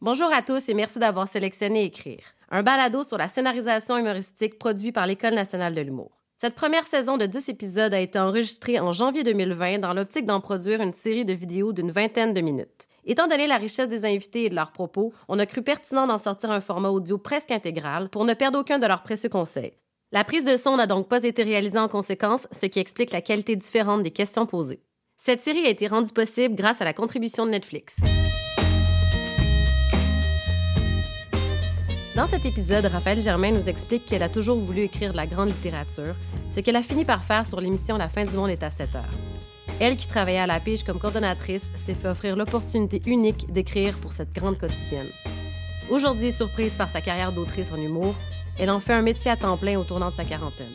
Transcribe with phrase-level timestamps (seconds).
[0.00, 4.92] Bonjour à tous et merci d'avoir sélectionné Écrire, un balado sur la scénarisation humoristique produit
[4.92, 6.12] par l'École nationale de l'humour.
[6.36, 10.40] Cette première saison de 10 épisodes a été enregistrée en janvier 2020 dans l'optique d'en
[10.40, 12.86] produire une série de vidéos d'une vingtaine de minutes.
[13.06, 16.18] Étant donné la richesse des invités et de leurs propos, on a cru pertinent d'en
[16.18, 19.72] sortir un format audio presque intégral pour ne perdre aucun de leurs précieux conseils.
[20.12, 23.20] La prise de son n'a donc pas été réalisée en conséquence, ce qui explique la
[23.20, 24.84] qualité différente des questions posées.
[25.16, 27.96] Cette série a été rendue possible grâce à la contribution de Netflix.
[32.18, 35.50] Dans cet épisode, Raphaël Germain nous explique qu'elle a toujours voulu écrire de la grande
[35.50, 36.16] littérature,
[36.50, 38.96] ce qu'elle a fini par faire sur l'émission La fin du monde est à 7
[38.96, 39.14] heures.
[39.78, 44.12] Elle, qui travaillait à la pige comme coordonnatrice, s'est fait offrir l'opportunité unique d'écrire pour
[44.12, 45.06] cette grande quotidienne.
[45.90, 48.16] Aujourd'hui, surprise par sa carrière d'autrice en humour,
[48.58, 50.66] elle en fait un métier à temps plein au tournant de sa quarantaine.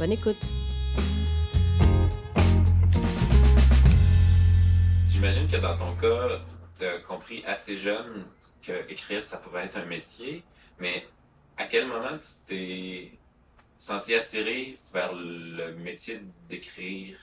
[0.00, 0.50] Bonne écoute!
[5.08, 6.40] J'imagine que dans ton cas,
[6.76, 8.24] tu as compris assez jeune
[8.64, 10.42] que écrire, ça pouvait être un métier.
[10.80, 11.06] Mais
[11.56, 13.12] à quel moment tu t'es
[13.78, 17.16] senti attiré vers le métier d'écrire?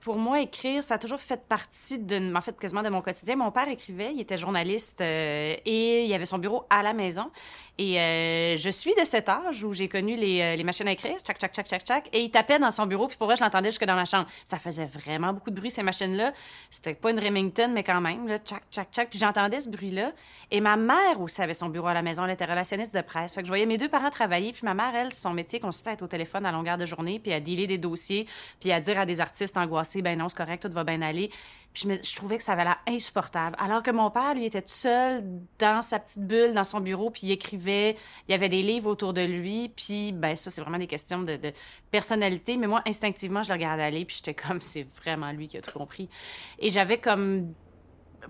[0.00, 3.36] Pour moi, écrire, ça a toujours fait partie de, en fait, quasiment de mon quotidien.
[3.36, 7.30] Mon père écrivait, il était journaliste euh, et il avait son bureau à la maison.
[7.78, 10.92] Et euh, je suis de cet âge où j'ai connu les, euh, les, machines à
[10.92, 12.08] écrire, tchac, tchac, tchac, tchac, tchac.
[12.12, 14.26] Et il tapait dans son bureau, puis pour vrai, je l'entendais jusque dans ma chambre.
[14.44, 16.34] Ça faisait vraiment beaucoup de bruit, ces machines-là.
[16.68, 19.08] C'était pas une Remington, mais quand même, là, tchac, tchac, tchac.
[19.08, 20.12] Puis j'entendais ce bruit-là.
[20.50, 22.24] Et ma mère aussi avait son bureau à la maison.
[22.26, 23.34] Elle était relationniste de presse.
[23.34, 24.52] Fait que je voyais mes deux parents travailler.
[24.52, 27.18] Puis ma mère, elle, son métier consistait à être au téléphone à longueur de journée,
[27.18, 28.28] puis à dealer des dossiers,
[28.60, 31.30] puis à dire à des artistes angoissés, ben non, c'est correct, tout va bien aller.
[31.74, 33.56] Je, trouvais que ça avait l'air insupportable.
[33.58, 35.24] Alors que mon père, lui, était tout seul
[35.58, 37.96] dans sa petite bulle, dans son bureau, puis il écrivait.
[38.28, 39.70] Il y avait des livres autour de lui.
[39.70, 41.52] Puis, ben ça, c'est vraiment des questions de, de,
[41.90, 42.56] personnalité.
[42.58, 45.62] Mais moi, instinctivement, je le regardais aller, puis j'étais comme, c'est vraiment lui qui a
[45.62, 46.08] tout compris.
[46.58, 47.54] Et j'avais comme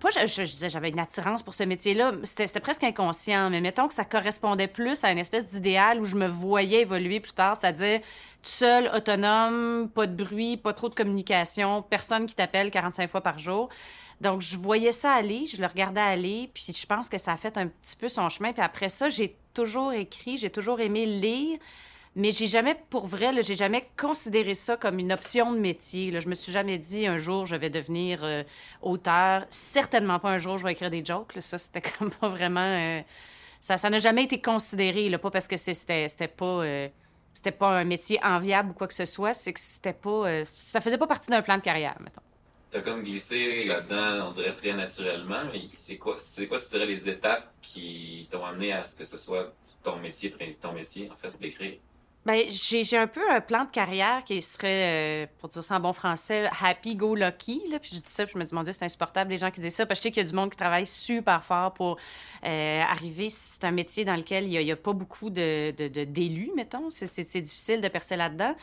[0.00, 3.88] pas je, je, disais j'avais une attirance pour ce métier-là, c'était presque inconscient, mais mettons
[3.88, 7.56] que ça correspondait plus à une espèce d'idéal où je me voyais évoluer plus tard,
[7.56, 8.00] c'est-à-dire
[8.42, 13.38] seul, autonome, pas de bruit, pas trop de communication, personne qui t'appelle 45 fois par
[13.38, 13.68] jour.
[14.20, 17.36] Donc, je voyais ça aller, je le regardais aller, puis je pense que ça a
[17.36, 18.52] fait un petit peu son chemin.
[18.52, 21.58] Puis après ça, j'ai toujours écrit, j'ai toujours aimé lire,
[22.14, 26.10] mais j'ai jamais, pour vrai, j'ai jamais considéré ça comme une option de métier.
[26.10, 26.20] Là.
[26.20, 28.42] Je me suis jamais dit un jour je vais devenir euh,
[28.82, 29.46] auteur.
[29.48, 31.32] Certainement pas un jour je vais écrire des jokes.
[31.40, 32.60] Ça, c'était comme pas vraiment.
[32.60, 33.00] Euh,
[33.60, 35.10] ça, n'a jamais été considéré.
[35.18, 36.64] Pas parce que c'était, c'était pas.
[36.64, 36.88] Euh,
[37.32, 40.44] c'était pas un métier enviable ou quoi que ce soit, c'est que c'était pas.
[40.44, 42.20] ça faisait pas partie d'un plan de carrière, mettons.
[42.70, 46.84] T'as comme glissé là-dedans, on dirait très naturellement, mais c'est quoi, c'est quoi, tu dirais,
[46.84, 51.16] les étapes qui t'ont amené à ce que ce soit ton métier, ton métier, en
[51.16, 51.78] fait, d'écrire?
[52.24, 55.80] Ben, j'ai un peu un plan de carrière qui serait, euh, pour dire ça en
[55.80, 57.60] bon français, happy go lucky.
[57.68, 57.80] Là.
[57.80, 59.60] Puis je dis ça, puis je me dis, mon Dieu, c'est insupportable les gens qui
[59.60, 59.86] disent ça.
[59.86, 61.98] Parce que je sais qu'il y a du monde qui travaille super fort pour
[62.44, 63.28] euh, arriver.
[63.28, 65.72] C'est un métier dans lequel il n'y a, pas beaucoup de,
[66.04, 66.90] d'élus, de, mettons.
[66.90, 68.54] C'est difficile de percer là-dedans.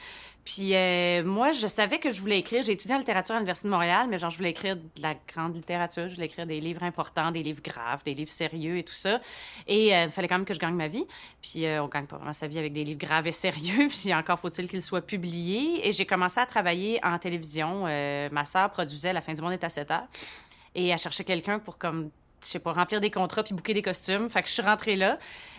[0.45, 2.63] Puis euh, moi, je savais que je voulais écrire.
[2.63, 5.15] J'ai étudié en littérature à l'Université de Montréal, mais genre, je voulais écrire de la
[5.27, 6.07] grande littérature.
[6.07, 9.19] Je voulais écrire des livres importants, des livres graves, des livres sérieux et tout ça.
[9.67, 11.05] Et il fallait quand même que je gagne ma vie.
[11.41, 13.48] Puis on gagne pas vraiment sa vie avec des livres graves et sérieux.
[13.89, 15.87] Puis encore faut-il qu'ils soient publiés.
[15.87, 17.83] Et j'ai commencé à travailler en télévision.
[18.31, 20.07] ma sœur produisait La fin du monde est à 7 heures.
[20.75, 22.11] Et elle cherchait quelqu'un pour comme
[22.41, 24.29] je sais pas, remplir des contrats puis bouquer des costumes.
[24.29, 25.17] Fait que je suis rentrée là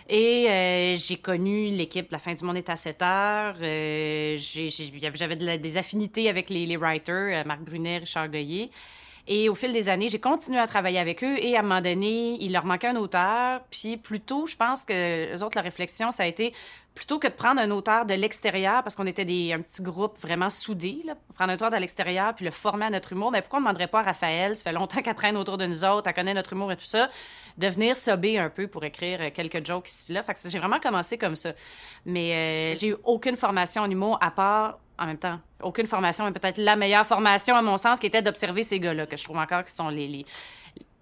[0.09, 3.55] et euh, j'ai connu l'équipe La fin du monde est à 7 heures.
[3.61, 8.69] Euh, j'avais des affinités avec les, writers, euh, Marc Brunet, Richard Goyer.
[9.27, 11.81] Et au fil des années, j'ai continué à travailler avec eux et à un moment
[11.81, 13.61] donné, il leur manquait un auteur.
[13.69, 16.53] Puis plutôt, je pense que les autres, la réflexion, ça a été
[16.93, 20.19] plutôt que de prendre un auteur de l'extérieur, parce qu'on était des, un petit groupe
[20.19, 21.03] vraiment soudé,
[21.35, 23.67] prendre un auteur de l'extérieur puis le former à notre humour, mais pourquoi on ne
[23.67, 26.33] demanderait pas à Raphaël, ça fait longtemps qu'elle traîne autour de nous autres, elle connaît
[26.33, 27.09] notre humour et tout ça,
[27.57, 30.23] de venir sober un peu pour écrire quelques jokes ici là.
[30.23, 31.53] Fait j'ai vraiment commencé comme ça.
[32.05, 36.25] Mais euh, j'ai eu aucune formation en humour à part en même temps, aucune formation,
[36.25, 39.23] mais peut-être la meilleure formation, à mon sens, qui était d'observer ces gars-là, que je
[39.23, 40.25] trouve encore qui sont les, les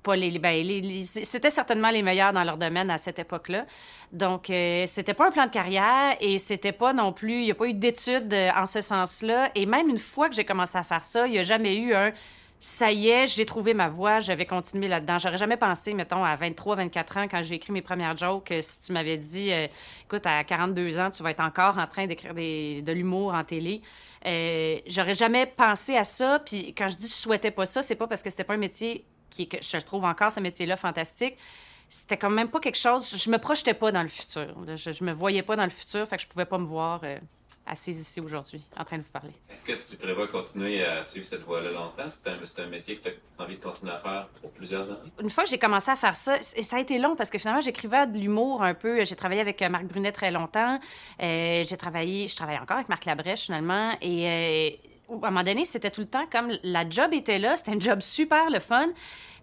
[0.02, 3.66] pas les, ben, les, c'était certainement les meilleurs dans leur domaine à cette époque-là.
[4.13, 7.51] Donc, euh, c'était pas un plan de carrière et c'était pas non plus, il n'y
[7.51, 9.50] a pas eu d'études euh, en ce sens-là.
[9.56, 11.94] Et même une fois que j'ai commencé à faire ça, il n'y a jamais eu
[11.94, 12.13] un
[12.60, 15.18] ça y est, j'ai trouvé ma voie, j'avais continué là-dedans.
[15.18, 18.82] J'aurais jamais pensé, mettons, à 23, 24 ans, quand j'ai écrit mes premières jokes, si
[18.82, 19.68] tu m'avais dit, euh,
[20.04, 23.82] écoute, à 42 ans, tu vas être encore en train d'écrire de l'humour en télé.
[24.26, 26.40] Euh, j'aurais jamais pensé à ça.
[26.40, 28.58] Puis quand je dis je souhaitais pas ça, c'est pas parce que c'était pas un
[28.58, 31.38] métier qui, que je trouve encore ce métier-là fantastique.
[31.88, 33.16] C'était quand même pas quelque chose.
[33.16, 34.54] Je me projetais pas dans le futur.
[34.76, 37.02] Je, je me voyais pas dans le futur, fait que je pouvais pas me voir.
[37.04, 37.18] Euh,
[37.66, 39.32] assise ici aujourd'hui, en train de vous parler.
[39.50, 42.10] Est-ce que tu prévois continuer à suivre cette voie-là longtemps?
[42.10, 45.12] C'est un, un, métier que tu as envie de continuer à faire pour plusieurs années?
[45.22, 47.38] Une fois que j'ai commencé à faire ça, et ça a été long parce que
[47.38, 49.04] finalement, j'écrivais de l'humour un peu.
[49.06, 50.80] J'ai travaillé avec Marc Brunet très longtemps.
[51.22, 53.96] Euh, j'ai travaillé, je travaille encore avec Marc Labrèche finalement.
[54.02, 57.56] Et euh, à un moment donné, c'était tout le temps comme la job était là,
[57.56, 58.88] c'était un job super le fun.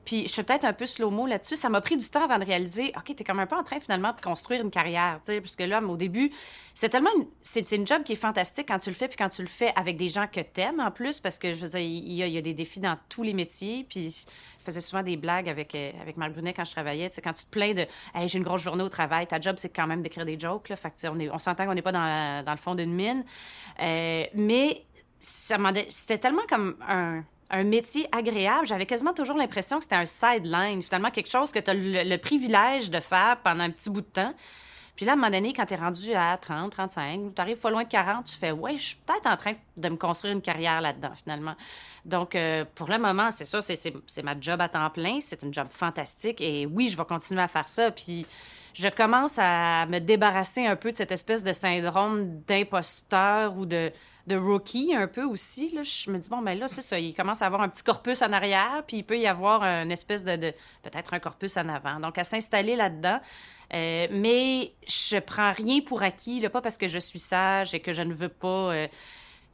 [0.07, 1.57] Puis je suis peut-être un peu slow-mo là-dessus.
[1.57, 3.81] Ça m'a pris du temps avant de réaliser, OK, t'es comme un peu en train
[3.81, 6.31] finalement de construire une carrière, tu sais, puisque là, au début,
[6.75, 7.11] c'est tellement...
[7.43, 9.73] C'est une job qui est fantastique quand tu le fais, puis quand tu le fais
[9.75, 12.41] avec des gens que t'aimes en plus, parce que, je veux dire, il y, a,
[12.41, 16.17] des défis dans tous les métiers, puis je faisais souvent des blagues avec, euh, avec
[16.17, 17.11] Marc Brunet quand je travaillais.
[17.11, 19.41] Tu sais, quand tu te plains de hey, j'ai une grosse journée au travail, ta
[19.41, 20.69] job, c'est quand même d'écrire des jokes.
[20.69, 20.77] Là.
[20.77, 23.25] Fait que, on, on s'entend qu'on n'est pas dans, dans, le fond d'une mine.
[23.83, 24.85] Euh, mais
[25.19, 28.67] c'était tellement comme un un métier agréable.
[28.67, 32.17] J'avais quasiment toujours l'impression que c'était un sideline, finalement, quelque chose que tu as le,
[32.17, 34.35] privilège de faire pendant un petit bout de temps.
[34.97, 37.59] Puis là, à un moment donné, quand tu es rendu à 30, 35, tu arrives
[37.59, 40.33] pas loin de 40, tu fais Ouais, je suis peut-être en train de me construire
[40.33, 41.55] une carrière là-dedans, finalement.
[42.07, 45.19] Donc, euh, pour le moment, c'est ça, c'est ma job à temps plein.
[45.21, 46.41] C'est une job fantastique.
[46.41, 47.91] Et oui, je vais continuer à faire ça.
[47.91, 48.27] Puis
[48.77, 53.91] je commence à me débarrasser un peu de cette espèce de syndrome d'imposteur ou de
[54.27, 55.71] de rookie un peu aussi.
[55.75, 55.83] Là.
[55.83, 56.99] Je me dis, bon, ben là, c'est ça.
[56.99, 59.93] Il commence à avoir un petit corpus en arrière, puis il peut y avoir une
[59.93, 60.37] espèce de,
[60.83, 62.01] peut-être un corpus en avant.
[62.01, 63.21] Donc, à s'installer là-dedans.
[63.75, 67.81] Euh, mais je prends rien pour acquis, là, pas parce que je suis sage et
[67.81, 68.73] que je ne veux pas.
[68.73, 68.89] Euh,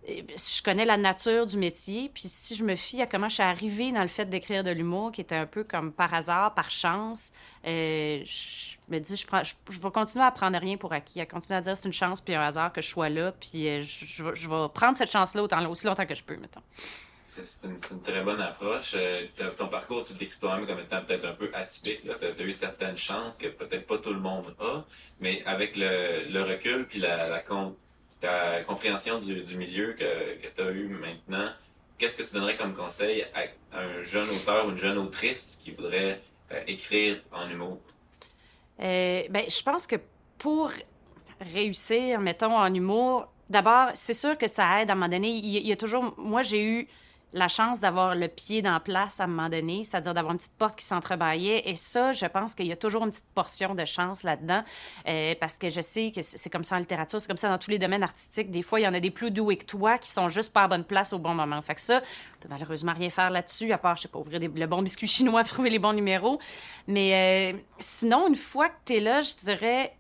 [0.07, 3.43] je connais la nature du métier, puis si je me fie à comment je suis
[3.43, 6.71] arrivée dans le fait d'écrire de l'humour, qui était un peu comme par hasard, par
[6.71, 7.33] chance,
[7.67, 11.61] euh, je me dis, je, vais continuer à prendre rien pour acquis, à continuer à
[11.61, 14.69] dire c'est une chance puis un hasard que je sois là, puis euh, je, vais
[14.75, 16.63] prendre cette chance-là aussi longtemps que je peux, mettons.
[17.25, 18.95] C'est une, très bonne approche.
[18.97, 19.27] Euh,
[19.57, 22.01] ton parcours, tu le décris toi-même comme étant peut-être un peu atypique.
[22.03, 24.85] Tu as, eu certaines chances que peut-être pas tout le monde a,
[25.21, 27.39] mais avec le, le recul puis la, la,
[28.23, 31.51] ta compréhension du, milieu que, que tu as eu maintenant,
[31.99, 35.73] qu'est-ce que tu donnerais comme conseil à un jeune auteur ou une jeune autrice qui
[35.73, 36.21] voudrait
[36.53, 37.79] euh, écrire en humour?
[38.81, 39.97] Euh, ben, je pense que
[40.39, 40.71] pour
[41.53, 45.31] réussir, mettons, en humour, d'abord, c'est sûr que ça aide à un moment donné.
[45.31, 46.15] Il y a toujours.
[46.17, 46.89] Moi, j'ai eu
[47.33, 50.57] la chance d'avoir le pied dans place à un moment donné, c'est-à-dire d'avoir une petite
[50.57, 51.69] porte qui s'entrebâillait.
[51.69, 54.63] Et ça, je pense qu'il y a toujours une petite portion de chance là-dedans,
[55.09, 57.59] euh, parce que je sais que c'est comme ça en littérature, c'est comme ça dans
[57.59, 58.51] tous les domaines artistiques.
[58.51, 60.65] Des fois, il y en a des plus doués que toi qui sont juste pas
[60.65, 61.61] à bonne place au bon moment.
[61.63, 62.07] Fait que ça, tu
[62.41, 65.45] peux malheureusement rien faire là-dessus, à part, je sais pas, ouvrir le bon biscuit chinois,
[65.45, 66.39] trouver les bons numéros.
[66.87, 69.97] Mais euh, sinon, une fois que tu es là, je dirais,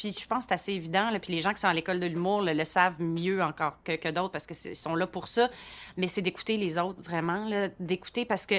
[0.00, 1.10] puis je pense que c'est assez évident.
[1.20, 4.08] Puis les gens qui sont à l'école de l'humour le, savent mieux encore que, que
[4.08, 5.50] d'autres parce qu'ils sont là pour ça.
[5.98, 7.50] Mais c'est d'écouter les autres, vraiment.
[7.78, 8.54] D'écouter parce que,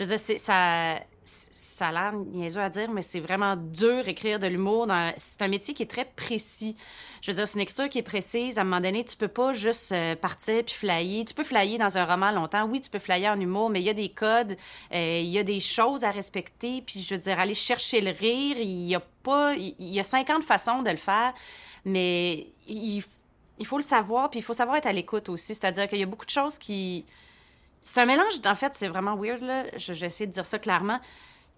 [0.00, 4.38] je veux dire, ça, ça a l'air niaiseux à dire, mais c'est vraiment dur écrire
[4.38, 4.88] de l'humour.
[5.16, 6.74] C'est un métier qui est très précis.
[7.20, 8.58] Je veux dire, c'est une écriture qui est précise.
[8.58, 11.24] À un moment donné, tu peux pas juste euh, partir puis flyer.
[11.26, 12.64] Tu peux flyer dans un roman longtemps.
[12.64, 14.56] Oui, tu peux flyer en humour, mais il y a des codes,
[14.94, 16.80] euh, il y a des choses à respecter.
[16.80, 19.54] Puis, je veux dire, aller chercher le rire, il y a pas...
[19.54, 21.34] Il y a 50 façons de le faire,
[21.84, 23.02] mais il,
[23.58, 25.54] il faut le savoir, puis il faut savoir être à l'écoute aussi.
[25.54, 27.04] C'est-à-dire qu'il y a beaucoup de choses qui
[27.80, 29.64] c'est un mélange, en fait, c'est vraiment weird, là.
[29.76, 31.00] Je, vais essayer de dire ça clairement.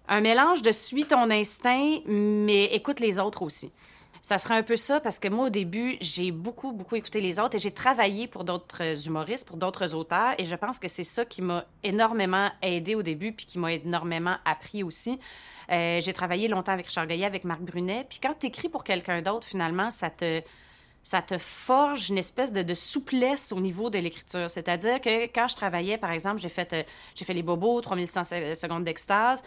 [0.08, 3.72] Un mélange de suis ton instinct, mais écoute les autres aussi.
[4.20, 7.40] Ça serait un peu ça parce que moi, au début, j'ai beaucoup, beaucoup écouté les
[7.40, 11.02] autres et j'ai travaillé pour d'autres humoristes, pour d'autres auteurs et je pense que c'est
[11.02, 15.19] ça qui m'a énormément aidé au début puis qui m'a énormément appris aussi.
[15.70, 18.06] Euh, j'ai travaillé longtemps avec Gaillet, avec Marc Brunet.
[18.08, 20.41] Puis quand tu écris pour quelqu'un d'autre, finalement, ça te
[21.03, 24.49] ça te forge une espèce de, souplesse au niveau de l'écriture.
[24.49, 29.43] C'est-à-dire que quand je travaillais, par exemple, j'ai fait, euh, Les Bobos, 3100 secondes d'extase.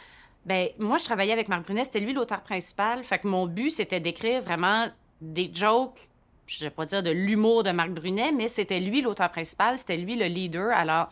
[0.46, 3.04] Ben moi, je travaillais avec Marc Brunet, c'était lui l'auteur principal.
[3.04, 4.88] Fait que mon but, c'était d'écrire vraiment
[5.22, 5.98] des jokes,
[6.46, 9.98] je vais pas dire de l'humour de Marc Brunet, mais c'était lui l'auteur principal, c'était
[9.98, 10.72] lui le leader.
[10.72, 11.10] Alors,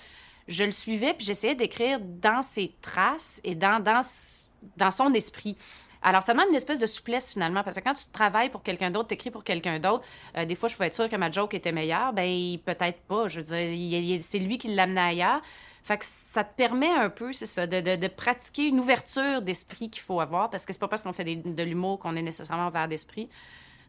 [0.47, 5.57] je le suivais, puis j'essayais d'écrire dans ses traces et dans, dans son esprit.
[6.03, 8.91] Alors, ça demande une espèce de souplesse finalement, parce que quand tu travailles pour quelqu'un
[8.91, 10.05] d'autre, tu écris pour quelqu'un d'autre,
[10.37, 13.27] euh, des fois, je pouvais être sûre que ma joke était meilleure, ben peut-être pas.
[13.29, 15.41] Je veux dire, c'est lui qui l'amenait ailleurs.
[15.83, 20.01] Fait ça te permet un peu, c'est ça, de, de, pratiquer une ouverture d'esprit qu'il
[20.01, 22.87] faut avoir, parce que c'est pas parce qu'on fait de l'humour qu'on est nécessairement ouvert
[22.87, 23.29] d'esprit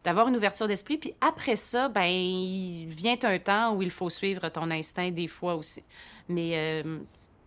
[0.05, 0.99] d'avoir une ouverture d'esprit.
[0.99, 5.29] Puis après ça, ben, il vient un temps où il faut suivre ton instinct des
[5.29, 5.83] fois aussi.
[6.29, 6.99] Mais euh,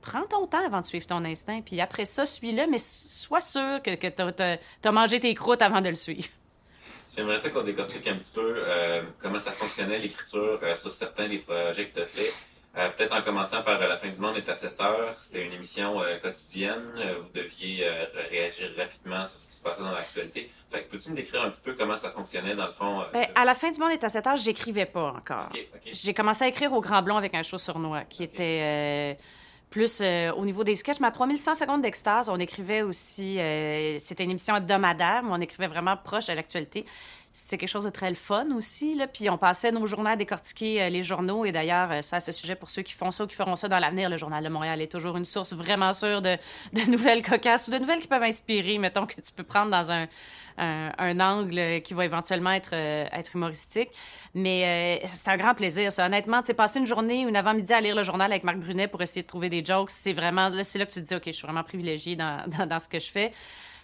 [0.02, 1.62] prends ton temps avant de suivre ton instinct.
[1.62, 5.82] Puis après ça, suis-le, mais sois sûr que, que tu as, mangé tes croûtes avant
[5.82, 6.28] de le suivre.
[7.16, 11.28] J'aimerais ça qu'on décortique un petit peu euh, comment ça fonctionnait l'écriture euh, sur certains
[11.28, 12.34] des projets que tu as faits.
[12.78, 15.16] Euh, Peut-être en commençant par La fin du monde est à 7 heures.
[15.20, 16.84] C'était une émission quotidienne.
[17.20, 17.90] Vous deviez
[18.30, 20.52] réagir rapidement sur ce qui se passait dans l'actualité.
[20.70, 23.04] Fait que peux-tu me décrire un petit peu comment ça fonctionnait dans le fond?
[23.14, 25.50] Ben, à la fin du monde est à 7 heures, j'écrivais pas encore.
[25.92, 29.18] J'ai commencé à écrire au Grand Blond avec un show sur noix, qui était
[29.70, 31.00] plus euh, au niveau des sketchs.
[31.00, 33.40] Mais à 3100 secondes d'extase, on écrivait aussi...
[33.40, 36.86] euh, C'était une émission hebdomadaire, mais on écrivait vraiment proche de l'actualité.
[37.40, 38.96] C'est quelque chose de très le fun aussi.
[38.96, 39.06] Là.
[39.06, 41.46] Puis on passait nos journées à décortiquer euh, les journaux.
[41.46, 43.56] Et d'ailleurs, euh, ça, à ce sujet, pour ceux qui font ça ou qui feront
[43.56, 46.36] ça dans l'avenir, le Journal de Montréal est toujours une source vraiment sûre de,
[46.74, 49.92] de nouvelles cocasses ou de nouvelles qui peuvent inspirer, mettons, que tu peux prendre dans
[49.92, 50.08] un,
[50.58, 53.92] un, angle qui va éventuellement être, euh, être humoristique.
[54.34, 56.08] Mais c'est un grand plaisir, ça.
[56.08, 58.88] Honnêtement, tu passer une journée ou une avant-midi à lire le journal avec Marc Brunet
[58.88, 60.50] pour essayer de trouver des jokes, c'est vraiment...
[60.50, 62.80] Là, c'est là que tu te dis, OK, je suis vraiment privilégiée dans, dans, dans
[62.80, 63.32] ce que je fais.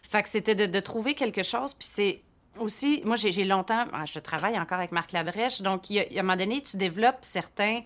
[0.01, 1.75] Fait que c'était de, de trouver quelque chose.
[1.75, 2.21] Puis c'est
[2.59, 3.01] aussi...
[3.05, 3.85] Moi, j'ai longtemps...
[3.93, 5.61] ah, Je travaille encore avec Marc Labrèche.
[5.61, 7.81] Donc, il y a, a un moment donné, tu développes certains...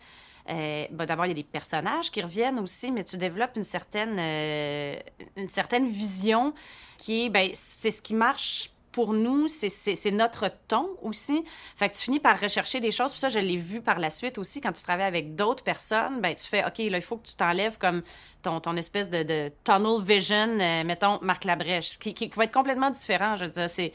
[0.50, 3.64] Euh, ben, D'abord, il y a des personnages qui reviennent aussi, mais tu développes une
[3.64, 4.96] certaine, euh,
[5.36, 6.54] une certaine vision
[6.98, 11.44] qui est, ben, c'est ce qui marche pour nous, c'est- notre ton aussi.
[11.76, 13.12] Fait que tu finis par rechercher des choses.
[13.12, 16.22] Puis ça, je l'ai vu par la suite aussi quand tu travailles avec d'autres personnes.
[16.22, 18.02] Ben, tu fais, OK, là, il faut que tu t'enlèves comme
[18.42, 23.36] ton, espèce de, tunnel vision, euh, mettons, Marc Labrèche, qui, qui, va être complètement différent.
[23.36, 23.92] Je veux dire, c'est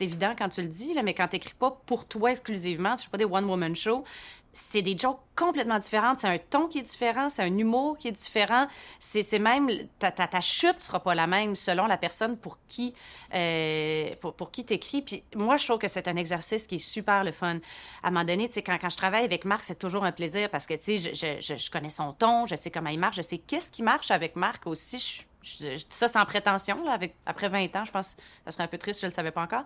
[0.00, 3.08] évident quand tu le dis, là, mais quand tu n'écris pas pour toi exclusivement, c'est
[3.08, 4.04] pas des one-woman shows,
[4.52, 6.18] c'est des jokes complètement différentes.
[6.18, 8.66] C'est un ton qui est différent, c'est un humour qui est différent.
[8.98, 12.94] C'est même, ta, ta, ta chute sera pas la même selon la personne pour qui,
[13.34, 15.02] euh, pour, pour qui t'écris.
[15.02, 17.58] Puis moi, je trouve que c'est un exercice qui est super le fun.
[18.02, 20.12] À un moment donné, tu sais, quand, quand je travaille avec Marc, c'est toujours un
[20.12, 22.98] plaisir parce que, tu sais, je, je, je, connais son ton, je sais comment il
[22.98, 25.26] marche, je sais qu'est-ce qui marche avec Marc aussi.
[25.42, 28.64] Je, dis ça sans prétention, là, avec, après 20 ans, je pense que ça serait
[28.64, 29.64] un peu triste, je ne le savais pas encore.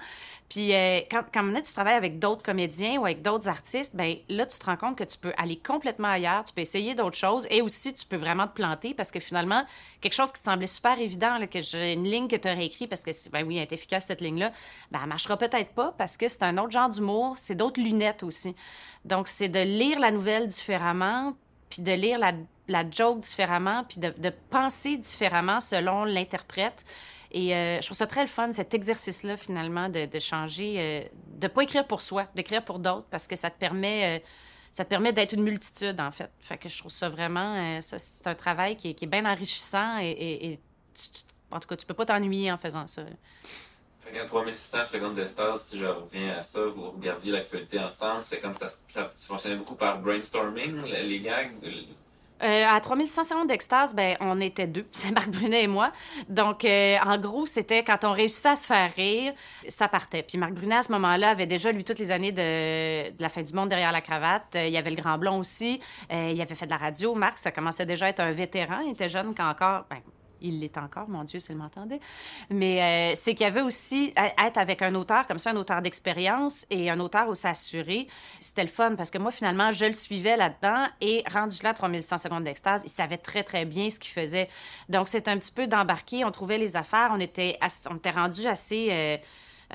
[0.49, 4.47] Puis euh, quand, quand tu travailles avec d'autres comédiens ou avec d'autres artistes, ben là,
[4.47, 7.47] tu te rends compte que tu peux aller complètement ailleurs, tu peux essayer d'autres choses
[7.51, 9.65] et aussi, tu peux vraiment te planter parce que finalement,
[10.01, 12.67] quelque chose qui te semblait super évident, là, que j'ai une ligne que tu aurais
[12.67, 14.53] écrite parce que, ben oui, elle est efficace, cette ligne-là,
[14.91, 18.23] ben elle marchera peut-être pas parce que c'est un autre genre d'humour, c'est d'autres lunettes
[18.23, 18.55] aussi.
[19.05, 21.37] Donc, c'est de lire la nouvelle différemment,
[21.71, 22.33] puis de lire la,
[22.69, 26.85] la joke différemment, puis de, de penser différemment selon l'interprète.
[27.31, 31.09] Et euh, je trouve ça très le fun, cet exercice-là, finalement, de, de changer, euh,
[31.39, 34.23] de pas écrire pour soi, d'écrire pour d'autres, parce que ça te permet,
[34.79, 36.31] euh, permet d'être une multitude, en fait.
[36.41, 39.99] Fait que je trouve ça vraiment, c'est un travail qui est, qui est bien enrichissant
[40.01, 40.59] et,
[41.51, 43.03] en tout cas, tu peux pas t'ennuyer en faisant ça.
[44.01, 48.41] Fait qu'à 3600 secondes d'espace, si je reviens à ça, vous regardiez l'actualité ensemble, c'était
[48.41, 51.53] comme ça, ça fonctionnait beaucoup par brainstorming, les gags.
[52.43, 55.93] Euh, à 3100 secondes d'extase, ben, on était deux, c'est Marc Brunet et moi.
[56.29, 59.33] Donc, euh, en gros, c'était quand on réussissait à se faire rire,
[59.69, 60.23] ça partait.
[60.23, 63.29] Puis Marc Brunet, à ce moment-là, avait déjà, lui, toutes les années de, de la
[63.29, 64.55] fin du monde derrière la cravate.
[64.55, 65.81] Euh, il y avait le Grand Blond aussi.
[66.13, 67.15] Euh, il avait fait de la radio.
[67.15, 68.81] Marc, ça commençait déjà à être un vétéran.
[68.85, 69.85] Il était jeune quand encore...
[69.89, 69.99] Ben,
[70.47, 72.01] il l'est encore, mon Dieu, s'il m'entendait.
[72.51, 75.83] Mais euh, c'est qu'il y avait aussi être avec un auteur comme ça, un auteur
[75.83, 78.09] d'expérience et un auteur aussi assuré.
[78.39, 81.75] C'était le fun parce que moi, finalement, je le suivais là-dedans et rendu là à
[81.75, 84.49] 3100 secondes d'extase, il savait très, très bien ce qu'il faisait.
[84.89, 86.25] Donc, c'est un petit peu d'embarquer.
[86.25, 87.11] On trouvait les affaires.
[87.13, 87.59] On était,
[87.91, 88.89] on était rendu assez.
[88.91, 89.17] euh,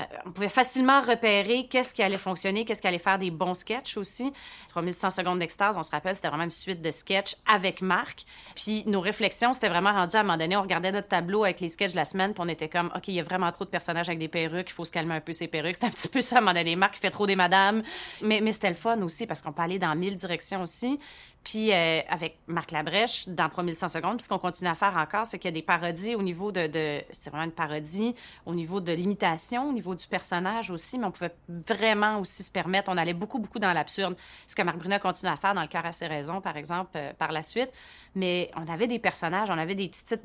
[0.01, 3.53] euh, on pouvait facilement repérer qu'est-ce qui allait fonctionner, qu'est-ce qui allait faire des bons
[3.53, 4.31] sketchs aussi.
[4.69, 8.25] 3100 secondes d'extase, on se rappelle, c'était vraiment une suite de sketchs avec Marc.
[8.55, 11.59] Puis nos réflexions, c'était vraiment rendu à un moment donné, on regardait notre tableau avec
[11.59, 13.65] les sketchs de la semaine, puis on était comme, OK, il y a vraiment trop
[13.65, 15.75] de personnages avec des perruques, il faut se calmer un peu ces perruques.
[15.75, 16.75] C'était un petit peu ça à un moment donné.
[16.75, 17.83] Marc fait trop des madames.
[18.21, 20.99] Mais, mais c'était le fun aussi, parce qu'on peut aller dans mille directions aussi.
[21.43, 25.39] Puis euh, avec Marc Labrèche, dans 3100 secondes, ce qu'on continue à faire encore, c'est
[25.39, 27.01] qu'il y a des parodies au niveau de...
[27.11, 28.13] c'est vraiment une parodie
[28.45, 32.51] au niveau de l'imitation, au niveau du personnage aussi, mais on pouvait vraiment aussi se
[32.51, 34.15] permettre, on allait beaucoup, beaucoup dans l'absurde.
[34.45, 36.91] Ce que Marc Brunet continue à faire dans Le cœur à ses raisons, par exemple,
[36.95, 37.71] euh, par la suite.
[38.13, 40.19] Mais on avait des personnages, on avait des petites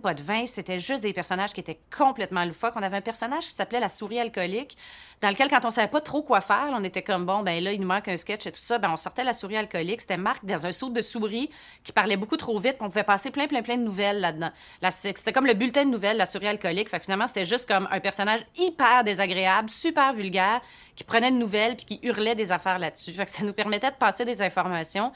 [0.00, 2.74] pas de vin, c'était juste des personnages qui étaient complètement loufoques.
[2.76, 4.76] On avait un personnage qui s'appelait la souris alcoolique,
[5.20, 7.72] dans lequel, quand on savait pas trop quoi faire, on était comme, bon, ben là,
[7.72, 10.00] il nous manque un sketch et tout ça, ben on sortait la souris alcoolique.
[10.00, 11.50] C'était Marc dans un saut de souris
[11.82, 14.50] qui parlait beaucoup trop vite, on pouvait passer plein, plein, plein de nouvelles là-dedans.
[14.90, 16.88] C'était comme le bulletin de nouvelles, la souris alcoolique.
[16.88, 20.60] Fait que finalement, c'était juste comme un personnage hyper désagréable, super vulgaire,
[20.96, 23.12] qui prenait une nouvelle puis qui hurlait des affaires là-dessus.
[23.12, 25.12] Fait que ça nous permettait de passer des informations.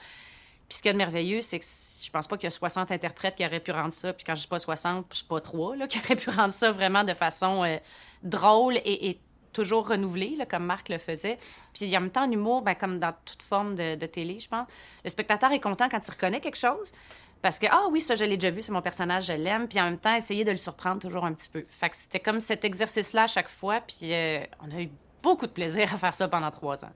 [0.68, 2.50] Puis ce qu'il y a de merveilleux, c'est que je pense pas qu'il y a
[2.50, 4.12] 60 interprètes qui auraient pu rendre ça.
[4.12, 6.52] Puis quand je dis pas 60, je sais pas 3, là, qui auraient pu rendre
[6.52, 7.78] ça vraiment de façon euh,
[8.22, 9.18] drôle et
[9.52, 11.38] toujours renouvelée, là, comme Marc le faisait.
[11.72, 14.48] Puis en même temps, en humour, ben, comme dans toute forme de, de télé, je
[14.48, 14.66] pense,
[15.04, 16.92] le spectateur est content quand il reconnaît quelque chose.
[17.40, 19.68] Parce que, ah oui, ça, je l'ai déjà vu, c'est mon personnage, je l'aime.
[19.68, 21.64] Puis en même temps, essayer de le surprendre toujours un petit peu.
[21.68, 23.80] Fait que c'était comme cet exercice-là à chaque fois.
[23.80, 24.90] Puis euh, on a eu
[25.22, 26.92] beaucoup de plaisir à faire ça pendant trois ans.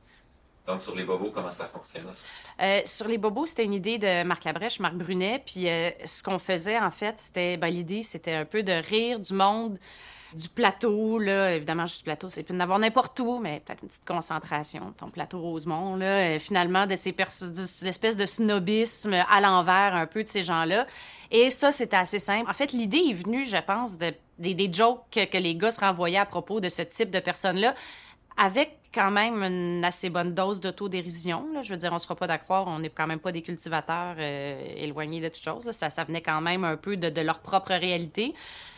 [0.66, 2.06] Donc, sur les bobos, comment ça fonctionne?
[2.60, 5.42] Euh, sur les bobos, c'était une idée de Marc Labrèche, Marc Brunet.
[5.44, 7.56] Puis euh, ce qu'on faisait, en fait, c'était.
[7.56, 9.78] Ben, l'idée, c'était un peu de rire du monde
[10.34, 14.04] du plateau, là, évidemment, juste plateau, c'est plus d'avoir n'importe où, mais peut-être une petite
[14.04, 17.14] concentration, ton plateau Rosemont, là, euh, finalement, de ces
[17.84, 20.86] espèces de snobisme à l'envers un peu de ces gens-là.
[21.30, 22.48] Et ça, c'était assez simple.
[22.48, 25.80] En fait, l'idée est venue, je pense, de, des, jokes que, que les gars se
[25.80, 27.74] renvoyaient à propos de ce type de personnes-là
[28.36, 31.46] avec quand même une assez bonne dose d'autodérision.
[31.62, 34.16] Je veux dire, on ne sera pas d'accord, on n'est quand même pas des cultivateurs
[34.18, 35.70] euh, éloignés de toute chose.
[35.70, 38.34] Ça, ça venait quand même un peu de, leur propre réalité.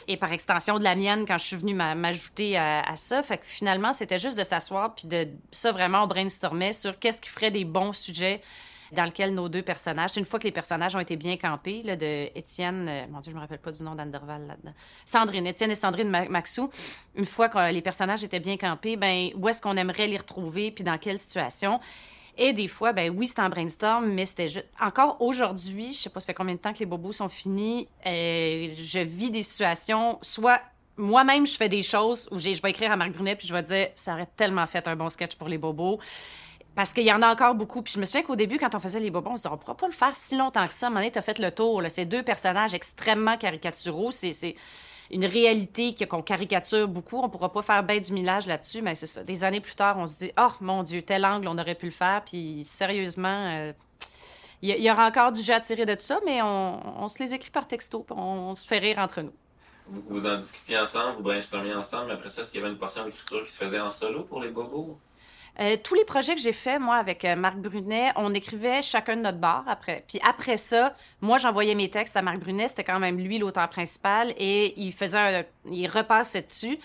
[0.06, 3.22] Et par extension de la mienne, quand je suis venue m'ajouter à, ça.
[3.22, 7.22] Fait que finalement, c'était juste de s'asseoir, puis de ça, vraiment, on brainstormait sur qu'est-ce
[7.22, 8.42] qui ferait des bons sujets
[8.94, 11.96] dans lequel nos deux personnages, une fois que les personnages ont été bien campés, là,
[11.96, 14.74] de Étienne, euh, mon Dieu, je me rappelle pas du nom d'Anderval là-dedans,
[15.04, 16.70] Sandrine, Étienne et Sandrine Maxou,
[17.14, 20.70] une fois que les personnages étaient bien campés, ben où est-ce qu'on aimerait les retrouver,
[20.70, 21.80] puis dans quelle situation?
[22.36, 24.66] Et des fois, ben oui, c'était en brainstorm, mais c'était juste...
[24.80, 27.88] Encore aujourd'hui, je sais pas, ça fait combien de temps que les bobos sont finis,
[28.06, 30.60] euh, je vis des situations, soit
[30.96, 33.62] moi-même, je fais des choses où je vais écrire à Marc Brunet, puis je vais
[33.62, 35.98] dire, ça aurait tellement fait un bon sketch pour les bobos.
[36.74, 37.82] Parce qu'il y en a encore beaucoup.
[37.82, 39.58] Puis je me souviens qu'au début, quand on faisait les bobons, on se disait, on
[39.58, 40.86] pourra pas le faire si longtemps que ça.
[40.86, 41.80] À un moment donné, tu as fait le tour.
[41.80, 41.88] Là.
[41.88, 44.54] Ces deux personnages extrêmement caricaturaux, c'est
[45.10, 47.18] une réalité qu'on caricature beaucoup.
[47.18, 49.24] On pourra pas faire bien du millage là-dessus, mais c'est.
[49.24, 51.86] Des années plus tard, on se dit, oh mon Dieu, tel angle, on aurait pu
[51.86, 52.22] le faire.
[52.24, 53.72] Puis sérieusement, euh,
[54.62, 57.34] il y, aura encore du jeu à tirer de tout ça, mais on, se les
[57.34, 59.32] écrit par texto, on, se fait rire entre nous.
[59.86, 62.72] Vous, vous en discutiez ensemble, vous brainstormiez ensemble, mais après ça, est-ce qu'il y avait
[62.72, 64.98] une portion d'écriture qui se faisait en solo pour les bobos?
[65.60, 69.16] Euh, tous les projets que j'ai faits, moi, avec euh, Marc Brunet, on écrivait chacun
[69.16, 70.04] de notre bar après.
[70.08, 72.68] Puis après ça, moi, j'envoyais mes textes à Marc Brunet.
[72.68, 76.78] C'était quand même lui l'auteur principal et il faisait un, il repassait dessus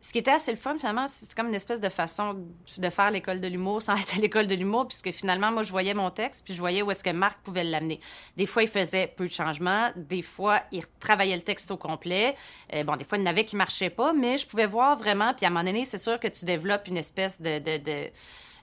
[0.00, 3.10] ce qui était assez le fun, finalement, c'est comme une espèce de façon de faire
[3.10, 6.10] l'école de l'humour sans être à l'école de l'humour, puisque finalement, moi, je voyais mon
[6.10, 7.98] texte, puis je voyais où est-ce que Marc pouvait l'amener.
[8.36, 12.36] Des fois, il faisait peu de changements, des fois, il travaillait le texte au complet.
[12.74, 14.66] Euh, bon, des fois, il y en avait qui ne marchaient pas, mais je pouvais
[14.66, 17.58] voir vraiment, puis à un moment donné, c'est sûr que tu développes une espèce de,
[17.58, 18.10] de, de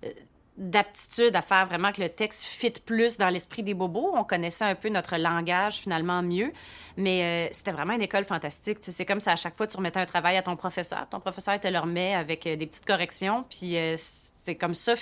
[0.06, 0.10] euh,
[0.57, 4.12] d'aptitude à faire vraiment que le texte fit plus dans l'esprit des bobos.
[4.15, 6.51] On connaissait un peu notre langage finalement mieux,
[6.95, 8.77] mais euh, c'était vraiment une école fantastique.
[8.81, 11.59] c'est comme ça à chaque fois tu remettais un travail à ton professeur, ton professeur
[11.59, 14.93] te le remet avec euh, des petites corrections, puis euh, c'est comme ça.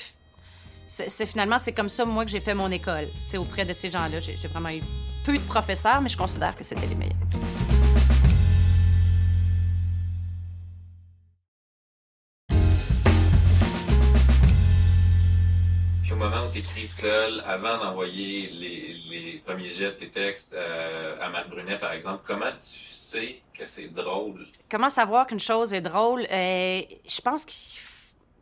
[0.87, 3.05] C'est finalement c'est comme ça moi que j'ai fait mon école.
[3.19, 4.19] C'est auprès de ces gens-là.
[4.19, 4.81] J'ai vraiment eu
[5.25, 7.92] peu de professeurs, mais je considère que c'était les meilleurs.
[16.23, 21.29] Moment où tu écris seul, avant d'envoyer les, premiers jets de tes textes euh, à
[21.29, 24.47] Matt Brunet, par exemple, comment tu sais que c'est drôle?
[24.69, 26.21] Comment savoir qu'une chose est drôle?
[26.31, 27.81] Euh, je pense qu'il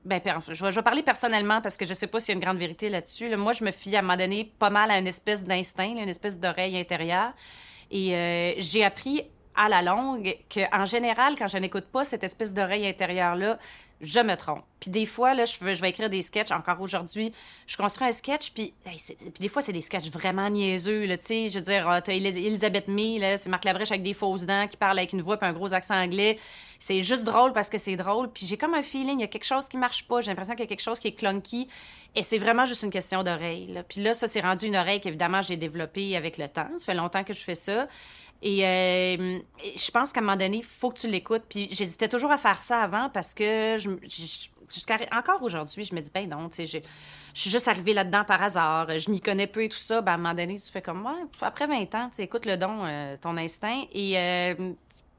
[0.06, 2.58] ben, je vais, parler personnellement parce que je sais pas s'il y a une grande
[2.58, 3.36] vérité là-dessus.
[3.36, 6.10] Moi, je me fie à un moment donné pas mal à une espèce d'instinct, une
[6.10, 7.34] espèce d'oreille intérieure.
[7.92, 9.24] Et euh, j'ai appris
[9.56, 13.58] à la longue qu'en général, quand je n'écoute pas cette espèce d'oreille intérieure-là,
[14.02, 14.64] je me trompe.
[14.80, 16.52] Puis des fois, là, je, veux, je vais écrire des sketchs.
[16.52, 17.32] Encore aujourd'hui,
[17.68, 21.50] je construis un sketch, puis, puis des fois, c'est des sketchs vraiment niaiseux, tu sais.
[21.50, 24.78] Je veux dire, ah, t'as Elisabeth May, c'est Marc Labrèche avec des fausses dents qui
[24.78, 26.40] parle avec une voix puis un gros accent anglais.
[26.80, 28.32] C'est juste drôle parce que c'est drôle.
[28.32, 30.22] Puis j'ai comme un feeling, il y a quelque chose qui marche pas.
[30.22, 31.68] J'ai l'impression qu'il y a quelque chose qui est clunky.
[32.16, 33.84] Et c'est vraiment juste une question d'oreille.
[33.88, 36.68] Puis là, ça, s'est rendu une oreille qu'évidemment, j'ai développée avec le temps.
[36.78, 37.88] Ça fait longtemps que je fais ça.
[38.42, 39.40] Et, euh,
[39.76, 41.44] je pense qu'à un moment donné, il faut que tu l'écoutes.
[41.48, 43.90] Puis j'hésitais toujours à faire ça avant parce que je,
[44.74, 46.84] jusqu'à encore aujourd'hui, je me dis, ben non, tu sais,
[47.34, 50.02] je suis juste arrivée là-dedans par hasard, je m'y connais peu et tout ça.
[50.02, 52.58] Ben, à un moment donné, tu fais comme, moi, après 20 ans, tu écoutes le
[52.58, 53.84] don, euh, ton instinct.
[53.94, 54.74] Et euh,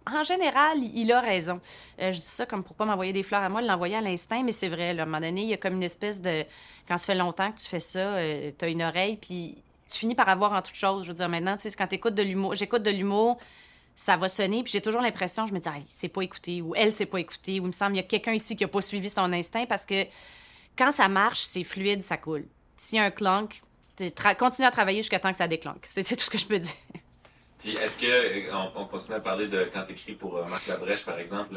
[0.04, 1.60] en général, il a raison.
[1.98, 4.50] je dis ça comme pour pas m'envoyer des fleurs à moi, l'envoyer à l'instinct, mais
[4.50, 4.98] c'est vrai.
[4.98, 6.44] à un moment donné, il y a comme une espèce de.
[6.88, 8.16] Quand ça fait longtemps que tu fais ça,
[8.58, 11.04] tu as une oreille, puis tu finis par avoir en toute chose.
[11.04, 13.38] Je veux dire, maintenant, tu sais, quand de l'humour, j'écoute de l'humour,
[13.94, 16.62] ça va sonner, puis j'ai toujours l'impression, je me dis, ah, il s'est pas écouté,
[16.62, 18.64] ou elle s'est pas écoutée, ou il me semble, il y a quelqu'un ici qui
[18.64, 20.06] a pas suivi son instinct, parce que
[20.76, 22.46] quand ça marche, c'est fluide, ça coule.
[22.76, 23.62] S'il y a un clunk,
[24.38, 25.84] continue à travailler jusqu'à temps que ça déclenque.
[25.84, 26.72] C'est tout ce que je peux dire.
[27.62, 28.06] Puis est-ce que,
[28.50, 31.54] euh, on, continue à parler de quand tu écris pour euh, Marc Labrèche, par exemple,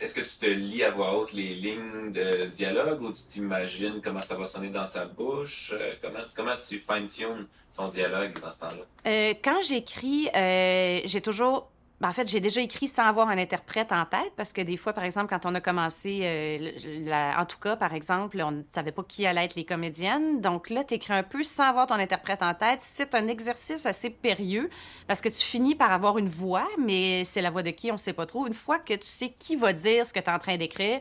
[0.00, 4.02] est-ce que tu te lis à voix haute les lignes de dialogue ou tu t'imagines
[4.02, 5.72] comment ça va sonner dans sa bouche?
[5.72, 9.34] Euh, comment, comment tu fine-tunes ton dialogue dans ce temps-là?
[9.42, 11.70] quand j'écris, j'ai toujours
[12.04, 14.92] en fait, j'ai déjà écrit sans avoir un interprète en tête parce que des fois,
[14.92, 18.92] par exemple, quand on a commencé, euh, en tout cas, par exemple, on ne savait
[18.92, 20.40] pas qui allait être les comédiennes.
[20.40, 22.80] Donc là, tu écris un peu sans avoir ton interprète en tête.
[22.80, 24.70] C'est un exercice assez périlleux
[25.06, 27.94] parce que tu finis par avoir une voix, mais c'est la voix de qui, on
[27.94, 28.46] ne sait pas trop.
[28.46, 31.00] Une fois que tu sais qui va dire ce que tu es en train d'écrire,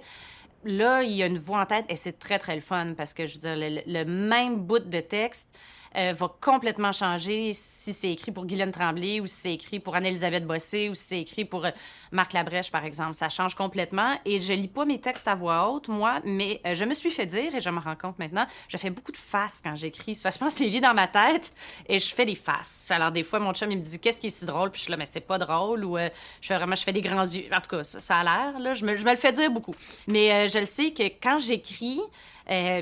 [0.64, 3.14] là, il y a une voix en tête et c'est très, très le fun parce
[3.14, 5.58] que, je veux dire, le, le même bout de texte
[5.96, 9.96] euh, va complètement changer si c'est écrit pour Guylaine Tremblay ou si c'est écrit pour
[9.96, 11.72] Anne-Elisabeth Bossé ou si c'est écrit pour euh,
[12.12, 13.14] Marc Labrèche, par exemple.
[13.14, 14.16] Ça change complètement.
[14.26, 17.12] Et je lis pas mes textes à voix haute, moi, mais euh, je me suis
[17.12, 20.20] fait dire, et je me rends compte maintenant, je fais beaucoup de faces quand j'écris.
[20.24, 21.54] Parce que je les lis dans ma tête
[21.88, 22.90] et je fais des faces.
[22.90, 24.72] Alors, des fois, mon chum, il me dit Qu'est-ce qui est si drôle?
[24.72, 25.86] Puis je suis là, mais c'est pas drôle.
[25.86, 27.46] Ou je fais vraiment, je fais des grands yeux.
[27.52, 28.74] En tout cas, ça, a l'air, là.
[28.74, 29.76] Je me, je me, le fais dire beaucoup.
[30.08, 32.00] Mais je le sais que quand j'écris,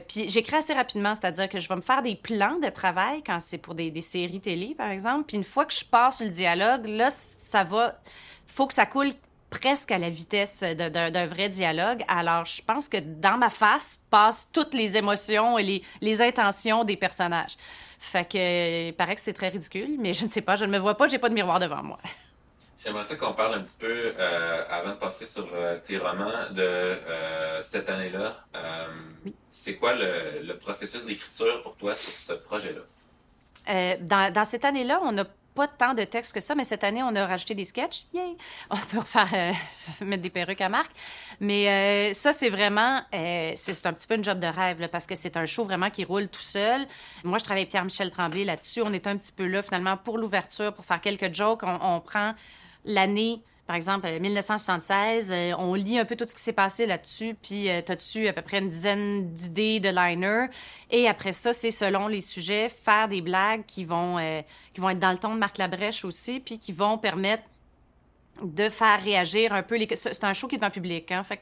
[0.08, 3.40] puis j'écris assez rapidement, c'est-à-dire que je vais me faire des plans de travail quand
[3.40, 5.26] c'est pour des, séries télé, par exemple.
[5.28, 8.00] Puis une fois que je passe le dialogue, là, ça va.
[8.48, 9.12] faut que ça coule
[9.50, 12.04] presque à la vitesse d'un vrai dialogue.
[12.08, 16.96] Alors, je pense que dans ma face passent toutes les émotions et les, intentions des
[16.96, 17.58] personnages.
[18.00, 20.72] Fait que, il paraît que c'est très ridicule, mais je ne sais pas, je ne
[20.72, 22.00] me vois pas, j'ai pas de miroir devant moi.
[22.84, 26.50] J'aimerais ça qu'on parle un petit peu, euh, avant de passer sur euh, tes romans,
[26.52, 28.44] de euh, cette année-là.
[29.24, 29.36] Oui.
[29.52, 32.82] C'est quoi le, le processus d'écriture pour toi sur ce projet-là?
[34.00, 37.04] Dans, dans, cette année-là, on n'a pas tant de textes que ça, mais cette année,
[37.04, 38.06] on a rajouté des sketchs.
[38.14, 38.36] Yay!
[38.72, 39.54] On peut refaire,
[40.02, 40.90] mettre des perruques à Marc.
[41.40, 45.14] Mais ça, c'est vraiment, c'est un petit peu une job de rêve, là, parce que
[45.14, 46.88] c'est un show vraiment qui roule tout seul.
[47.24, 48.82] Moi, je travaille avec Pierre-Michel Tremblay là-dessus.
[48.82, 51.62] On est un petit peu là, finalement, pour l'ouverture, pour faire quelques jokes.
[51.62, 52.34] on, on prend
[52.86, 57.36] l'année, par exemple, 1976, euh, on lit un peu tout ce qui s'est passé là-dessus,
[57.42, 60.48] puis euh, tu as dessus à peu près une dizaine d'idées de liners?
[60.90, 64.42] Et après ça, c'est selon les sujets, faire des blagues qui vont, euh,
[64.74, 67.44] qui vont être dans le ton de Marc Labrèche aussi, puis qui vont permettre
[68.44, 69.78] de faire réagir un peu.
[69.96, 71.24] C'est un show qui est devant public, hein?
[71.24, 71.40] Fait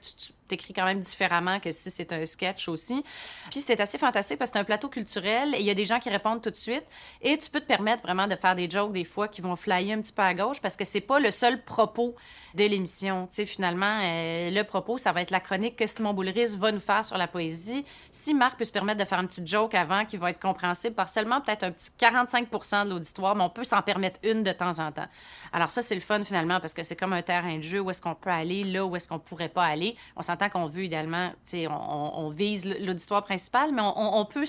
[0.54, 3.04] écrit quand même différemment que si c'est un sketch aussi.
[3.50, 5.86] Puis c'était assez fantastique parce que c'est un plateau culturel et il y a des
[5.86, 6.86] gens qui répondent tout de suite
[7.22, 9.98] et tu peux te permettre vraiment de faire des jokes des fois qui vont flyer
[9.98, 12.16] un petit peu à gauche parce que c'est pas le seul propos
[12.56, 13.28] de l'émission.
[13.28, 16.72] Tu sais, finalement, euh, le propos, ça va être la chronique que Simon Boulris va
[16.72, 17.86] nous faire sur la poésie.
[18.12, 20.96] Si Marc peut se permettre de faire un petit joke avant qui va être compréhensible
[20.96, 22.50] par seulement peut-être un petit 45
[22.86, 25.08] de l'auditoire, mais on peut s'en permettre une de temps en temps.
[25.52, 27.90] Alors ça, c'est le fun finalement parce que c'est comme un terrain de jeu où
[27.90, 29.96] est-ce qu'on peut aller, là où est-ce qu'on pourrait pas aller.
[30.16, 34.46] On tant qu'on veut idéalement, on, on vise l'auditoire principal, mais on, peut,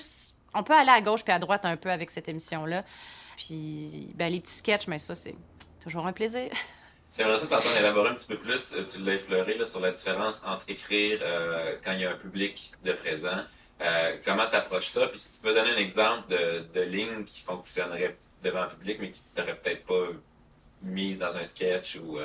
[0.55, 2.83] on peut aller à gauche puis à droite un peu avec cette émission-là.
[3.37, 5.35] Puis, ben, les petits sketchs, mais ça, c'est
[5.83, 6.49] toujours un plaisir.
[7.17, 10.41] J'aimerais ça t'entendre élaborer un petit peu plus, euh, tu l'as effleuré, sur la différence
[10.45, 13.37] entre écrire euh, quand il y a un public de présent.
[13.81, 15.07] Euh, comment tu ça?
[15.07, 18.97] Puis si tu peux donner un exemple de, de ligne qui fonctionnerait devant un public,
[19.01, 20.07] mais qui t'aurait peut-être pas
[20.83, 22.19] mise dans un sketch ou...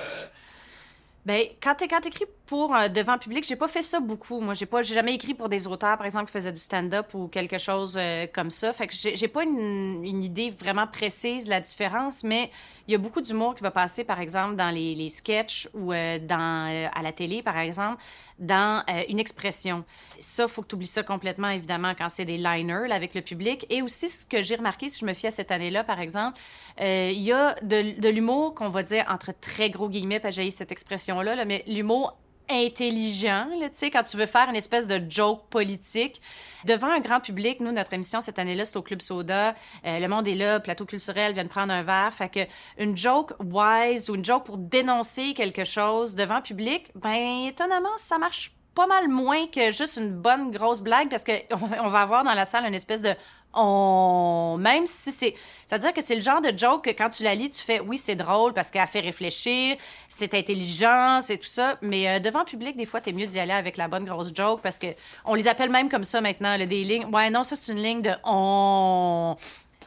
[1.26, 4.40] Ben, quand tu écris pour un devant public, j'ai pas fait ça beaucoup.
[4.40, 7.26] Moi, j'ai pas, jamais écrit pour des auteurs, par exemple, qui faisaient du stand-up ou
[7.26, 8.72] quelque chose euh, comme ça.
[8.72, 12.50] Fait que j'ai pas une, idée vraiment précise de la différence, mais
[12.86, 15.92] il y a beaucoup d'humour qui va passer, par exemple, dans les, les sketchs ou
[15.92, 18.00] euh, dans, euh, à la télé, par exemple,
[18.38, 19.82] dans une expression.
[20.18, 23.64] Ça, faut que tu oublies ça complètement, évidemment, quand c'est des liners avec le public.
[23.70, 26.38] Et aussi, ce que j'ai remarqué, si je me fie à cette année-là, par exemple,
[26.78, 30.42] il y a de, de l'humour qu'on va dire entre très gros guillemets, parce que
[30.42, 30.70] j'ai cette
[31.16, 32.16] expression-là, là, mais l'humour
[32.48, 36.20] intelligent, tu sais, quand tu veux faire une espèce de joke politique.
[36.64, 39.54] Devant un grand public, nous, notre émission cette année-là, c'est au Club Soda.
[39.84, 42.12] Euh, le monde est là, plateau culturel, vient de prendre un verre.
[42.12, 42.40] Fait que
[42.78, 48.16] une joke wise ou une joke pour dénoncer quelque chose devant public, ben, étonnamment, ça
[48.18, 51.40] marche pas mal moins que juste une bonne grosse blague parce qu'on
[51.80, 53.14] on va avoir dans la salle une espèce de
[53.56, 55.34] on même si c'est
[55.66, 57.98] c'est-à-dire que c'est le genre de joke que quand tu la lis tu fais oui
[57.98, 59.76] c'est drôle parce qu'elle fait réfléchir
[60.08, 61.78] c'est intelligent c'est tout ça.
[61.82, 64.60] Mais euh, devant public des fois t'es mieux d'y aller avec la bonne grosse joke
[64.62, 64.88] parce que
[65.24, 67.06] on les appelle même comme ça maintenant le des lignes.
[67.06, 69.36] Ouais non ça c'est une ligne de on.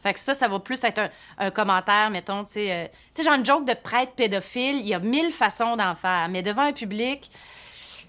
[0.02, 3.24] Fait que ça, ça va plus être un, commentaire, mettons, tu sais, euh, tu sais,
[3.24, 6.62] genre une joke de prêtre pédophile, il y a mille façons d'en faire, mais devant
[6.62, 7.30] un public,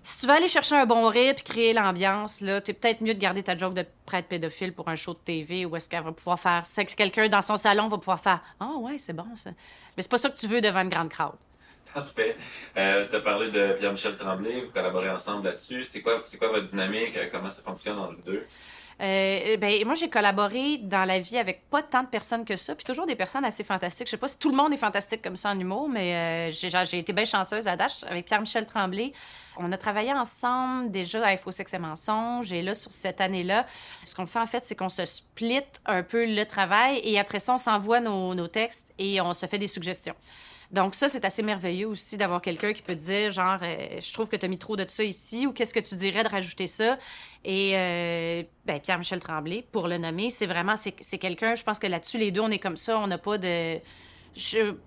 [0.03, 3.15] si tu veux aller chercher un bon rire puis créer l'ambiance, là, es peut-être mieux
[3.15, 6.03] de garder ta joke de prêtre pédophile pour un show de TV où est-ce qu'elle
[6.03, 6.63] va pouvoir faire.
[6.65, 9.51] C'est que quelqu'un dans son salon va pouvoir faire Ah, ouais, c'est bon ça.
[9.97, 11.37] Mais c'est pas ça que tu veux devant une grande crowd.
[11.93, 12.37] Parfait.
[12.77, 15.85] Euh, tu as parlé de Pierre-Michel Tremblay, vous collaborez ensemble là-dessus.
[15.85, 17.19] C'est quoi, quoi votre dynamique?
[17.33, 18.47] Comment ça fonctionne entre vous deux?
[19.01, 22.75] Euh, ben, moi, j'ai collaboré dans la vie avec pas tant de personnes que ça,
[22.75, 24.07] puis toujours des personnes assez fantastiques.
[24.07, 26.85] Je sais pas si tout le monde est fantastique comme ça en humour, mais euh,
[26.85, 29.13] j'ai été bien chanceuse à Dash avec Pierre-Michel Tremblay.
[29.57, 33.65] On a travaillé ensemble déjà à Info Sexe et Mensonges, et là, sur cette année-là,
[34.05, 37.39] ce qu'on fait en fait, c'est qu'on se split un peu le travail, et après
[37.39, 40.15] ça, on s'envoie nos, nos textes et on se fait des suggestions.
[40.73, 44.29] Donc ça, c'est assez merveilleux aussi d'avoir quelqu'un qui peut dire, genre, euh, je trouve
[44.29, 46.69] que tu as mis trop de ça ici, ou qu'est-ce que tu dirais de rajouter
[46.69, 46.97] ça?
[47.45, 51.89] Et euh, ben, Pierre-Michel Tremblay, pour le nommer, c'est vraiment, c'est quelqu'un, je pense que
[51.89, 53.81] là-dessus, les deux, on est comme ça, on n'a pas de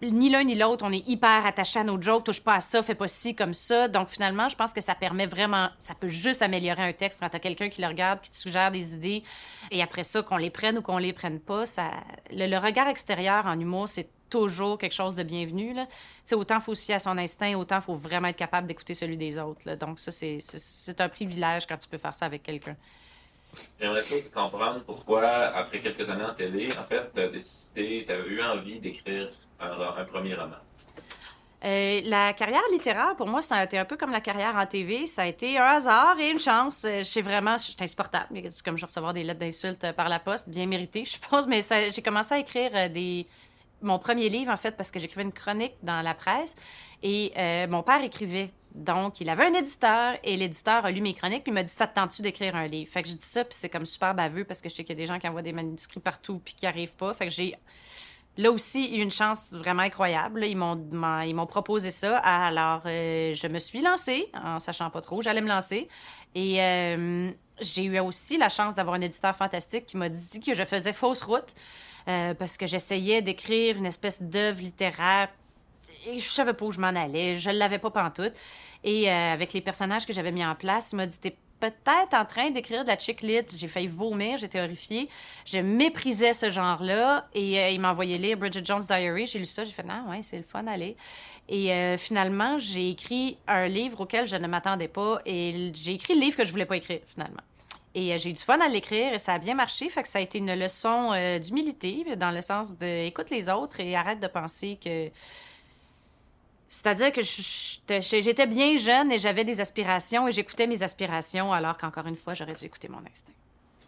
[0.02, 2.82] ni l'un ni l'autre, on est hyper attaché à nos jokes, touche pas à ça,
[2.82, 3.88] fais pas ci comme ça.
[3.88, 7.30] Donc finalement, je pense que ça permet vraiment, ça peut juste améliorer un texte quand
[7.30, 9.24] t'as quelqu'un qui le regarde, qui te suggère des idées.
[9.72, 11.92] Et après ça, qu'on les prenne ou qu'on les prenne pas, ça,
[12.32, 15.74] le, regard extérieur en humour, c'est toujours quelque chose de bienvenu.
[15.74, 15.86] Là.
[16.26, 19.16] sais, autant faut se fier à son instinct, autant faut vraiment être capable d'écouter celui
[19.16, 19.76] des autres.
[19.76, 22.76] Donc ça, c'est un privilège quand tu peux faire ça avec quelqu'un.
[23.80, 24.02] J'aimerais
[24.34, 28.42] comprendre pourquoi, après quelques années en télé, en fait, tu as décidé, tu as eu
[28.42, 30.56] envie d'écrire un, premier roman?
[31.64, 34.66] Euh, la carrière littéraire, pour moi, ça a été un peu comme la carrière en
[34.66, 35.06] TV.
[35.06, 36.84] Ça a été un hasard et une chance.
[36.84, 38.42] Euh, je vraiment, c'est insupportable.
[38.50, 41.48] C'est comme je recevoir des lettres d'insultes par la poste, bien méritées, je pense.
[41.48, 43.28] Mais j'ai commencé à écrire euh, des,
[43.84, 46.56] mon premier livre, en fait, parce que j'écrivais une chronique dans la presse.
[47.02, 47.34] Et
[47.68, 51.52] mon père écrivait donc, il avait un éditeur et l'éditeur a lu mes chroniques puis
[51.52, 53.56] il m'a dit Ça te tente-tu d'écrire un livre Fait que je dis ça, puis
[53.58, 55.44] c'est comme super baveux parce que je sais qu'il y a des gens qui envoient
[55.44, 57.14] des manuscrits partout puis qui arrivent pas.
[57.14, 57.56] Fait que j'ai
[58.38, 60.44] là aussi eu une chance vraiment incroyable.
[60.46, 60.76] Ils m'ont,
[61.24, 62.18] ils m'ont proposé ça.
[62.18, 65.22] Alors, euh, je me suis lancée en sachant pas trop.
[65.22, 65.88] J'allais me lancer.
[66.34, 67.30] Et euh,
[67.62, 70.94] j'ai eu aussi la chance d'avoir un éditeur fantastique qui m'a dit que je faisais
[70.94, 71.54] fausse route
[72.08, 75.30] euh, parce que j'essayais d'écrire une espèce d'œuvre littéraire
[76.06, 78.34] et je savais pas où je m'en allais, je l'avais pas pantoute.
[78.84, 82.14] Et euh, avec les personnages que j'avais mis en place, il m'a dit T'es peut-être
[82.14, 83.46] en train d'écrire de la chick lit.
[83.56, 85.08] J'ai failli vomir, j'étais horrifiée.
[85.46, 87.28] Je méprisais ce genre-là.
[87.34, 89.28] Et euh, il m'a envoyé lire Bridget Jones' Diary.
[89.28, 90.98] J'ai lu ça, j'ai fait Non, ouais, c'est le fun, allez.
[91.48, 95.22] Et finalement, j'ai écrit un livre auquel je ne m'attendais pas.
[95.26, 97.42] Et j'ai écrit le livre que je voulais pas écrire, finalement.
[97.96, 99.88] Et j'ai eu du fun à l'écrire et ça a bien marché.
[99.90, 103.80] Fait que ça a été une leçon d'humilité, dans le sens de écoute les autres
[103.80, 105.10] et arrête de penser que
[106.68, 112.08] c'est-à-dire que j'étais bien jeune et j'avais des aspirations et j'écoutais mes aspirations alors qu'encore
[112.08, 113.32] une fois, j'aurais dû écouter mon instinct.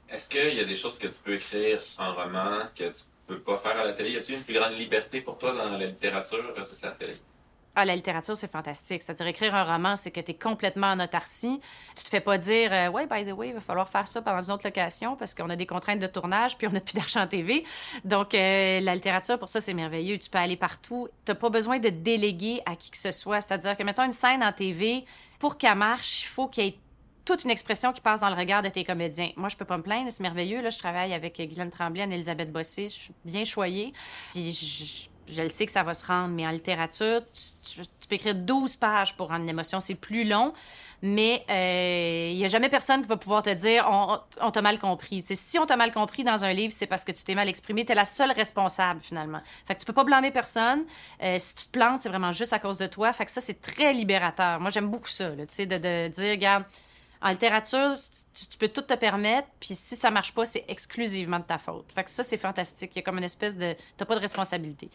[0.07, 3.39] Est-ce qu'il y a des choses que tu peux écrire en roman que tu peux
[3.39, 4.11] pas faire à la télé?
[4.11, 7.17] Y a-t-il une plus grande liberté pour toi dans la littérature versus la télé?
[7.77, 9.01] Ah, la littérature, c'est fantastique.
[9.01, 11.59] C'est-à-dire, écrire un roman, c'est que tu es complètement en autarcie.
[11.95, 14.21] Tu te fais pas dire, euh, ouais, by the way, il va falloir faire ça
[14.21, 16.93] pendant une autre location parce qu'on a des contraintes de tournage puis on n'a plus
[16.93, 17.65] d'argent en TV.
[18.05, 20.17] Donc, euh, la littérature, pour ça, c'est merveilleux.
[20.17, 21.09] Tu peux aller partout.
[21.25, 23.41] Tu pas besoin de déléguer à qui que ce soit.
[23.41, 25.03] C'est-à-dire que, mettons, une scène en TV,
[25.37, 26.79] pour qu'elle marche, il faut qu'il y ait
[27.25, 29.31] toute une expression qui passe dans le regard de tes comédiens.
[29.35, 30.61] Moi, je peux pas me plaindre, c'est merveilleux.
[30.61, 32.87] Là, je travaille avec Guylaine Tremblay, Anne-Elisabeth Bossé.
[32.87, 33.91] Je suis bien choyée.
[34.31, 38.15] Puis, je je le sais que ça va se rendre, mais en littérature, tu, peux
[38.15, 39.79] écrire 12 pages pour rendre une émotion.
[39.79, 40.53] C'est plus long,
[41.01, 43.89] mais il euh, n'y a jamais personne qui va pouvoir te dire
[44.41, 45.23] on, t'a mal compris.
[45.25, 47.85] si on t'a mal compris dans un livre, c'est parce que tu t'es mal exprimé.
[47.85, 49.41] Tu es la seule responsable, finalement.
[49.65, 50.83] Fait que tu peux pas blâmer personne.
[51.23, 53.11] Euh, si tu te plantes, c'est vraiment juste à cause de toi.
[53.13, 54.59] Fait que ça, c'est très libérateur.
[54.59, 56.63] Moi, j'aime beaucoup ça, de, de dire, regarde,
[57.25, 57.91] en littérature,
[58.51, 61.91] tu, peux tout te permettre, puis si ça marche pas, c'est exclusivement de ta faute.
[61.95, 62.91] Fait ça, c'est fantastique.
[62.93, 63.75] Il y a comme une espèce de...
[63.97, 64.91] T'as pas de responsabilité.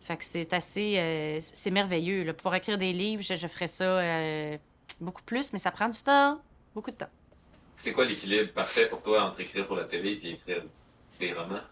[0.00, 0.98] Fait c'est assez...
[0.98, 2.24] Euh, c'est merveilleux.
[2.24, 2.34] Là.
[2.34, 4.58] Pouvoir écrire des livres, je, ferais ça euh,
[5.00, 6.40] beaucoup plus, mais ça prend du temps.
[6.74, 7.10] Beaucoup de temps.
[7.76, 10.64] C'est quoi l'équilibre parfait pour toi entre écrire pour la télé et écrire
[11.20, 11.62] des romans?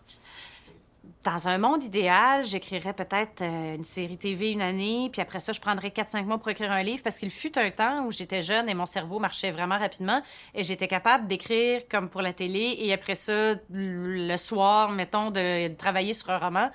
[1.27, 5.53] Dans un monde idéal, j'écrirais peut-être euh, une série TV une année, puis après ça,
[5.53, 8.45] je prendrais 4-5 mois pour écrire un livre, parce qu'il fut un temps où j'étais
[8.45, 10.23] jeune et mon cerveau marchait vraiment rapidement,
[10.55, 15.75] et j'étais capable d'écrire comme pour la télé, et après ça, le soir, mettons, de,
[15.75, 16.71] travailler sur un roman.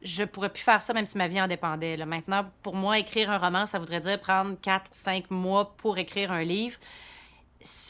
[0.00, 1.96] Je pourrais plus faire ça même si ma vie en dépendait.
[2.06, 6.44] Maintenant, pour moi, écrire un roman, ça voudrait dire prendre 4-5 mois pour écrire un
[6.44, 6.78] livre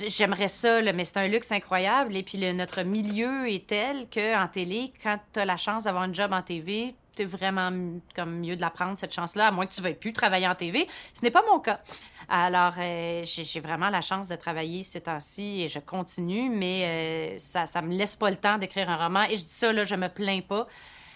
[0.08, 2.16] j'aimerais ça, mais c'est un luxe incroyable.
[2.16, 6.12] Et puis notre milieu est tel qu'en télé, quand tu as la chance d'avoir un
[6.12, 7.70] job en TV, tu es vraiment
[8.14, 10.48] comme mieux de la prendre, cette chance-là, à moins que tu ne veuilles plus travailler
[10.48, 10.88] en TV.
[11.14, 11.80] Ce n'est pas mon cas.
[12.28, 17.38] Alors, euh, j'ai vraiment la chance de travailler ces temps-ci et je continue, mais euh,
[17.38, 19.24] ça ne me laisse pas le temps d'écrire un roman.
[19.24, 20.66] Et je dis ça, là, je me plains pas.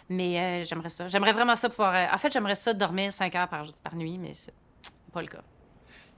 [0.08, 1.08] Mais euh, j'aimerais ça.
[1.08, 2.12] J'aimerais vraiment ça pouvoir.
[2.12, 4.54] en fait, j'aimerais ça dormir cinq heures par, par nuit, mais c'est
[5.12, 5.42] pas le cas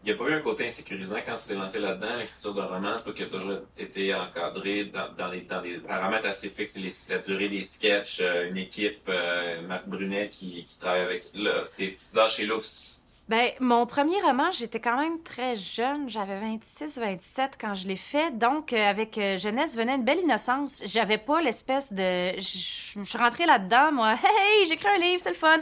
[0.05, 2.61] il n'y a pas eu un côté insécurisant quand tu t'es lancé là-dedans, l'écriture de
[2.61, 5.41] roman, toi qui as toujours été encadré dans, des,
[5.79, 10.79] paramètres assez fixes, la durée des sketchs, euh, une équipe, euh, Marc Brunet qui, qui
[10.79, 11.97] travaille avec, là, t'es
[12.31, 13.03] chez Lousse.
[13.29, 16.09] Ben, mon premier roman, j'étais quand même très jeune.
[16.09, 18.39] J'avais 26, 27 quand je l'ai fait.
[18.39, 20.83] Donc, euh, avec jeunesse venait une belle innocence.
[20.87, 22.37] J'avais pas l'espèce de.
[22.37, 24.15] Je suis rentrée là-dedans, moi.
[24.25, 25.61] Hey, j'écris un livre, c'est le fun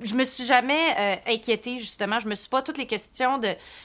[0.00, 2.18] je me suis jamais euh, inquiétée justement.
[2.18, 3.40] Je me suis pas toutes les questions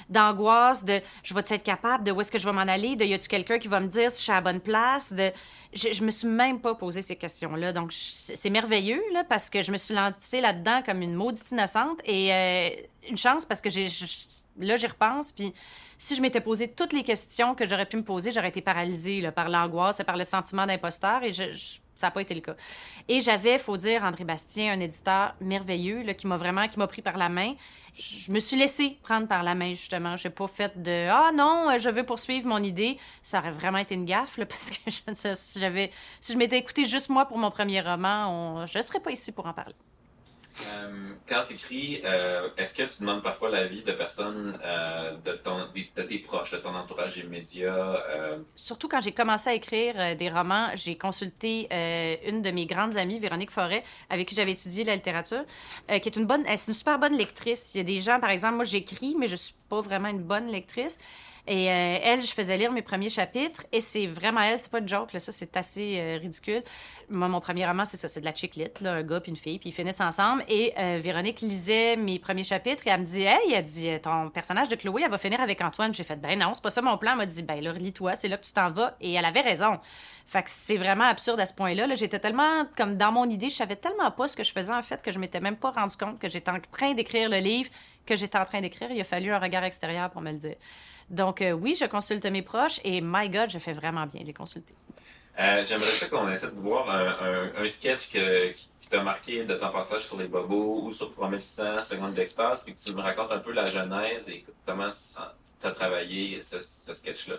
[0.10, 3.06] d'angoisse de je vais être capable de où est-ce que je vais m'en aller de
[3.06, 5.32] y a-tu quelqu'un qui va me dire si je suis à la bonne place de
[5.74, 9.50] je, je me suis même pas posé ces questions là donc c'est merveilleux là parce
[9.50, 12.70] que je me suis lancée là-dedans comme une maudite innocente et euh,
[13.10, 13.70] une chance parce que
[14.60, 15.32] là j'y repense.
[15.32, 15.54] Puis
[15.98, 19.22] si je m'étais posé toutes les questions que j'aurais pu me poser, j'aurais été paralysée
[19.22, 22.42] là, par l'angoisse et par le sentiment d'imposteur et je- ça n'a pas été le
[22.42, 22.56] cas.
[23.08, 26.88] Et j'avais, faut dire, André Bastien, un éditeur merveilleux là, qui m'a vraiment qui m'a
[26.88, 27.54] pris par la main.
[27.94, 30.16] Je me suis laissée prendre par la main, justement.
[30.16, 32.98] Je n'ai pas fait de Ah non, je veux poursuivre mon idée.
[33.22, 35.92] Ça aurait vraiment été une gaffe, parce que je si j'avais.
[36.20, 39.32] Si je m'étais écoutée juste moi pour mon premier roman, je ne serais pas ici
[39.32, 39.76] pour en parler.
[40.68, 41.96] Euh, quand tu écris,
[42.58, 47.18] est-ce que tu demandes parfois l'avis de personnes, euh, de, tes proches, de ton entourage
[47.18, 47.74] immédiat?
[48.10, 52.52] euh, Surtout quand j'ai commencé à écrire euh, des romans, j'ai consulté euh, une de
[52.52, 55.44] mes grandes amies, Véronique Forêt, avec qui j'avais étudié la littérature,
[55.90, 57.74] euh, qui est une c'est une super bonne lectrice.
[57.74, 60.24] Il y a des gens, par exemple, moi j'écris, mais je suis pas vraiment une
[60.24, 60.98] bonne lectrice.
[61.48, 64.80] Et euh, elle, je faisais lire mes premiers chapitres, et c'est vraiment elle, c'est pas
[64.80, 66.64] une joke, là, ça c'est assez euh, ridicule.
[67.10, 69.38] Moi, mon premier roman, c'est ça, c'est de la chick lit, un gars puis une
[69.38, 70.46] fille, puis ils finissent ensemble.
[70.48, 74.30] Et euh, Véronique lisait mes premiers chapitres, et elle me dit, hey, elle dit, ton
[74.30, 75.94] personnage de Chloé, elle va finir avec Antoine.
[75.94, 77.12] J'ai fait, ben non, c'est pas ça mon plan.
[77.12, 78.96] Elle m'a dit, ben là, lis-toi, c'est là que tu t'en vas.
[79.02, 79.80] Et elle avait raison.
[80.26, 81.88] Fait que c'est vraiment absurde à ce point-là.
[81.88, 84.72] Là, j'étais tellement, comme dans mon idée, je savais tellement pas ce que je faisais
[84.72, 87.38] en fait que je m'étais même pas rendu compte que j'étais en train d'écrire le
[87.38, 87.70] livre
[88.06, 88.90] que j'étais en train d'écrire.
[88.92, 90.56] Il a fallu un regard extérieur pour me le dire.
[91.12, 94.28] Donc euh, oui, je consulte mes proches et my God, je fais vraiment bien de
[94.28, 94.74] les consulter.
[95.40, 100.06] euh, J'aimerais ça qu'on essaie de voir un, sketch qui, t'a marqué de ton passage
[100.06, 103.52] sur les bobos ou sur 3600 secondes d'extase, puis que tu me racontes un peu
[103.54, 107.36] la genèse et comment tu as travaillé ce sketch-là.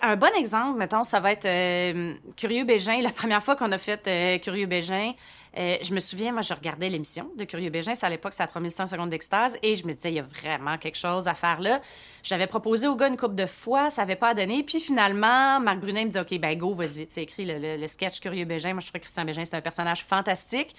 [0.00, 3.00] Un bon exemple, mettons, ça va être euh, Curieux Bégin.
[3.02, 5.12] La première fois qu'on a fait euh, Curieux Bégin,
[5.58, 7.94] euh, je me souviens, moi, je regardais l'émission de Curieux Bégin.
[7.94, 9.58] C'est à l'époque, c'est à 3100 secondes d'extase.
[9.62, 11.82] Et je me disais, il y a vraiment quelque chose à faire là.
[12.22, 14.62] J'avais proposé au gars une couple de fois, ça n'avait pas donné.
[14.62, 17.06] Puis finalement, Marc Brunet me dit, OK, ben go, vas-y.
[17.06, 18.72] Tu écris le, le- sketch Curieux Bégin.
[18.72, 20.74] Moi, je trouve que Christian Bégin, c'est un personnage fantastique.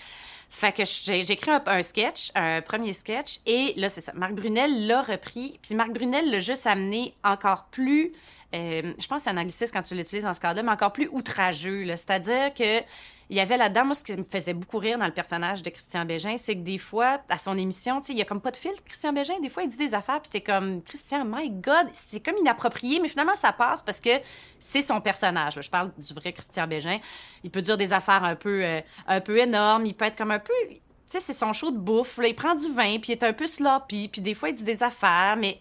[0.50, 4.14] Fait que j'ai écrit un, un sketch, un premier sketch, et là, c'est ça.
[4.16, 8.14] Marc Brunel l'a repris, puis Marc Brunel l'a juste amené encore plus.
[8.56, 11.86] Euh, je pense que un quand tu l'utilises dans ce cas-là, mais encore plus outrageux.
[11.88, 12.82] C'est-à-dire que
[13.30, 15.70] il y avait là-dedans, moi, ce qui me faisait beaucoup rire dans le personnage de
[15.70, 18.56] Christian Bégin, c'est que des fois, à son émission, il y a comme pas de
[18.56, 19.38] filtre, Christian Bégin.
[19.42, 23.02] Des fois, il dit des affaires, puis t'es comme, Christian, my God, c'est comme inapproprié,
[23.02, 24.12] mais finalement, ça passe parce que
[24.60, 25.60] c'est son personnage.
[25.60, 27.00] Je parle du vrai Christian Bégin.
[27.44, 30.32] Il peut dire des affaires un peu, euh, un peu énormes, il peut être comme
[30.32, 30.54] un peu.
[30.70, 32.20] Tu sais, c'est son show de bouffe.
[32.24, 34.64] il prend du vin, puis il est un peu sloppy, puis des fois, il dit
[34.64, 35.60] des affaires, mais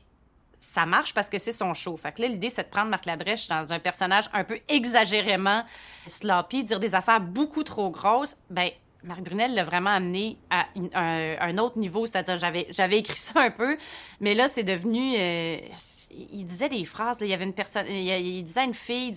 [0.60, 1.96] ça marche parce que c'est son show.
[1.96, 5.64] Fait que là, l'idée, c'est de prendre Marc Labrèche dans un personnage un peu exagérément
[6.06, 8.36] sloppy, dire des affaires beaucoup trop grosses.
[8.50, 8.70] Ben,
[9.06, 12.38] Marc Brunel l'a vraiment amené à un, autre niveau, c'est-à-dire
[12.70, 13.76] j'avais écrit ça un peu,
[14.20, 15.58] mais là c'est devenu euh,
[16.10, 19.12] il disait des phrases, il y avait une personne il, disait une fille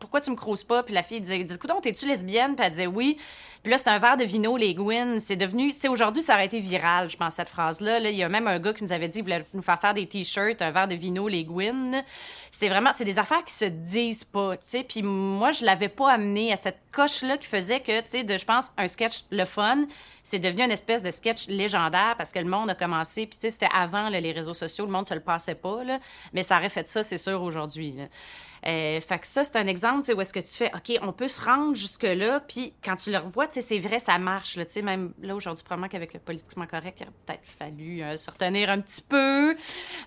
[0.00, 0.82] pourquoi tu me croses pas?
[0.82, 2.56] Puis la fille disait dis écoute t'es-tu lesbienne?
[2.56, 3.18] Puis elle disait oui.
[3.62, 6.46] Puis là c'était un verre de vino les Gwyn c'est devenu c'est aujourd'hui ça aurait
[6.46, 8.92] été viral je pense cette phrase là il y a même un gars qui nous
[8.92, 12.02] avait dit il voulait nous faire faire des t-shirts un verre de vino les Gwyn
[12.50, 14.82] c'est vraiment c'est des affaires qui se disent pas tu sais.
[14.82, 18.24] Puis moi je l'avais pas amené à cette coche là qui faisait que tu sais
[18.24, 19.84] de je pense un sketch le fun
[20.22, 23.26] c'est devenu une espèce de sketch légendaire parce que le monde a commencé.
[23.26, 25.98] Puis tu sais c'était avant les réseaux sociaux le monde se le passait pas là.
[26.32, 27.94] Mais ça aurait fait ça c'est sûr aujourd'hui.
[28.66, 31.40] Euh, que ça, c'est un exemple, où est-ce que tu fais, OK, on peut se
[31.40, 35.64] rendre jusque-là, puis quand tu le revois, c'est vrai, ça marche, là, même là, aujourd'hui,
[35.64, 39.56] probablement qu'avec le politiquement correct, il aurait peut-être fallu euh, se retenir un petit peu,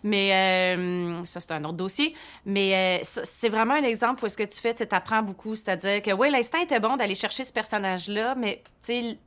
[0.03, 2.15] mais euh, ça, c'est un autre dossier.
[2.45, 5.55] Mais euh, c'est vraiment un exemple où est-ce que tu fais, tu sais, t'apprends beaucoup,
[5.55, 9.17] c'est-à-dire que, oui, l'instinct était bon d'aller chercher ce personnage-là, mais, tu sais,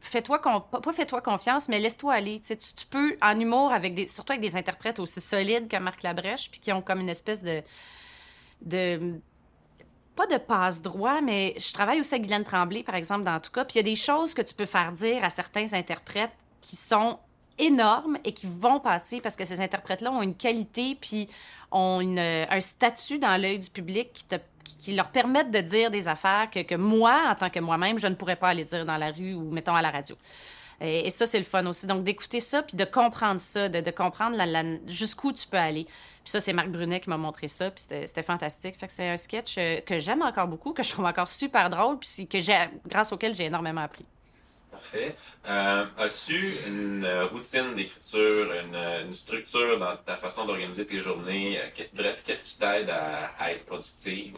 [0.00, 4.30] fais-toi pas fais-toi confiance mais laisse-toi aller tu tu peux en humour avec des surtout
[4.30, 7.62] avec des interprètes aussi solides que Marc Labrèche puis qui ont comme une espèce de
[8.62, 9.20] de
[10.16, 13.52] pas de passe droit, mais je travaille aussi avec Guylaine Tremblay, par exemple, dans tout
[13.52, 13.64] cas.
[13.64, 16.74] Puis il y a des choses que tu peux faire dire à certains interprètes qui
[16.74, 17.18] sont
[17.56, 21.28] énormes et qui vont passer parce que ces interprètes-là ont une qualité puis
[21.70, 24.26] ont une, un statut dans l'œil du public
[24.64, 28.08] qui leur permettent de dire des affaires que, que moi, en tant que moi-même, je
[28.08, 30.16] ne pourrais pas aller dire dans la rue ou, mettons, à la radio.
[30.80, 31.86] Et, ça, c'est le fun aussi.
[31.86, 34.36] Donc, d'écouter ça, puis de comprendre ça, de, comprendre
[34.86, 35.84] jusqu'où tu peux aller.
[35.84, 38.78] Puis ça, c'est Marc Brunet qui m'a montré ça, puis c'était fantastique.
[38.78, 41.70] Fait que c'est un sketch euh, que j'aime encore beaucoup, que je trouve encore super
[41.70, 42.38] drôle, puis que
[42.88, 44.04] grâce auquel j'ai énormément appris.
[44.70, 45.16] Parfait.
[45.48, 51.58] Euh, As-tu une euh, routine d'écriture, une, une structure dans ta façon d'organiser tes journées?
[51.94, 54.34] Bref, qu'est-ce qui t'aide à, à être productive?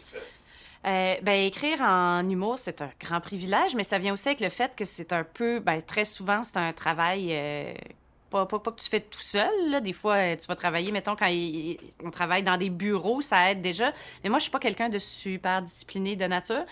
[0.85, 4.49] Euh, ben, écrire en humour, c'est un grand privilège, mais ça vient aussi avec le
[4.49, 7.73] fait que c'est un peu, ben, très souvent, c'est un travail euh,
[8.31, 9.51] Pas, pas, que tu fais tout seul.
[9.69, 9.81] Là.
[9.81, 11.29] Des fois, euh, tu vas travailler, mettons, quand
[12.01, 13.91] on travaille dans des bureaux, ça aide déjà.
[14.23, 16.63] Mais moi, je suis pas quelqu'un de super discipliné de nature.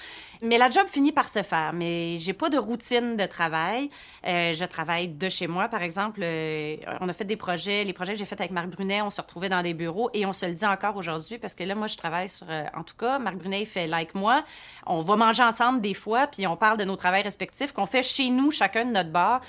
[0.42, 1.74] Mais la job finit par se faire.
[1.74, 3.90] Mais j'ai pas de routine de travail.
[4.26, 6.22] Euh, je travaille de chez moi, par exemple.
[6.24, 7.84] euh, on a fait des projets.
[7.84, 10.26] Les projets que j'ai faits avec Marc Brunet, on se retrouvait dans des bureaux et
[10.26, 12.48] on se le dit encore aujourd'hui parce que là, moi, je travaille sur.
[12.74, 14.44] en tout cas, Marc Brunet, il fait like moi.
[14.86, 18.04] On va manger ensemble des fois, puis on parle de nos travails respectifs qu'on fait
[18.04, 19.42] chez nous, chacun de notre bar.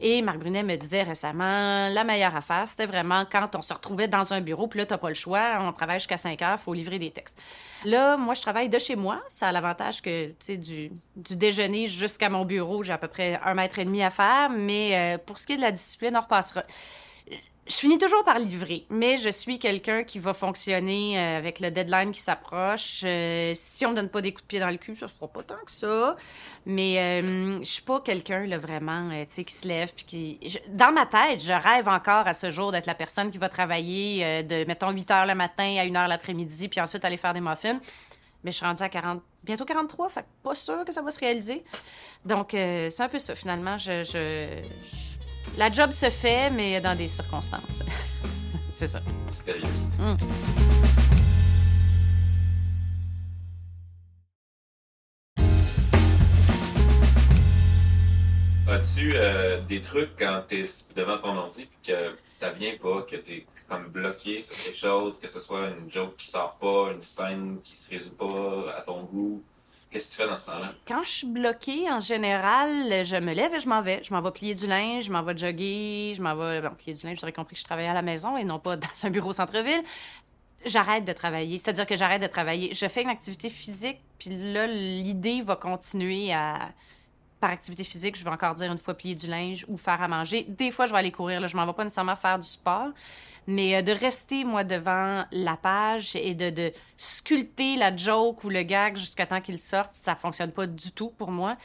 [0.00, 4.08] Et Marc Brunet me disait récemment, la meilleure affaire, c'était vraiment quand on se retrouvait
[4.08, 6.74] dans un bureau, puis là, t'as pas le choix, on travaille jusqu'à 5 heures, faut
[6.74, 7.40] livrer des textes.
[7.84, 9.22] Là, moi, je travaille de chez moi.
[9.28, 13.38] Ça a l'avantage que, tu sais, du, déjeuner jusqu'à mon bureau, j'ai à peu près
[13.44, 14.50] un mètre et demi à faire.
[14.50, 16.62] Mais euh, pour ce qui est de la discipline, on repassera.
[17.66, 21.70] Je finis toujours par livrer, mais je suis quelqu'un qui va fonctionner euh, avec le
[21.70, 23.00] deadline qui s'approche.
[23.06, 25.14] Euh, si on me donne pas des coups de pied dans le cul, ça se
[25.14, 26.14] fera pas tant que ça.
[26.66, 30.04] Mais euh, je suis pas quelqu'un là vraiment, euh, tu sais, qui se lève puis
[30.04, 30.58] qui.
[30.68, 34.42] dans ma tête, je rêve encore à ce jour d'être la personne qui va travailler
[34.42, 37.40] de mettons 8 heures le matin à 1 heure l'après-midi, puis ensuite aller faire des
[37.40, 37.80] muffins.
[38.44, 41.18] Mais je suis rendue à 40, bientôt 43, fait pas sûr que ça va se
[41.18, 41.64] réaliser.
[42.26, 43.78] Donc c'est un peu ça finalement.
[43.78, 44.02] Je-
[45.56, 47.82] la job se fait, mais dans des circonstances.
[48.72, 49.00] c'est ça.
[49.28, 49.88] Mystérieuse.
[49.98, 50.16] Mm.
[58.66, 60.66] As-tu euh, des trucs quand t'es
[60.96, 65.20] devant ton ordi puis que ça vient pas, que t'es comme bloqué sur quelque chose,
[65.20, 68.80] que ce soit une joke qui sort pas, une scène qui se résout pas à
[68.80, 69.42] ton goût?
[69.94, 70.72] Qu'est-ce que tu fais dans ce temps-là?
[70.88, 74.02] Quand je suis bloquée, en général, je me lève et je m'en vais.
[74.02, 76.68] Je m'en vais plier du linge, je m'en vais jogger, je m'en vais...
[76.70, 78.88] Plier du linge, j'aurais compris que je travaillais à la maison et non pas dans
[79.04, 79.84] un bureau au centre-ville.
[80.66, 81.58] J'arrête de travailler.
[81.58, 82.74] C'est-à-dire que j'arrête de travailler.
[82.74, 86.72] Je fais une activité physique, puis là, l'idée va continuer à...
[87.38, 90.08] Par activité physique, je vais encore dire une fois plier du linge ou faire à
[90.08, 90.44] manger.
[90.48, 91.46] Des fois, je vais aller courir.
[91.46, 92.88] Je m'en vais pas nécessairement faire du sport.
[93.46, 98.62] Mais euh, de rester, moi, devant la page et de, sculpter la joke ou le
[98.62, 101.56] gag jusqu'à temps qu'il sorte, ça fonctionne pas du tout pour moi.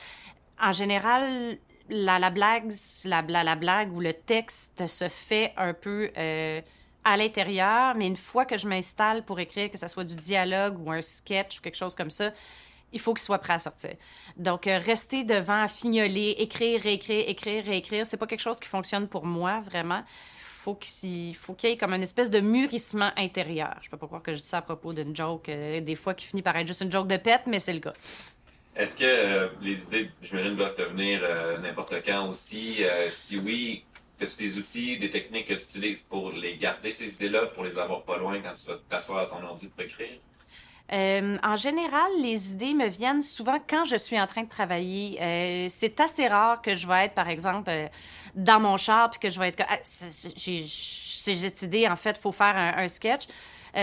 [0.60, 1.58] En général,
[1.90, 2.72] la, la blague,
[3.06, 6.62] la, la, la blague ou le texte se fait un peu euh,
[7.04, 10.78] à l'intérieur, mais une fois que je m'installe pour écrire, que ce soit du dialogue
[10.86, 12.32] ou un sketch ou quelque chose comme ça,
[12.92, 13.94] il faut qu'il soit prêt à sortir.
[14.38, 19.08] Donc, euh, rester devant, fignoler, écrire, réécrire, écrire, réécrire, c'est pas quelque chose qui fonctionne
[19.08, 20.04] pour moi, vraiment.
[20.62, 23.78] Faut qu'il faut qu'il y ait comme une espèce de mûrissement intérieur.
[23.82, 26.14] Je peux pas croire que je dis ça à propos d'une joke, euh, des fois
[26.14, 27.94] qui finit par être juste une joke de pète, mais c'est le cas.
[28.76, 32.84] Est-ce que euh, les idées, j'imagine, doivent te venir euh, n'importe quand aussi?
[33.10, 33.86] Si oui,
[34.22, 37.78] as-tu des outils, des techniques que tu utilises pour les garder, ces idées-là, pour les
[37.80, 40.20] avoir pas loin quand tu vas t'asseoir à ton ordi pour écrire?
[40.92, 45.22] Euh, en général, les idées me viennent souvent quand je suis en train de travailler.
[45.22, 47.88] Euh, c'est assez rare que je vais être, par exemple, euh,
[48.36, 52.32] dans mon char puis que je vais être comme, ah, cette idée, en fait, faut
[52.32, 53.26] faire un, sketch.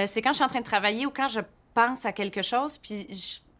[0.07, 1.40] C'est quand je suis en train de travailler ou quand je
[1.74, 2.80] pense à quelque chose,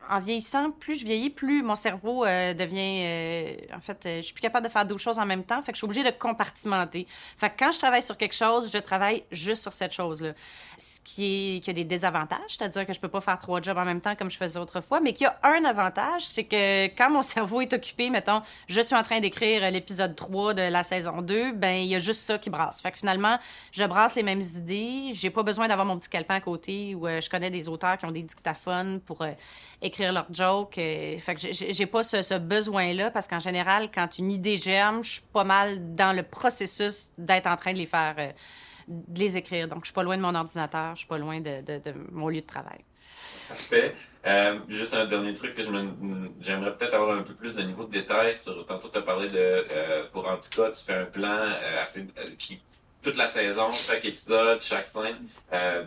[0.09, 3.03] en vieillissant, plus je vieillis, plus mon cerveau euh, devient...
[3.05, 5.63] euh, en fait, euh, je suis plus capable de faire d'autres choses en même temps,
[5.63, 7.07] fait que je suis obligée de compartimenter.
[7.37, 10.33] Fait que quand je travaille sur quelque chose, je travaille juste sur cette chose-là.
[10.79, 13.85] Ce qui, est, a des désavantages, c'est-à-dire que je peux pas faire trois jobs en
[13.85, 17.23] même temps comme je faisais autrefois, mais qui a un avantage, c'est que quand mon
[17.23, 21.53] cerveau est occupé, mettons, je suis en train d'écrire l'épisode 3 de la saison 2,
[21.53, 22.81] ben il y a juste ça qui brasse.
[22.81, 23.39] Fait que finalement,
[23.73, 27.07] je brasse les mêmes idées, j'ai pas besoin d'avoir mon petit calepin à côté où
[27.07, 29.33] euh, je connais des auteurs qui ont des dictaphones pour euh,
[29.97, 30.79] écrire leurs jokes.
[30.79, 31.17] euh,
[31.51, 35.95] j'ai- pas ce, besoin-là parce qu'en général, quand une idée germe, je suis pas mal
[35.95, 38.31] dans le processus d'être en train de les faire, euh,
[38.89, 39.69] de les écrire.
[39.69, 41.63] Donc, je suis pas loin de mon ordinateur, je suis pas loin de,
[42.13, 42.81] mon lieu de travail.
[43.49, 43.95] Parfait.
[44.27, 47.93] Euh, juste un dernier truc que j'aimerais peut-être avoir un peu plus de niveau de
[47.93, 48.67] détail sur.
[48.67, 50.09] Tantôt, tu as parlé de.
[50.13, 52.61] pour en tout cas, tu fais un plan assez, qui.
[53.07, 55.29] Toute la saison, chaque épisode, chaque scène.
[55.53, 55.85] Euh,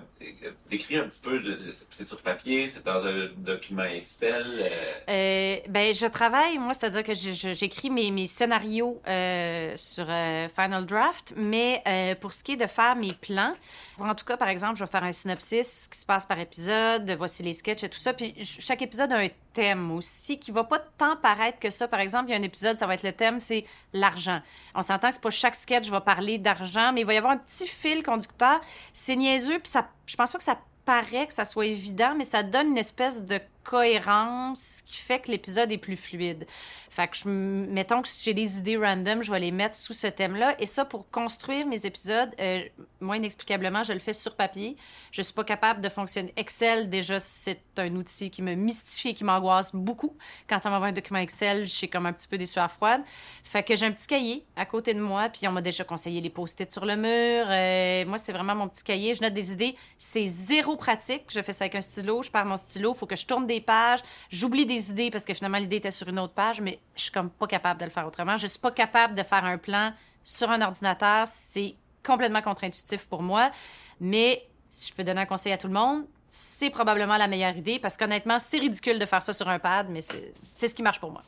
[0.69, 1.43] décris un petit peu.
[1.91, 4.45] C'est sur papier, c'est dans un document Excel.
[4.47, 4.69] euh,
[5.09, 11.33] Euh, ben, je travaille, moi, c'est-à-dire que j'écris mes, scénarios euh, sur euh, Final Draft,
[11.35, 11.83] mais
[12.21, 13.53] pour ce qui est de faire mes plans,
[13.99, 17.13] en tout cas, par exemple, je vais faire un synopsis qui se passe par épisode,
[17.17, 20.63] voici les sketchs et tout ça, puis chaque épisode a un thème aussi qui va
[20.63, 21.87] pas tant paraître que ça.
[21.87, 24.41] Par exemple, il y a un épisode, ça va être le thème, c'est l'argent.
[24.75, 27.33] On s'entend que c'est pas chaque sketch va parler d'argent, mais il va y avoir
[27.33, 28.61] un petit fil conducteur.
[28.93, 32.23] C'est niaiseux, puis ça, je pense pas que ça paraît que ça soit évident, mais
[32.23, 36.45] ça donne une espèce de cohérence qui fait que l'épisode est plus fluide.
[36.89, 40.07] Fait que mettons que si j'ai des idées random, je vais les mettre sous ce
[40.07, 40.55] thème-là.
[40.59, 42.63] Et ça, pour construire mes épisodes, euh,
[42.99, 44.75] moi, inexplicablement, je le fais sur papier.
[45.11, 46.33] Je suis pas capable de fonctionner.
[46.35, 50.17] Excel, déjà, c'est un outil qui me mystifie et qui m'angoisse beaucoup.
[50.47, 53.01] Quand on m'envoie un document Excel, suis comme un petit peu des sueurs froides.
[53.43, 56.21] Fait que j'ai un petit cahier à côté de moi, puis on m'a déjà conseillé
[56.21, 57.45] les post-it sur le mur.
[57.49, 59.13] Euh, moi, c'est vraiment mon petit cahier.
[59.13, 59.75] Je note des idées.
[59.97, 61.23] C'est zéro pratique.
[61.29, 62.23] Je fais ça avec un stylo.
[62.23, 62.93] Je pars mon stylo.
[62.93, 63.99] faut que je tourne des pages.
[64.29, 67.11] J'oublie des idées parce que finalement, l'idée était sur une autre page, mais je suis
[67.11, 68.37] comme pas capable de le faire autrement.
[68.37, 69.91] Je suis pas capable de faire un plan
[70.23, 71.27] sur un ordinateur.
[71.27, 71.75] C'est
[72.05, 73.51] complètement contre-intuitif pour moi.
[73.99, 77.57] Mais si je peux donner un conseil à tout le monde, c'est probablement la meilleure
[77.57, 80.01] idée parce qu'honnêtement, c'est ridicule de faire ça sur un pad, mais
[80.53, 81.23] c'est ce qui marche pour moi.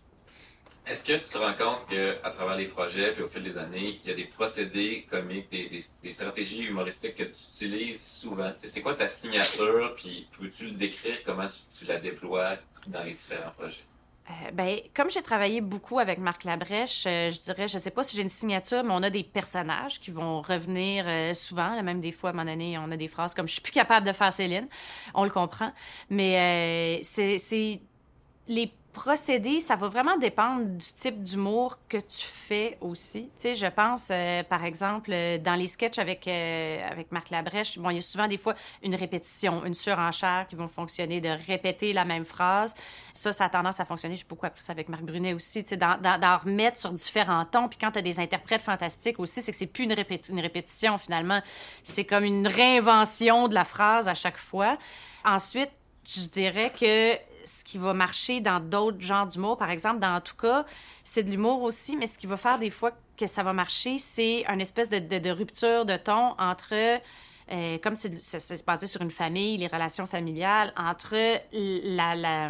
[0.86, 4.00] Est-ce que tu te rends compte qu'à travers les projets, puis au fil des années,
[4.04, 8.52] il y a des procédés comiques, des, des, stratégies humoristiques que tu utilises souvent?
[8.58, 12.56] c'est quoi ta signature, puis peux-tu le décrire, comment tu la déploies
[12.88, 13.84] dans les différents projets?
[14.30, 18.04] Euh, ben, comme j'ai travaillé beaucoup avec Marc Labrèche, euh, je dirais, je sais pas
[18.04, 21.82] si j'ai une signature, mais on a des personnages qui vont revenir euh, souvent.
[21.82, 23.72] même des fois, à un moment donné, on a des phrases comme «je suis plus
[23.72, 24.68] capable de faire Céline».
[25.14, 25.72] On le comprend.
[26.10, 27.82] Mais c'est
[28.48, 33.24] les procéder, ça va vraiment dépendre du type d'humour que tu fais aussi.
[33.24, 37.30] Tu sais, je pense, euh, par exemple, euh, dans les sketchs avec, euh, avec Marc
[37.30, 41.22] Labrèche, bon, il y a souvent des fois une répétition, une surenchère qui vont fonctionner,
[41.22, 42.76] de répéter la même phrase.
[43.14, 44.16] Ça, ça a tendance à fonctionner.
[44.16, 47.68] J'ai beaucoup appris ça avec Marc Brunet aussi, tu sais, d'en remettre sur différents tons.
[47.70, 49.96] Puis quand tu as des interprètes fantastiques aussi, c'est que c'est plus une,
[50.30, 51.42] une répétition, finalement.
[51.84, 54.78] C'est comme une réinvention de la phrase à chaque fois.
[55.24, 55.72] Ensuite,
[56.04, 60.36] je dirais que ce qui va marcher dans d'autres genres d'humour, par exemple, dans tout
[60.36, 60.66] cas,
[61.04, 63.98] c'est de l'humour aussi, mais ce qui va faire des fois que ça va marcher,
[63.98, 66.74] c'est une espèce de, rupture de ton entre,
[67.52, 71.16] euh, comme c'est basé sur une famille, les relations familiales, entre
[71.52, 72.50] la, la,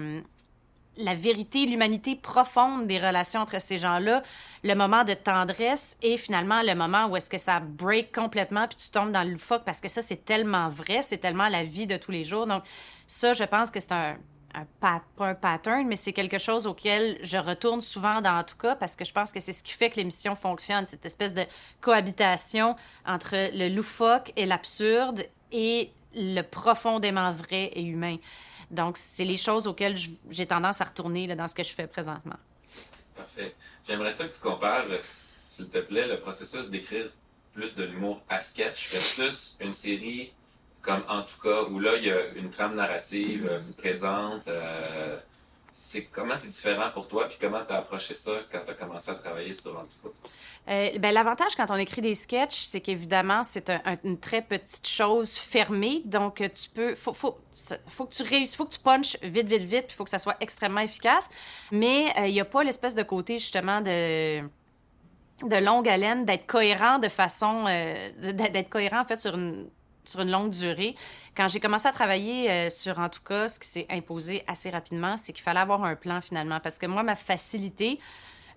[0.97, 4.23] la vérité, l'humanité profonde des relations entre ces gens-là,
[4.63, 8.77] le moment de tendresse et finalement le moment où est-ce que ça break complètement puis
[8.77, 11.87] tu tombes dans le loufoque parce que ça, c'est tellement vrai, c'est tellement la vie
[11.87, 12.47] de tous les jours.
[12.47, 12.63] Donc,
[13.07, 14.17] ça, je pense que c'est un,
[14.53, 18.75] un pas un pattern, mais c'est quelque chose auquel je retourne souvent dans tout cas
[18.75, 21.43] parce que je pense que c'est ce qui fait que l'émission fonctionne, cette espèce de
[21.79, 22.75] cohabitation
[23.05, 28.17] entre le loufoque et l'absurde et le profondément vrai et humain.
[28.69, 29.97] Donc, c'est les choses auxquelles
[30.29, 32.37] j'ai tendance à retourner dans ce que je fais présentement.
[33.15, 33.53] Parfait.
[33.85, 37.09] J'aimerais ça que tu compares, s'il te plaît, le processus d'écrire
[37.53, 40.33] plus de l'humour à sketch versus une série
[40.81, 44.47] comme en tout cas, où là, il y a une trame narrative euh, présente.
[44.47, 45.17] Euh,
[45.73, 48.73] c'est comment c'est différent pour toi, puis comment tu as approché ça quand tu as
[48.73, 50.13] commencé à travailler sur en tout cas?
[50.69, 53.71] Euh, ben, L'avantage quand on écrit des sketchs, c'est qu'évidemment, c'est
[54.03, 56.03] une très petite chose fermée.
[56.05, 56.93] Donc, tu peux.
[56.93, 57.39] Faut, faut,
[57.87, 60.11] faut que tu réussisses, faut que tu punches vite, vite, vite, puis il faut que
[60.11, 61.29] ça soit extrêmement efficace.
[61.71, 66.99] Mais il n'y a pas l'espèce de côté, justement, de de longue haleine, d'être cohérent
[66.99, 67.63] de façon.
[68.21, 69.67] d'être cohérent, en fait, sur une
[70.11, 70.95] sur une longue durée.
[71.35, 74.69] Quand j'ai commencé à travailler euh, sur, en tout cas, ce qui s'est imposé assez
[74.69, 76.59] rapidement, c'est qu'il fallait avoir un plan finalement.
[76.59, 77.99] Parce que moi, ma facilité,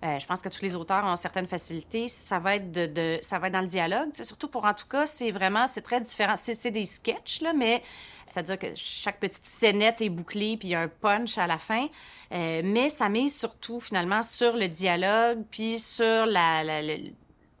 [0.03, 2.07] euh, je pense que tous les auteurs ont certaines facilités.
[2.07, 4.09] Ça va être, de, ça va être dans le dialogue.
[4.13, 6.35] Surtout pour, en tout cas, c'est vraiment, c'est très différent.
[6.35, 7.81] C'est des sketchs, là, mais
[8.25, 11.57] c'est-à-dire que chaque petite scénette est bouclée, puis il y a un punch à la
[11.57, 11.87] fin.
[12.31, 16.63] Euh, mais ça mise surtout, finalement, sur le dialogue, puis sur la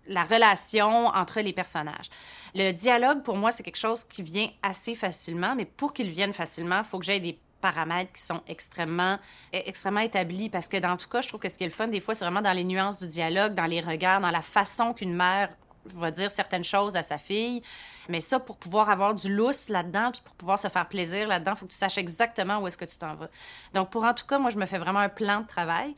[0.07, 2.09] relation entre les personnages.
[2.53, 6.33] Le dialogue, pour moi, c'est quelque chose qui vient assez facilement, mais pour qu'il vienne
[6.33, 9.17] facilement, il faut que j'aie des paramètres qui sont extrêmement,
[9.51, 10.49] extrêmement établis.
[10.49, 12.13] Parce que dans tout cas, je trouve que ce qui est le fun, des fois,
[12.13, 15.49] c'est vraiment dans les nuances du dialogue, dans les regards, dans la façon qu'une mère
[15.93, 17.61] va dire certaines choses à sa fille.
[18.09, 21.53] Mais ça, pour pouvoir avoir du lousse là-dedans, puis pour pouvoir se faire plaisir là-dedans,
[21.55, 23.29] il faut que tu saches exactement où est-ce que tu t'en vas.
[23.73, 25.95] Donc, pour en tout cas, moi, je me fais vraiment un plan de travail.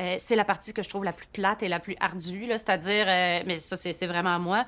[0.00, 3.06] Euh, c'est la partie que je trouve la plus plate et la plus ardue, c'est-à-dire,
[3.08, 4.64] euh, mais ça, c'est vraiment moi.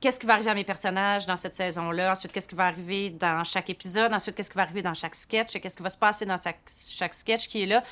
[0.00, 2.12] Qu'est-ce qui va arriver à mes personnages dans cette saison-là?
[2.12, 4.12] Ensuite, qu'est-ce qui va arriver dans chaque épisode?
[4.12, 5.56] Ensuite, qu'est-ce qui va arriver dans chaque sketch?
[5.56, 7.82] Et qu'est-ce qui va se passer dans chaque sketch qui est là?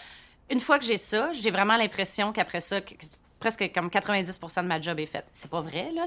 [0.51, 2.81] Une fois que j'ai ça, j'ai vraiment l'impression qu'après ça,
[3.39, 5.27] presque comme 90 de ma job est faite.
[5.33, 6.07] C'est pas vrai, là.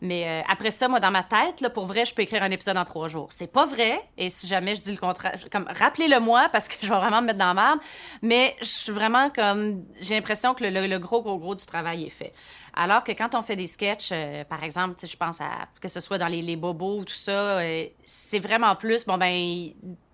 [0.00, 2.50] Mais euh, après ça, moi, dans ma tête, là, pour vrai, je peux écrire un
[2.50, 3.28] épisode en trois jours.
[3.30, 4.00] C'est pas vrai.
[4.18, 7.22] Et si jamais je dis le contraire, comme rappelez-le moi parce que je vais vraiment
[7.22, 7.78] me mettre dans la merde.
[8.22, 9.84] Mais je suis vraiment comme.
[10.00, 12.32] J'ai l'impression que le, gros, gros, gros du travail est fait.
[12.74, 15.98] Alors que quand on fait des sketchs, euh, par exemple, je pense à que ce
[15.98, 19.70] soit dans les, les bobos ou tout ça, euh, c'est vraiment plus, bon, ben,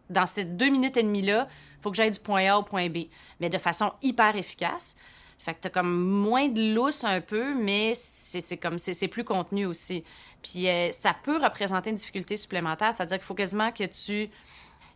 [0.09, 2.89] dans ces deux minutes et demie-là, il faut que j'aille du point A au point
[2.89, 3.07] B,
[3.41, 4.95] mais de façon hyper efficace.
[5.45, 9.67] Fait que t'as comme moins de lousse un peu, mais c'est comme c'est plus contenu
[9.67, 10.05] aussi.
[10.41, 14.31] Puis euh, ça peut représenter une difficulté supplémentaire, c'est-à-dire qu'il faut quasiment que tu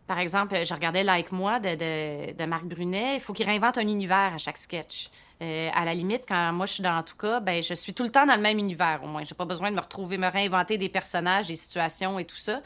[0.07, 3.16] par exemple, je regardais Like Moi de, de, de Marc Brunet.
[3.16, 5.11] Il faut qu'il réinvente un univers à chaque sketch.
[5.42, 8.05] Euh, à la limite, quand moi je suis dans tout cas, ben je suis tout
[8.05, 9.22] le temps dans le même univers au moins.
[9.22, 12.62] J'ai pas besoin de me retrouver, me réinventer des personnages, des situations et tout ça.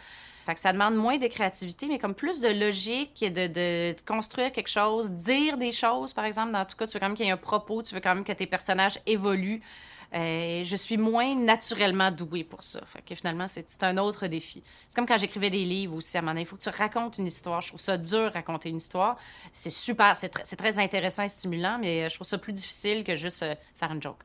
[0.57, 5.11] Ça demande moins de créativité, mais comme plus de logique et de, construire quelque chose,
[5.11, 7.33] dire des choses, par exemple, dans tout cas, tu veux quand même qu'il y ait
[7.33, 9.63] un propos, tu veux quand même que tes personnages évoluent.
[10.13, 12.81] Euh, je suis moins naturellement douée pour ça.
[12.87, 14.61] Fait finalement, c'est un autre défi.
[14.89, 16.17] C'est comme quand j'écrivais des livres aussi.
[16.17, 17.61] À un moment il faut que tu racontes une histoire.
[17.61, 19.17] Je trouve ça dur raconter une histoire.
[19.53, 23.45] C'est super, c'est très intéressant et stimulant, mais je trouve ça plus difficile que juste
[23.45, 24.25] euh, faire une joke.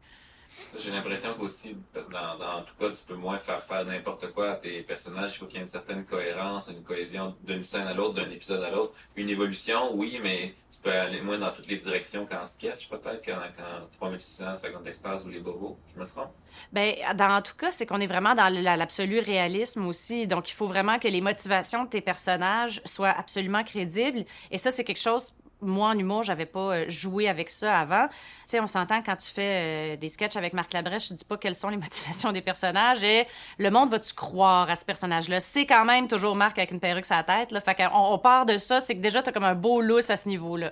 [0.77, 4.55] J'ai l'impression qu'aussi, dans, dans, tout cas, tu peux moins faire faire n'importe quoi à
[4.55, 5.35] tes personnages.
[5.35, 8.29] Il faut qu'il y ait une certaine cohérence, une cohésion d'une scène à l'autre, d'un
[8.29, 8.93] épisode à l'autre.
[9.15, 13.23] Une évolution, oui, mais tu peux aller moins dans toutes les directions qu'en sketch, peut-être,
[13.23, 15.77] quand, quand 3600, 50 extases ou les bobos.
[15.95, 16.31] Je me trompe?
[16.71, 20.27] Ben, dans tout cas, c'est qu'on est vraiment dans l'absolu réalisme aussi.
[20.27, 24.25] Donc, il faut vraiment que les motivations de tes personnages soient absolument crédibles.
[24.51, 28.07] Et ça, c'est quelque chose moi, en humour, j'avais pas euh, joué avec ça avant.
[28.07, 28.13] Tu
[28.47, 31.37] sais, on s'entend quand tu fais euh, des sketchs avec Marc Labrèche, je dis pas
[31.37, 33.25] quelles sont les motivations des personnages et
[33.57, 35.39] le monde va-tu croire à ce personnage-là?
[35.39, 37.61] C'est quand même toujours Marc avec une perruque sur la tête, là.
[37.61, 40.17] Fait qu'on on part de ça, c'est que déjà, t'as comme un beau lousse à
[40.17, 40.71] ce niveau-là.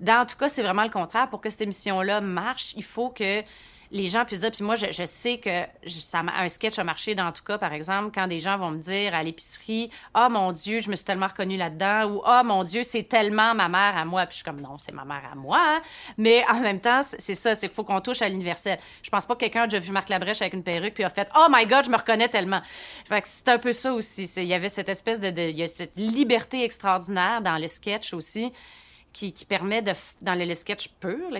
[0.00, 1.28] Dans tout cas, c'est vraiment le contraire.
[1.28, 3.42] Pour que cette émission-là marche, il faut que
[3.90, 7.14] les gens puissent dire, puis moi, je, je sais que ça, un sketch a marché
[7.14, 10.52] dans tout cas, par exemple, quand des gens vont me dire à l'épicerie, oh, mon
[10.52, 13.96] Dieu, je me suis tellement reconnue là-dedans, ou oh, mon Dieu, c'est tellement ma mère
[13.96, 14.26] à moi.
[14.26, 15.60] Puis je suis comme, non, c'est ma mère à moi.
[15.60, 15.80] Hein.
[16.18, 18.78] Mais en même temps, c'est ça, c'est qu'il faut qu'on touche à l'universel.
[19.02, 21.10] Je pense pas que quelqu'un a déjà vu Marc Labrèche avec une perruque puis a
[21.10, 22.60] fait, oh my God, je me reconnais tellement.
[23.08, 24.24] Fait que c'est un peu ça aussi.
[24.36, 28.14] Il y avait cette espèce de, il y a cette liberté extraordinaire dans le sketch
[28.14, 28.52] aussi
[29.12, 30.88] qui, permet de, dans le, sketch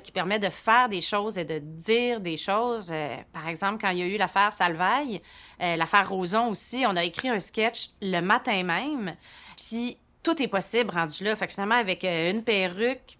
[0.03, 2.91] qui permet de faire des choses et de dire des choses.
[2.93, 5.23] Euh, par exemple, quand il y a eu l'affaire Salvaille,
[5.63, 9.15] euh, l'affaire Roson aussi, on a écrit un sketch le matin même,
[9.57, 11.37] puis tout est possible rendu là.
[11.37, 13.19] Fait que finalement, avec euh, une perruque,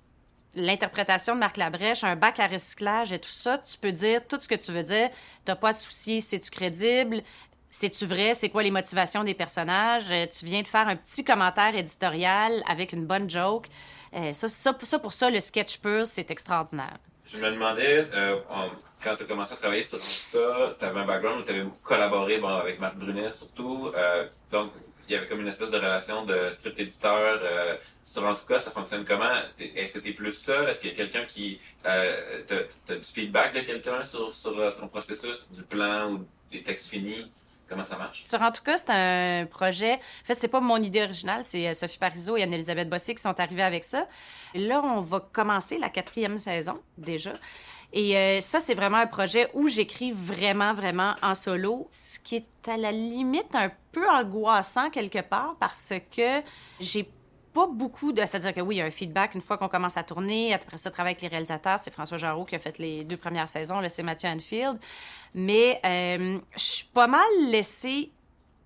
[0.55, 4.41] l'interprétation de Marc Labrèche, un bac à recyclage et tout ça, tu peux dire tout
[4.41, 5.11] ce que tu veux dire.
[5.45, 7.23] T'as pas à soucier, c'est-tu crédible?
[7.73, 8.35] C'est-tu vrai?
[8.35, 10.13] C'est quoi les motivations des personnages?
[10.37, 13.69] Tu viens de faire un petit commentaire éditorial avec une bonne joke.
[14.15, 16.99] Euh, ça, ça, pour ça, le sketch pur, c'est extraordinaire.
[17.27, 18.39] Je me demandais, euh,
[19.03, 21.63] quand tu as commencé à travailler sur ça, tu avais un background où tu avais
[21.63, 23.93] beaucoup collaboré bon, avec Marc Brunet surtout.
[23.95, 24.73] Euh, donc,
[25.09, 27.41] il y avait comme une espèce de relation de script-éditeur.
[28.05, 29.33] Sur en tout cas, ça fonctionne comment?
[29.59, 30.69] Est-ce que tu es plus seul?
[30.69, 31.61] Est-ce qu'il y a quelqu'un qui...
[31.83, 34.31] Tu as, du feedback de quelqu'un sur,
[34.77, 37.29] ton processus, du plan ou des textes finis?
[37.71, 38.25] Comment ça marche?
[38.25, 39.95] Sur En tout cas, c'est un projet.
[39.95, 43.23] En fait, c'est pas mon idée originale, c'est euh, Sophie Parizeau et Anne-Elisabeth Bossé qui
[43.23, 44.09] sont arrivées avec ça.
[44.57, 47.33] Là, on va commencer la quatrième saison déjà.
[47.93, 52.37] Et euh, ça, c'est vraiment un projet où j'écris vraiment, vraiment en solo, ce qui
[52.37, 56.43] est à la limite un peu angoissant quelque part parce que
[56.81, 57.09] j'ai
[57.53, 58.21] pas beaucoup de.
[58.21, 60.55] C'est-à-dire que oui, il y a un feedback une fois qu'on commence à tourner.
[60.55, 61.79] Après ça, travailler avec les réalisateurs.
[61.79, 63.81] C'est François Jarreau qui a fait les deux premières saisons.
[63.81, 64.79] Là, c'est Mathieu Anfield.
[65.35, 68.11] Mais euh, je suis pas mal laissée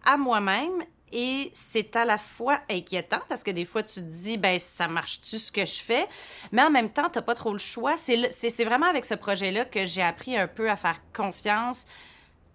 [0.05, 4.37] à moi-même et c'est à la fois inquiétant parce que des fois tu te dis
[4.37, 6.07] ben ça marche-tu ce que je fais?
[6.51, 9.64] Mais en même temps tu pas trop le choix c'est vraiment avec ce projet là
[9.64, 11.85] que j'ai appris un peu à faire confiance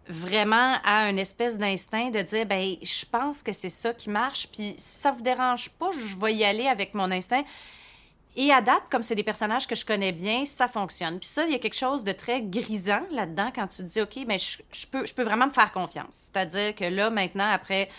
[0.09, 4.47] vraiment à une espèce d'instinct de dire ben je pense que c'est ça qui marche
[4.51, 7.43] puis ça vous dérange pas je vais y aller avec mon instinct
[8.35, 11.19] et à date, comme c'est des personnages que je connais bien, ça fonctionne.
[11.19, 14.01] Puis ça, il y a quelque chose de très grisant là-dedans quand tu te dis,
[14.01, 16.31] OK, mais je, peux, je peux vraiment me faire confiance.
[16.31, 17.89] C'est-à-dire que là, maintenant, après,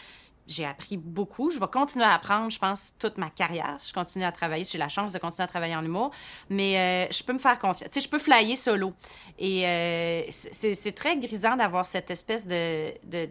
[0.50, 1.50] j'ai appris beaucoup.
[1.50, 3.76] Je vais continuer à apprendre, je pense, toute ma carrière.
[3.86, 4.64] Je continue à travailler.
[4.64, 6.10] J'ai la chance de continuer à travailler en humour.
[6.48, 7.88] Mais euh, je peux me faire confiance.
[7.90, 8.92] Tu sais, je peux flyer solo.
[9.38, 12.92] Et euh, c'est très grisant d'avoir cette espèce de...
[13.04, 13.26] de,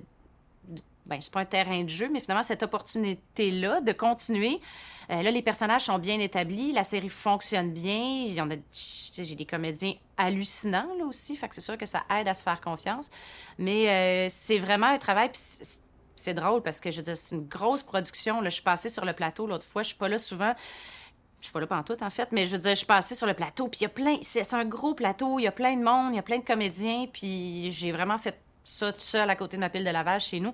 [0.70, 4.62] de ben, c'est pas un terrain de jeu, mais finalement, cette opportunité-là de continuer.
[5.10, 8.28] Euh, là, les personnages sont bien établis, la série fonctionne bien.
[8.72, 12.44] J'ai des comédiens hallucinants là aussi, fait que c'est sûr que ça aide à se
[12.44, 13.10] faire confiance.
[13.58, 15.32] Mais c'est vraiment un travail.
[16.20, 18.42] C'est drôle parce que je veux dire, c'est une grosse production.
[18.42, 20.54] Là, je suis passée sur le plateau l'autre fois, je suis pas là souvent.
[21.40, 23.34] Je suis pas là tout en fait, mais je veux je suis passée sur le
[23.34, 24.18] plateau, puis il y a plein.
[24.22, 26.44] C'est un gros plateau, il y a plein de monde, il y a plein de
[26.44, 30.26] comédiens, puis j'ai vraiment fait ça tout seul à côté de ma pile de lavage
[30.26, 30.54] chez nous.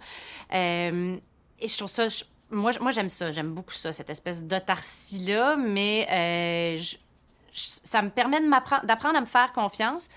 [0.54, 1.18] Euh,
[1.60, 2.08] et je trouve ça
[2.50, 6.82] moi, moi j'aime ça, j'aime beaucoup ça, cette espèce d'autarcie-là, mais euh,
[7.54, 8.40] ça me permet
[8.84, 10.10] d'apprendre à me faire confiance,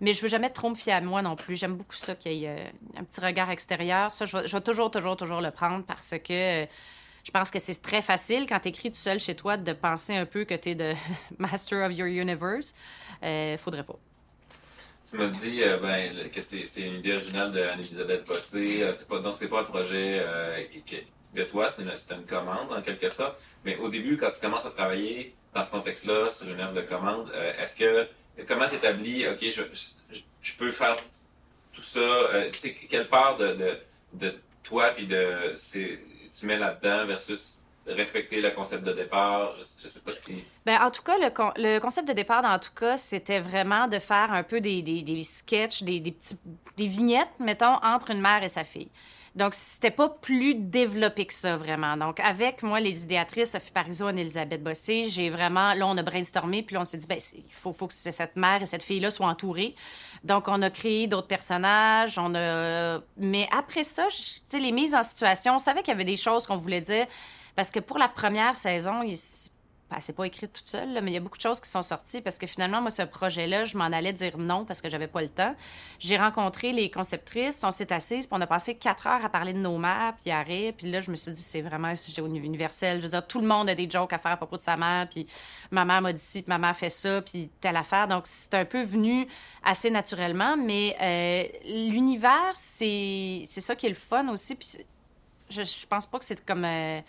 [0.00, 1.56] mais je veux jamais trop me à moi non plus.
[1.56, 4.10] J'aime beaucoup ça qu'il y ait euh, un petit regard extérieur.
[4.10, 6.66] Ça, je vais, toujours, toujours, toujours le prendre parce que euh,
[7.24, 10.14] je pense que c'est très facile quand tu écris tout seul chez toi de penser
[10.14, 10.94] un peu que tu es de
[11.38, 12.74] master of your universe.
[13.22, 13.96] Euh, faudrait pas.
[15.08, 18.90] Tu m'as dit ben, que c'est une idée originale d'Anne-Elisabeth Bossé.
[19.08, 20.24] pas, donc, c'est pas un projet
[21.34, 23.36] de toi, c'est une, c'est commande en quelque sorte.
[23.64, 26.82] Mais au début, quand tu commences à travailler dans ce contexte-là, sur une œuvre de
[26.82, 28.08] commande, euh, est-ce que
[28.46, 29.62] comment tu établis, ok, je,
[30.42, 30.96] je, peux faire
[31.72, 33.78] tout ça, euh, tu sais, quelle part de, de,
[34.14, 39.54] de toi puis de tu mets là-dedans versus respecter le concept de départ?
[39.58, 40.42] Je, je sais pas si.
[40.66, 43.86] Ben, en tout cas, le, con- le concept de départ, dans tout cas, c'était vraiment
[43.88, 46.38] de faire un peu des, des, des sketchs, des, des, petits,
[46.76, 48.88] des vignettes, mettons, entre une mère et sa fille.
[49.34, 51.96] Donc, c'était pas plus développé que ça, vraiment.
[51.96, 56.02] Donc, avec moi, les idéatrices, Sophie Parizeau et Elisabeth Bossé, j'ai vraiment, là, on a
[56.02, 58.84] brainstormé, puis là, on s'est dit, ben, il faut, faut que cette mère et cette
[58.84, 59.74] fille-là soient entourées.
[60.22, 63.00] Donc, on a créé d'autres personnages, on a...
[63.16, 66.16] Mais après ça, tu sais, les mises en situation, on savait qu'il y avait des
[66.16, 67.06] choses qu'on voulait dire,
[67.56, 69.02] parce que pour la première saison,
[69.94, 71.82] ben, c'est pas écrit toute seule, mais il y a beaucoup de choses qui sont
[71.82, 75.06] sorties parce que finalement, moi, ce projet-là, je m'en allais dire non parce que j'avais
[75.06, 75.54] pas le temps.
[76.00, 79.52] J'ai rencontré les conceptrices, on s'est assises, puis on a passé quatre heures à parler
[79.52, 82.22] de nos mères, puis arrêt, puis là, je me suis dit, c'est vraiment un sujet
[82.22, 82.98] universel.
[82.98, 84.76] Je veux dire, tout le monde a des jokes à faire à propos de sa
[84.76, 85.26] mère, puis
[85.70, 88.08] ma mère m'a dit ci, ma mère fait ça, puis telle affaire.
[88.08, 89.28] Donc, c'est un peu venu
[89.62, 91.44] assez naturellement, mais euh,
[91.90, 94.68] l'univers, c'est ça qui est le fun aussi, puis
[95.50, 96.64] je, je pense pas que c'est comme...
[96.64, 97.00] euh,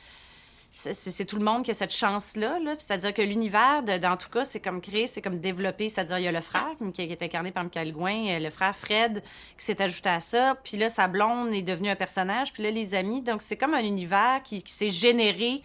[0.78, 2.59] c'est tout le monde qui a cette chance-là.
[2.80, 5.88] C'est-à-dire que l'univers, dans tout cas, c'est comme créer, c'est comme développer.
[5.88, 8.76] C'est-à-dire, il y a le frère qui, est incarné par Michael Gouin, euh, le frère
[8.76, 9.23] Fred
[9.57, 10.55] qui s'est ajouté à ça.
[10.65, 12.51] Puis là, sa blonde est devenue un personnage.
[12.51, 13.21] Puis là, les amis.
[13.21, 15.61] Donc, c'est comme un univers qui, s'est généré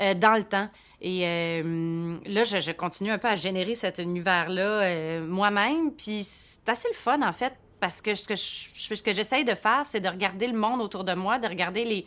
[0.00, 0.68] euh, dans le temps.
[1.00, 5.90] Et euh, là, je, continue un peu à générer cet univers-là moi-même.
[5.90, 10.00] Puis c'est assez le fun, en fait, parce que ce que j'essaye de faire, c'est
[10.00, 12.04] de regarder le monde autour de moi, de regarder les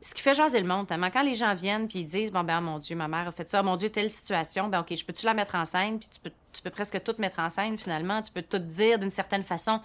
[0.00, 2.44] ce qui fait jaser le monde, tellement quand les gens viennent puis ils disent bon
[2.44, 5.04] ben mon Dieu ma mère a fait ça, mon Dieu telle situation, ben ok je
[5.04, 5.98] peux-tu la mettre en scène?
[5.98, 8.98] Puis tu peux tu peux presque tout mettre en scène finalement, tu peux tout dire
[8.98, 9.80] d'une certaine façon.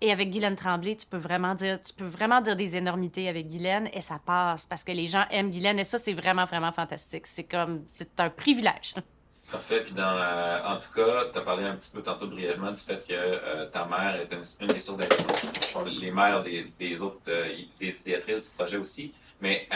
[0.00, 3.48] Et avec Guylaine Tremblay, tu peux vraiment dire tu peux vraiment dire des énormités avec
[3.48, 6.72] Guylaine et ça passe parce que les gens aiment Guylaine et ça c'est vraiment vraiment
[6.72, 7.26] fantastique.
[7.26, 8.94] C'est comme c'est un privilège.
[9.52, 9.82] Parfait.
[9.84, 12.80] Puis dans, euh, en tout cas, tu as parlé un petit peu tantôt brièvement du
[12.80, 15.46] fait que euh, ta mère est une, des sources d'influence
[15.86, 17.48] les mères des, autres euh,
[17.78, 19.12] des idéatrices du projet aussi.
[19.42, 19.68] Mais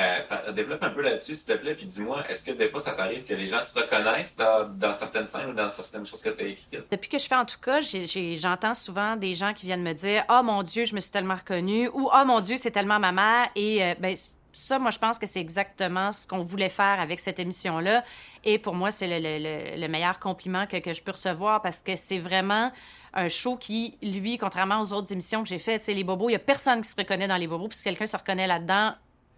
[0.54, 3.24] développe un peu là-dessus, s'il te plaît, puis dis-moi, est-ce que des fois ça t'arrive
[3.24, 6.46] que les gens se reconnaissent dans, certaines scènes ou dans certaines choses que tu as
[6.46, 6.84] écrites?
[6.88, 10.24] Depuis que je fais en tout cas, j'entends souvent des gens qui viennent me dire
[10.30, 13.10] Oh mon Dieu, je me suis tellement reconnue ou Oh mon Dieu, c'est tellement ma
[13.10, 13.48] mère.
[13.56, 14.14] Et ben,
[14.62, 18.04] ça, moi, je pense que c'est exactement ce qu'on voulait faire avec cette émission-là.
[18.44, 21.82] Et pour moi, c'est le, le- le- le meilleur compliment que, je peux recevoir parce
[21.82, 22.72] que c'est vraiment
[23.14, 26.32] un show qui, lui, contrairement aux autres émissions que j'ai faites, sais, les bobos, il
[26.32, 27.68] n'y a personne qui se reconnaît dans les bobos.
[27.68, 28.94] Puis si quelqu'un se reconnaît là-dedans,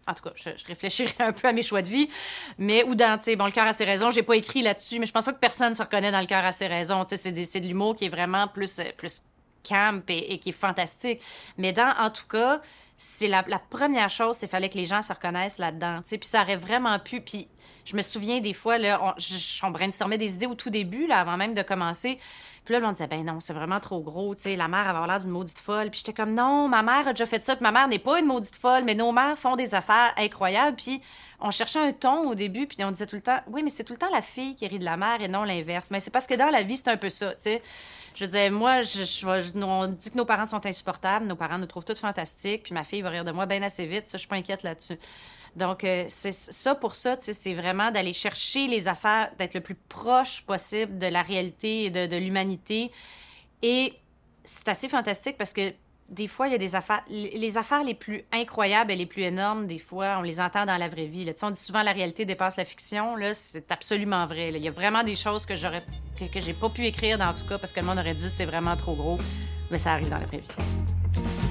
[0.06, 2.08] en tout cas, je, je réfléchirai un peu à mes choix de vie,
[2.56, 4.98] mais ou dans, tu sais, bon, le cœur a ses raisons, j'ai pas écrit là-dessus,
[4.98, 7.04] mais je pense pas que personne se reconnaît dans le cœur a ses raisons.
[7.04, 9.22] Tu sais, c'est c'est de l'humour qui est vraiment plus, plus
[9.68, 11.20] camp et, qui est fantastique.
[11.56, 12.60] Mais dans, en tout cas,
[12.96, 16.00] c'est la, la première chose, c'est fallait que les gens se reconnaissent là-dedans.
[16.04, 17.20] Puis ça aurait vraiment pu.
[17.20, 17.48] Puis
[17.84, 21.20] je me souviens des fois, là, on, on brainstormait des idées au tout début, là,
[21.20, 22.18] avant même de commencer.
[22.68, 24.34] Puis là, on disait, ben non, c'est vraiment trop gros.
[24.34, 25.88] Tu sais, la mère avoir l'air d'une maudite folle.
[25.88, 27.56] Puis j'étais comme, non, ma mère a déjà fait ça.
[27.56, 30.76] Puis ma mère n'est pas une maudite folle, mais nos mères font des affaires incroyables.
[30.76, 31.00] Puis
[31.40, 33.84] on cherchait un ton au début, puis on disait tout le temps, oui, mais c'est
[33.84, 35.90] tout le temps la fille qui rit de la mère et non l'inverse.
[35.90, 37.62] Mais c'est parce que dans la vie, c'est un peu ça, tu sais.
[38.14, 41.86] Je disais, moi, je, on dit que nos parents sont insupportables, nos parents nous trouvent
[41.86, 44.28] toutes fantastiques, puis ma fille va rire de moi bien assez vite, ça, je suis
[44.28, 44.98] pas inquiète là-dessus.
[45.56, 49.74] Donc, euh, c'est ça pour ça, c'est vraiment d'aller chercher les affaires, d'être le plus
[49.74, 52.90] proche possible de la réalité et de, l'humanité.
[53.62, 53.94] Et
[54.44, 55.72] c'est assez fantastique parce que
[56.08, 59.22] des fois, il y a des affaires, les affaires les plus incroyables et les plus
[59.22, 61.24] énormes, des fois, on les entend dans la vraie vie.
[61.24, 61.32] là.
[61.42, 63.14] On dit souvent la réalité dépasse la fiction.
[63.14, 64.50] Là, c'est absolument vrai.
[64.54, 65.82] Il y a vraiment des choses que j'aurais,
[66.18, 68.30] que, que j'ai pas pu écrire dans tout cas parce que le monde aurait dit
[68.30, 69.18] c'est vraiment trop gros,
[69.70, 71.47] mais ça arrive dans la vraie vie.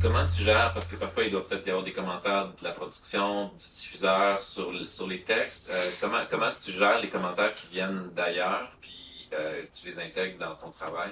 [0.00, 2.70] Comment tu gères, parce que parfois il doit peut-être y avoir des commentaires de la
[2.70, 5.70] production, du diffuseur sur, sur les textes.
[5.72, 10.38] Euh, comment, comment tu gères les commentaires qui viennent d'ailleurs, puis euh, tu les intègres
[10.38, 11.10] dans ton travail?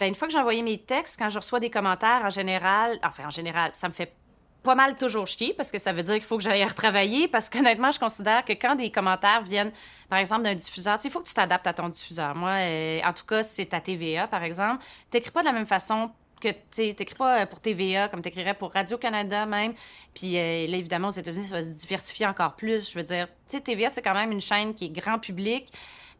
[0.00, 2.98] Ben, une fois que j'ai envoyé mes textes, quand je reçois des commentaires, en général,
[3.02, 4.14] enfin, en général, ça me fait
[4.62, 7.50] pas mal toujours chier parce que ça veut dire qu'il faut que j'aille retravailler parce
[7.50, 9.72] qu'honnêtement, je considère que quand des commentaires viennent,
[10.08, 12.34] par exemple, d'un diffuseur, tu il faut que tu t'adaptes à ton diffuseur.
[12.34, 15.66] Moi, euh, en tout cas, c'est ta TVA, par exemple, t'écris pas de la même
[15.66, 16.10] façon
[16.42, 19.74] que, tu sais, t'écris pas euh, pour TVA comme t'écrirais pour Radio-Canada même.
[20.14, 22.90] Puis euh, là, évidemment, aux États-Unis, ça va se diversifier encore plus.
[22.90, 25.68] Je veux dire, tu sais, TVA, c'est quand même une chaîne qui est grand public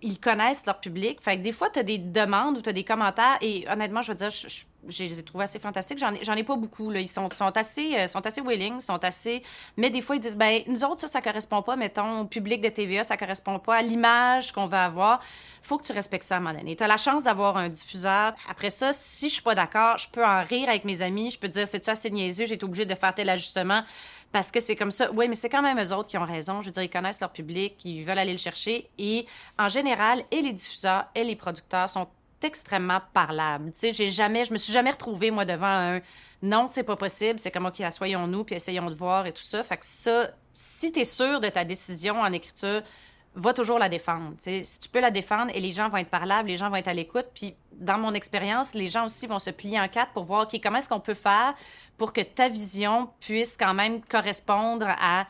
[0.03, 1.21] ils connaissent leur public.
[1.23, 4.11] Fait que des fois, tu as des demandes ou tu des commentaires et honnêtement, je
[4.13, 5.99] veux dire, je, je- je les ai trouvés assez fantastiques.
[6.01, 6.91] J'en ai, ai pas beaucoup.
[6.91, 6.99] Là.
[6.99, 9.41] Ils sont, sont, assez, euh, sont assez willing, sont assez.
[9.77, 12.61] Mais des fois, ils disent ben nous autres, ça, ça correspond pas, mettons, au public
[12.61, 15.21] de TVA, ça correspond pas à l'image qu'on va avoir.
[15.63, 16.75] faut que tu respectes ça à un moment donné.
[16.75, 18.35] Tu as la chance d'avoir un diffuseur.
[18.51, 21.31] Après ça, si je suis pas d'accord, je peux en rire avec mes amis.
[21.31, 23.83] Je peux dire c'est-tu assez niaiseux, j'ai été obligé de faire tel ajustement
[24.33, 25.11] parce que c'est comme ça.
[25.13, 26.63] Oui, mais c'est quand même eux autres qui ont raison.
[26.63, 28.89] Je veux dire, ils connaissent leur public, ils veulent aller le chercher.
[28.99, 29.27] Et
[29.59, 32.09] en général, et les diffuseurs et les producteurs sont
[32.43, 33.71] extrêmement parlable.
[33.73, 36.01] Tu sais, j'ai jamais, je me suis jamais retrouvée, moi, devant un
[36.43, 39.63] non, c'est pas possible, c'est comme, OK, assoyons-nous, puis essayons de voir et tout ça.
[39.63, 42.83] Fait que ça, si tu es sûr de ta décision en écriture,
[43.35, 44.35] va toujours la défendre.
[44.39, 46.89] Si tu peux la défendre et les gens vont être parlables, les gens vont être
[46.89, 47.27] à l'écoute.
[47.35, 50.61] Puis, dans mon expérience, les gens aussi vont se plier en quatre pour voir, OK,
[50.63, 51.55] comment est-ce qu'on peut faire
[51.97, 55.27] pour que ta vision puisse quand même correspondre à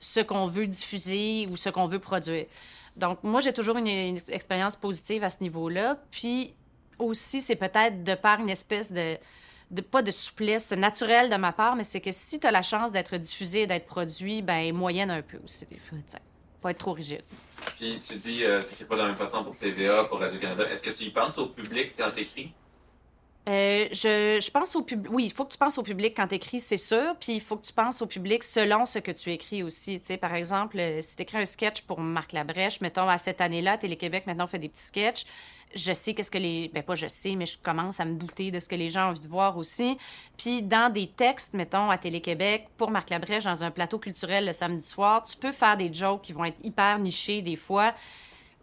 [0.00, 2.46] ce qu'on veut diffuser ou ce qu'on veut produire.
[2.96, 3.88] Donc, moi, j'ai toujours une,
[4.28, 5.98] expérience positive à ce niveau-là.
[6.10, 6.54] Puis
[6.98, 9.18] aussi, c'est peut-être de par une espèce de,
[9.90, 12.92] pas de souplesse naturelle de ma part, mais c'est que si tu as la chance
[12.92, 15.98] d'être diffusé, d'être produit, ben moyenne un peu aussi des fois,
[16.70, 17.22] être trop rigide.
[17.78, 20.68] Puis tu dis, euh, tu pas de la même façon pour TVA, pour Radio-Canada.
[20.70, 22.52] Est-ce que tu y penses au public quand tu écris?
[23.46, 25.12] Euh, je, je, pense au public.
[25.12, 27.14] Oui, il faut que tu penses au public quand tu écris, c'est sûr.
[27.20, 30.00] Puis il faut que tu penses au public selon ce que tu écris aussi.
[30.00, 33.18] Tu sais, par exemple, euh, si tu écris un sketch pour Marc Labrèche, mettons, à
[33.18, 35.26] cette année-là, Télé-Québec maintenant fait des petits sketchs.
[35.74, 36.70] Je sais qu'est-ce que les.
[36.72, 39.08] Ben, pas je sais, mais je commence à me douter de ce que les gens
[39.08, 39.98] ont envie de voir aussi.
[40.38, 44.52] Puis dans des textes, mettons, à Télé-Québec, pour Marc Labrèche, dans un plateau culturel le
[44.52, 47.92] samedi soir, tu peux faire des jokes qui vont être hyper nichés des fois.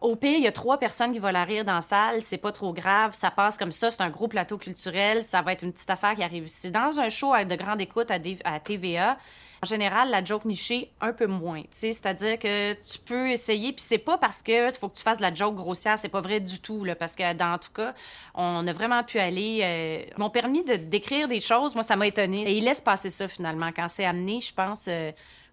[0.02, 2.40] Au pire, il y a trois personnes qui vont la rire dans la salle, c'est
[2.40, 5.64] pas trop grave, ça passe comme ça, c'est un gros plateau culturel, ça va être
[5.64, 6.72] une petite affaire qui arrive ici.
[6.72, 9.20] Dans un show de grande écoute à, TVA,
[9.62, 11.62] en général, la joke nichée, un peu moins.
[11.70, 15.32] C'est-à-dire que tu peux essayer, puis c'est pas parce que faut que tu fasses la
[15.32, 17.94] joke grossière, c'est pas vrai du tout, là, parce que dans tout cas,
[18.34, 19.60] on a vraiment pu aller.
[19.64, 22.50] Euh, m'ont permis de décrire des choses, moi, ça m'a étonné.
[22.50, 23.70] Et ils laissent passer ça finalement.
[23.76, 24.86] Quand c'est amené, je pense.
[24.88, 25.12] Euh,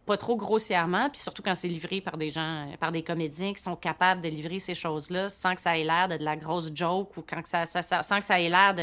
[0.08, 3.62] pas trop grossièrement, puis surtout quand c'est livré par des gens, par des comédiens qui
[3.62, 6.70] sont capables de livrer ces choses-là sans que ça ait l'air de, de, la grosse
[6.74, 8.74] joke ou quand que ça, ça, sans que ça ait l'air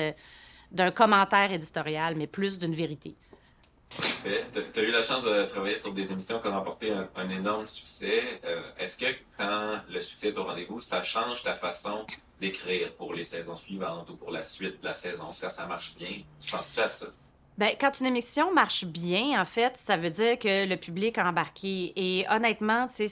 [0.72, 3.16] d'un commentaire éditorial, mais plus d'une vérité.
[3.90, 7.66] Tu as eu la chance de travailler sur des émissions qui ont remporté un, énorme
[7.66, 8.40] succès.
[8.44, 9.06] Euh, est-ce que
[9.38, 12.06] quand le succès est au rendez-vous, ça change ta façon
[12.40, 15.30] d'écrire pour les saisons suivantes ou pour la suite de la saison?
[15.42, 17.08] Quand ça marche bien, tu penses-tu à ça?
[17.58, 21.26] Ben, quand une émission marche bien, en fait, ça veut dire que le public a
[21.26, 21.94] embarqué.
[21.96, 23.06] Et honnêtement, tu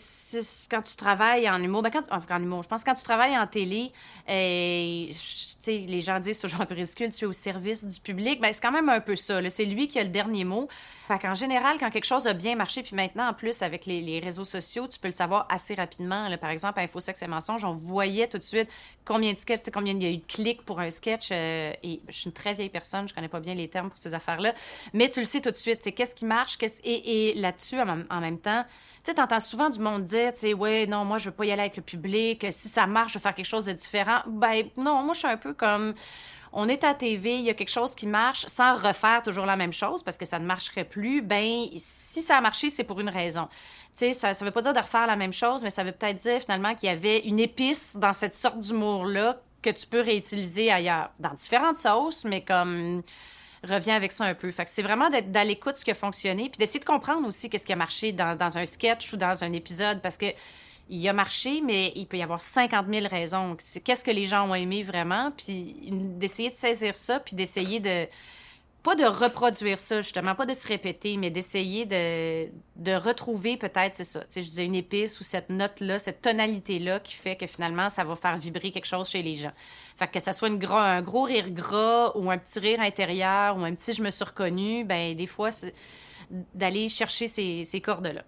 [0.70, 3.48] quand tu travailles en humour, ben quand, en humour, je pense quand tu travailles en
[3.48, 3.94] télé,
[4.30, 8.02] euh, tu sais, les gens disent toujours un peu ridicule, tu es au service du
[8.02, 8.41] public.
[8.41, 9.39] Ben, c'est quand même un peu ça.
[9.50, 10.68] C'est lui qui a le dernier mot.
[11.08, 14.20] Fait qu'en général, quand quelque chose a bien marché, puis maintenant, en plus, avec les,
[14.20, 16.30] réseaux sociaux, tu peux le savoir assez rapidement.
[16.38, 18.70] Par exemple, à Infosex et Mensonges, on voyait tout de suite
[19.06, 21.30] combien de sketchs, combien il y a eu de clics pour un sketch.
[21.32, 23.98] Euh, et je suis une très vieille personne, je connais pas bien les termes pour
[23.98, 24.14] ces
[24.94, 26.58] Mais tu le sais tout de suite, qu'est-ce qui marche.
[26.84, 28.64] Et, là-dessus, en, même temps,
[29.04, 31.52] tu sais, t'entends souvent du monde dire, tu ouais, non, moi, je veux pas y
[31.52, 32.46] aller avec le public.
[32.50, 34.20] Si ça marche, je veux faire quelque chose de différent.
[34.28, 35.94] Ben, non, moi, je suis un peu comme
[36.54, 39.56] on est à TV, il y a quelque chose qui marche sans refaire toujours la
[39.56, 43.00] même chose parce que ça ne marcherait plus, ben si ça a marché, c'est pour
[43.00, 43.48] une raison.
[43.98, 45.92] Tu sais, ça ne veut pas dire de refaire la même chose, mais ça veut
[45.92, 50.02] peut-être dire finalement qu'il y avait une épice dans cette sorte d'humour-là que tu peux
[50.02, 53.02] réutiliser ailleurs, dans différentes sauces, mais comme
[53.64, 54.51] reviens avec ça un peu.
[54.66, 57.66] C'est vraiment d'être à l'écoute ce qui a fonctionné, puis d'essayer de comprendre aussi qu'est-ce
[57.66, 60.28] qui a marché dans, dans, un sketch ou dans un épisode, parce que
[60.89, 63.55] il a marché, mais il peut y avoir 50 000 raisons.
[63.84, 65.32] Qu'est-ce que les gens ont aimé vraiment?
[65.32, 68.07] Puis d'essayer de saisir ça, puis d'essayer de...
[68.84, 73.94] Pas de reproduire ça, justement, pas de se répéter, mais d'essayer de, de retrouver peut-être,
[73.94, 77.38] c'est ça, tu sais, je disais une épice ou cette note-là, cette tonalité-là qui fait
[77.38, 79.54] que finalement, ça va faire vibrer quelque chose chez les gens.
[79.96, 83.74] Fait que ça soit un gros rire gras ou un petit rire intérieur ou un
[83.74, 85.74] petit «je me suis reconnu», ben des fois, c'est
[86.54, 88.24] d'aller chercher ces, ces cordes-là.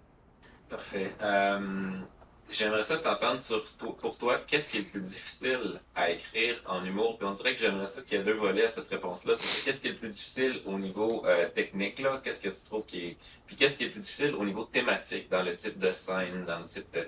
[0.70, 1.12] Parfait.
[1.20, 2.00] Euh,
[2.48, 3.64] J'aimerais ça t'entendre sur
[3.98, 7.18] pour toi, qu'est-ce qui est le plus difficile à écrire en humour?
[7.18, 9.34] Puis on dirait que j'aimerais ça qu'il y ait deux volets à cette réponse-là.
[9.64, 12.20] Qu'est-ce qui est le plus difficile au niveau euh, technique, là?
[12.22, 13.16] Qu'est-ce que tu trouves qui est.
[13.46, 16.44] Puis qu'est-ce qui est le plus difficile au niveau thématique, dans le type de scène,
[16.46, 17.06] dans le type de.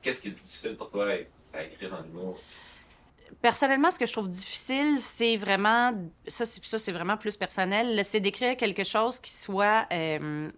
[0.00, 1.08] Qu'est-ce qui est le plus difficile pour toi
[1.52, 2.38] à, écrire en humour?
[3.40, 5.92] personnellement, ce que je trouve difficile, c'est vraiment,
[6.26, 10.50] ça, c'est vraiment plus personnel, c'est d'écrire quelque chose qui soit euh,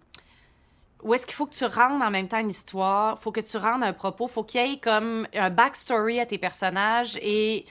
[1.05, 3.57] où est-ce qu'il faut que tu rendes en même temps une histoire, faut que tu
[3.57, 7.63] rendes un propos, faut qu'il y ait comme un backstory à tes personnages et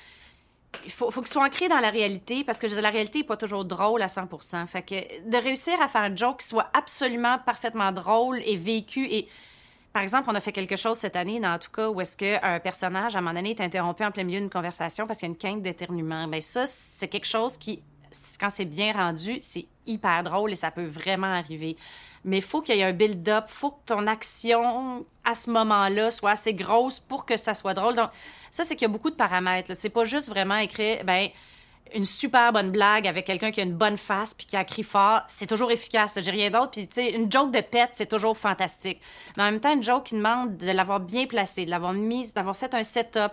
[0.84, 3.36] il faut, faut qu'ils soient ancrés dans la réalité parce que la réalité n'est pas
[3.36, 4.68] toujours drôle à 100%.
[4.68, 9.04] Fait que de réussir à faire un joke qui soit absolument parfaitement drôle et vécu
[9.10, 9.26] et
[9.92, 12.58] par exemple, on a fait quelque chose cette année, dans tout cas, où est-ce qu'un
[12.58, 15.30] personnage, à un moment donné, est interrompu en plein milieu d'une conversation parce qu'il y
[15.30, 16.26] a une quinte d'éternuement.
[16.26, 17.80] Bien, ça, c'est quelque chose qui,
[18.40, 21.76] quand c'est bien rendu, c'est hyper drôle et ça peut vraiment arriver.
[22.24, 26.10] Mais il faut qu'il y ait un build-up, faut que ton action à ce moment-là
[26.10, 27.94] soit assez grosse pour que ça soit drôle.
[27.94, 28.10] Donc,
[28.50, 29.72] ça, c'est qu'il y a beaucoup de paramètres.
[29.74, 31.28] C'est pas juste vraiment écrire, ben
[31.94, 34.82] une super bonne blague avec quelqu'un qui a une bonne face puis qui a crie
[34.82, 36.18] fort, c'est toujours efficace.
[36.20, 36.70] J'ai rien d'autre.
[36.72, 39.00] Puis, tu sais, une joke de pète, c'est toujours fantastique.
[39.36, 42.34] Mais en même temps, une joke qui demande de l'avoir bien placée, de l'avoir mise,
[42.34, 43.32] d'avoir fait un setup,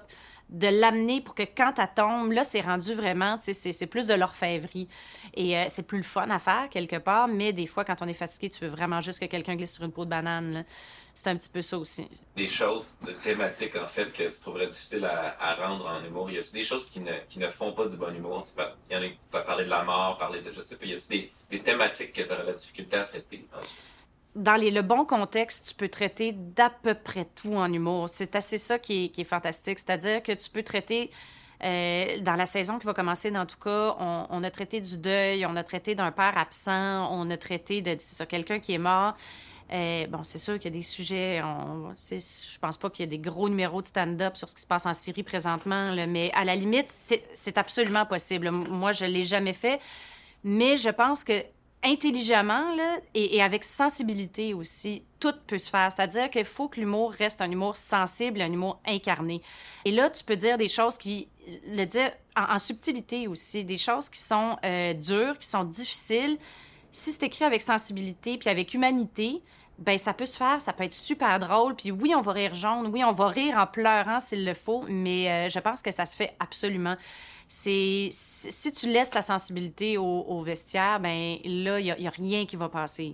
[0.51, 4.07] de l'amener pour que quand elle tombe, là, c'est rendu vraiment, tu sais, c'est plus
[4.07, 4.87] de l'orfèvrerie.
[5.33, 8.07] Et euh, c'est plus le fun à faire, quelque part, mais des fois, quand on
[8.07, 10.65] est fatigué, tu veux vraiment juste que quelqu'un glisse sur une peau de banane.
[11.13, 12.07] C'est un petit peu ça aussi.
[12.35, 16.29] Des choses de thématiques, en fait, que tu trouverais difficile à, rendre en humour.
[16.29, 18.43] Y a-t-il des choses qui ne, qui ne font pas du bon humour?
[18.89, 20.93] Il y en a qui parler de la mort, parler de, je sais pas, y
[20.93, 23.45] a-t-il des, thématiques que tu la difficulté à traiter?
[24.35, 28.07] Dans le bon contexte, tu peux traiter d'à peu près tout en humour.
[28.09, 29.79] C'est assez ça qui est, fantastique.
[29.79, 31.09] C'est-à-dire que tu peux traiter,
[31.63, 35.45] euh, dans la saison qui va commencer, dans tout cas, on, a traité du deuil,
[35.45, 39.15] on a traité d'un père absent, on a traité de, quelqu'un qui est mort.
[39.73, 41.41] Euh, bon, c'est sûr qu'il y a des sujets.
[41.43, 44.61] On, je pense pas qu'il y a des gros numéros de stand-up sur ce qui
[44.61, 48.49] se passe en Syrie présentement, mais à la limite, c'est absolument possible.
[48.51, 49.79] Moi, je l'ai jamais fait,
[50.43, 51.33] mais je pense que
[51.83, 55.91] intelligemment là, et, avec sensibilité aussi, tout peut se faire.
[55.91, 59.41] C'est-à-dire qu'il faut que l'humour reste un humour sensible, un humour incarné.
[59.85, 61.27] Et là, tu peux dire des choses qui,
[61.67, 66.37] le dire en, subtilité aussi, des choses qui sont euh, dures, qui sont difficiles.
[66.91, 69.41] Si c'est écrit avec sensibilité puis avec humanité,
[69.79, 71.75] ben ça peut se faire, ça peut être super drôle.
[71.75, 74.85] Puis oui, on va rire jaune, oui, on va rire en pleurant s'il le faut,
[74.87, 76.95] mais euh, je pense que ça se fait absolument
[77.53, 82.55] c'est si tu laisses la sensibilité au, vestiaire, ben là, il n'y a, rien qui
[82.55, 83.13] va passer.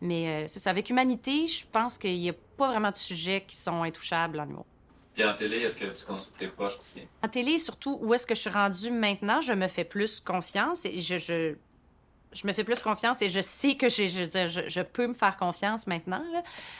[0.00, 0.70] Mais euh, c'est ça.
[0.70, 4.44] Avec Humanité, je pense qu'il n'y a pas vraiment de sujets qui sont intouchables en
[4.48, 4.64] humour.
[5.12, 7.02] Puis en télé, est-ce que tu consultes tes proches aussi?
[7.22, 10.86] En télé, surtout, où est-ce que je suis rendue maintenant, je me fais plus confiance
[10.86, 11.56] et je je
[12.44, 15.86] me fais plus confiance et je sais que je, je, je, peux me faire confiance
[15.86, 16.22] maintenant.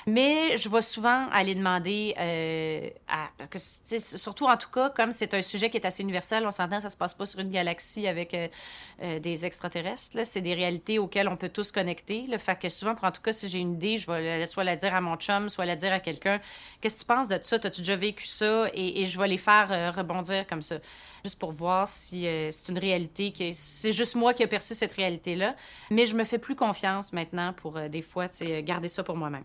[0.07, 2.89] Mais je vais souvent aller demander euh,
[3.57, 6.91] surtout, en tout cas, comme c'est un sujet qui est assez universel, on s'entend, ça
[6.91, 8.49] se passe pas sur une galaxie avec euh,
[9.03, 10.19] euh, des extraterrestres.
[10.25, 12.27] C'est des réalités auxquelles on peut tous connecter.
[12.29, 14.65] Le Fait que souvent, pour en tout cas, si j'ai une idée, je vais soit
[14.65, 16.41] la dire à mon chum, soit la dire à quelqu'un.
[16.81, 17.57] Qu'est-ce que tu penses de ça?
[17.57, 18.67] As-tu déjà vécu ça?
[18.75, 20.77] Et, je vais les faire rebondir comme ça
[21.25, 24.93] juste pour voir si c'est une réalité, que c'est juste moi qui ai perçu cette
[24.93, 25.46] réalité-là.
[25.91, 28.29] Mais je me fais plus confiance maintenant pour euh, des fois
[28.63, 29.45] garder ça pour moi-même.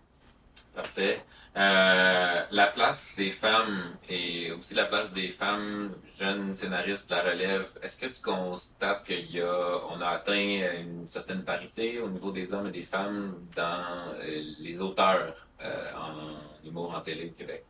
[0.74, 1.22] Parfait.
[1.56, 7.22] Euh, la place des femmes et aussi la place des femmes jeunes scénaristes de la
[7.22, 12.32] relève, est-ce que tu constates qu'il y a, a atteint une certaine parité au niveau
[12.32, 14.14] des hommes et des femmes dans
[14.60, 17.66] les auteurs en humour en télé au Québec?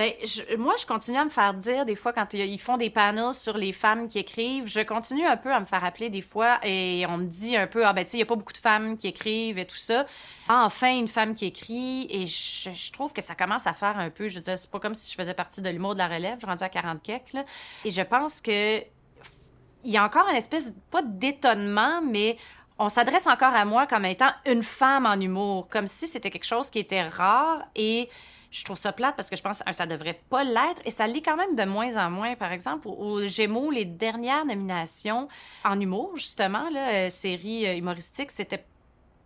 [0.00, 0.14] Ben,
[0.56, 3.58] moi, je continue à me faire dire des fois quand ils font des panels sur
[3.58, 7.04] les femmes qui écrivent, je continue un peu à me faire appeler des fois et
[7.06, 8.58] on me dit un peu, ah ben tu sais, il n'y a pas beaucoup de
[8.58, 10.06] femmes qui écrivent et tout ça.
[10.48, 14.08] Ah, enfin, une femme qui écrit et je, trouve que ça commence à faire un
[14.08, 16.08] peu, je veux dire, c'est pas comme si je faisais partie de l'humour de la
[16.08, 17.44] relève, je suis rendue à 40 quelques, là.
[17.84, 22.38] Et je pense que il y a encore une espèce, pas d'étonnement, mais
[22.78, 26.46] on s'adresse encore à moi comme étant une femme en humour, comme si c'était quelque
[26.46, 28.08] chose qui était rare et
[28.50, 31.06] je trouve ça plate parce que je pense que ça devrait pas l'être et ça
[31.06, 32.34] l'est quand même de moins en moins.
[32.34, 35.28] Par exemple, aux Gémeaux, les dernières nominations
[35.64, 38.64] en humour, justement, là, euh, série euh, humoristique, c'était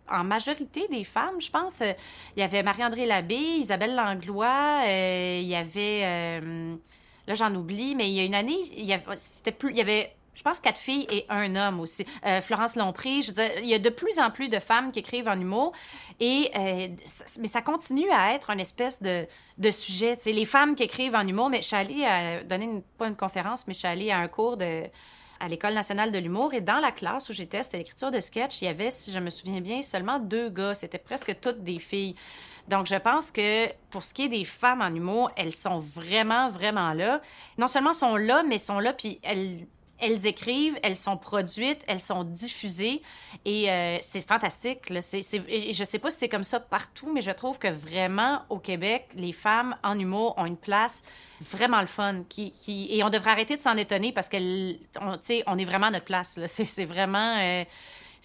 [0.07, 1.81] en majorité des femmes, je pense.
[1.81, 6.39] Il y avait Marie-André Labbé, Isabelle Langlois, euh, il y avait...
[7.25, 9.81] là, j'en oublie, mais il y a une année, il y avait, plus, il y
[9.81, 12.05] avait je pense quatre filles et un homme aussi.
[12.25, 14.91] Euh, Florence Lompré, je veux dire, il y a de plus en plus de femmes
[14.91, 15.71] qui écrivent en humour,
[16.19, 16.87] et, euh,
[17.39, 19.25] mais ça continue à être une espèce de,
[19.71, 20.17] sujet.
[20.25, 23.67] les femmes qui écrivent en humour, mais je suis allée à donner, pas une conférence,
[23.67, 24.83] mais je suis allée à un cours de,
[25.39, 28.61] à l'École nationale de l'humour, et dans la classe où j'étais, c'était l'écriture de sketch,
[28.61, 30.73] il y avait, si je me souviens bien, seulement deux gars.
[30.73, 32.15] C'était presque toutes des filles.
[32.67, 36.49] Donc, je pense que pour ce qui est des femmes en humour, elles sont vraiment,
[36.49, 37.21] vraiment là.
[37.57, 39.67] Non seulement sont là, mais sont là, puis elles
[39.99, 43.01] elles écrivent, elles sont produites, elles sont diffusées
[43.45, 44.89] et euh, c'est fantastique.
[44.89, 45.01] Là.
[45.01, 48.59] C'est, je sais pas si c'est comme ça partout, mais je trouve que vraiment au
[48.59, 51.03] Québec, les femmes en humour ont une place
[51.41, 52.23] vraiment le fun.
[52.27, 52.53] Qui.
[52.89, 54.77] Et on devrait arrêter de s'en étonner parce qu'on
[55.47, 56.39] on est vraiment à notre place.
[56.45, 57.37] C'est, vraiment...
[57.39, 57.63] Euh,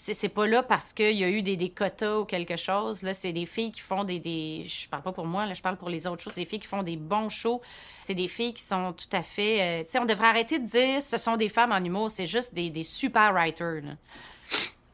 [0.01, 3.03] c'est pas là parce qu'il y a eu des, quotas ou quelque chose.
[3.03, 5.61] Là, c'est des filles qui font des, des, Je parle pas pour moi, là, je
[5.61, 6.33] parle pour les autres choses.
[6.33, 7.61] C'est des filles qui font des bons shows.
[8.03, 9.61] C'est des filles qui sont tout à fait.
[9.61, 12.11] Euh, tu sais, on devrait arrêter de dire ce sont des femmes en humour.
[12.11, 13.83] C'est juste des, des super writers.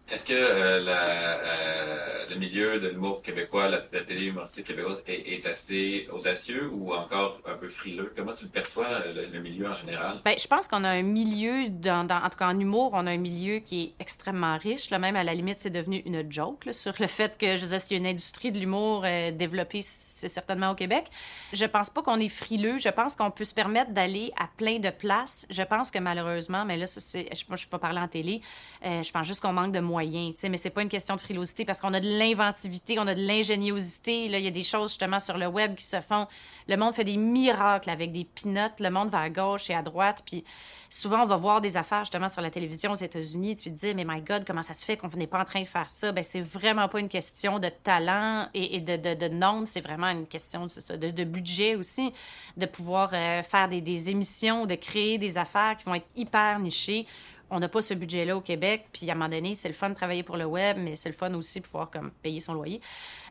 [0.08, 5.44] Est-ce que euh, euh, le milieu de l'humour québécois, la, la télé humoristique québécoise est,
[5.46, 8.12] assez audacieux ou encore un peu frileux?
[8.16, 10.20] Comment tu le perçois, le, le milieu en général?
[10.24, 13.10] Bien, je pense qu'on a un milieu, dans, en tout cas en humour, on a
[13.10, 14.90] un milieu qui est extrêmement riche.
[14.90, 17.70] Là, même à la limite, c'est devenu une joke sur le fait que, je veux
[17.70, 21.06] dire, s'il y a une industrie de l'humour euh, développée, c'est certainement au Québec.
[21.52, 22.78] Je pense pas qu'on est frileux.
[22.78, 25.48] Je pense qu'on peut se permettre d'aller à plein de places.
[25.50, 28.40] Je pense que malheureusement, mais là, je ne vais pas parler en télé,
[28.84, 31.20] euh, je pense juste qu'on manque de moyens moyens, mais c'est pas une question de
[31.20, 34.28] frilosité parce qu'on a de l'inventivité, on a de l'ingéniosité.
[34.28, 36.26] Là, il y a des choses justement sur le web qui se font.
[36.68, 38.78] Le monde fait des miracles avec des pinottes.
[38.80, 40.22] Le monde va à gauche et à droite.
[40.26, 40.44] Puis
[40.90, 43.56] souvent, on va voir des affaires justement sur la télévision aux États-Unis.
[43.56, 45.62] Tu te dis, mais my God, comment ça se fait qu'on n'est pas en train
[45.62, 46.12] de faire ça?
[46.12, 49.64] Ben, c'est vraiment pas une question de talent et, de, de, normes.
[49.64, 52.12] C'est vraiment une question de, de, budget aussi,
[52.58, 56.58] de pouvoir euh, faire des, des émissions, de créer des affaires qui vont être hyper
[56.58, 57.06] nichées
[57.50, 58.86] on n'a pas ce budget-là au Québec.
[58.92, 61.08] Puis à un moment donné, c'est le fun de travailler pour le web, mais c'est
[61.08, 62.80] le fun aussi de pouvoir comme, payer son loyer.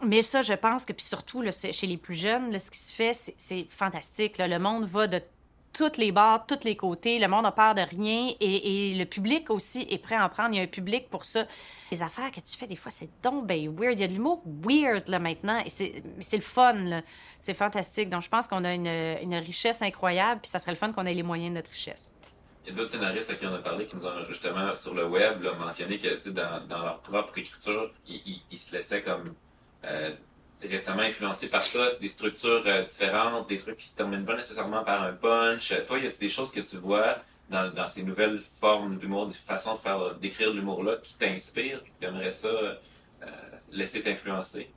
[0.04, 3.14] Mais ça, je pense que, puis surtout chez les plus jeunes, ce qui se fait,
[3.14, 4.38] c'est fantastique.
[4.38, 5.22] Le monde va de
[5.74, 7.20] toutes les bords, tous les côtés.
[7.20, 10.30] Le monde a peur de rien et, et, le public aussi est prêt à en
[10.30, 10.52] prendre.
[10.54, 11.46] Il y a un public pour ça.
[11.92, 14.00] Les affaires que tu fais, des fois, c'est donc ben weird.
[14.00, 16.02] Il y a de l'humour weird là maintenant et c'est
[16.32, 17.02] le fun.
[17.42, 18.10] C'est fantastique.
[18.10, 21.06] Donc, je pense qu'on a une, une richesse incroyable puis ça serait le fun qu'on
[21.06, 22.10] ait les moyens de notre richesse.
[22.66, 24.96] Il y a d'autres scénaristes à qui on a parlé qui nous ont justement sur
[24.96, 29.36] le web là, mentionné que dans, dans leur propre écriture, ils, ils, se laissaient comme
[29.86, 30.12] euh,
[30.64, 34.84] récemment influencés par ça, des structures euh, différentes, des trucs qui se terminent pas nécessairement
[34.84, 35.74] par un punch.
[35.88, 37.18] Toi, il y a des choses que tu vois
[37.50, 41.92] dans, ces nouvelles formes d'humour, des façons de faire d'écrire de l'humour-là qui t'inspirent, qui
[42.00, 42.76] t'aimerais ça euh,
[43.72, 44.72] laisser t'influencer?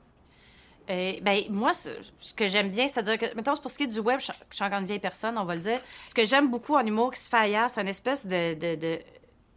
[0.89, 1.89] Euh, ben, moi, ce,
[2.35, 4.79] que j'aime bien, c'est-à-dire que, mettons, pour ce qui est du web, je, suis encore
[4.79, 5.79] une vieille personne, on va le dire.
[6.07, 8.99] Ce que j'aime beaucoup en humour qui se fait ailleurs, c'est une espèce de, de,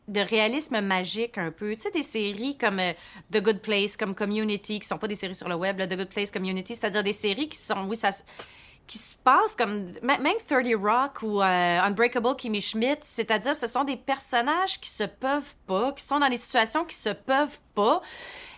[0.09, 1.73] de, réalisme magique un peu.
[1.75, 2.93] Tu sais, des séries comme euh,
[3.33, 6.11] The Good Place, comme Community, qui sont pas des séries sur le web, The Good
[6.11, 8.11] Place, Community, c'est-à-dire des séries qui sont, oui, ça
[8.87, 13.85] qui se passent comme même 30 Rock ou euh, Unbreakable Kimmy Schmidt, c'est-à-dire ce sont
[13.85, 18.03] des personnages qui se peuvent pas, qui sont dans des situations qui se peuvent pas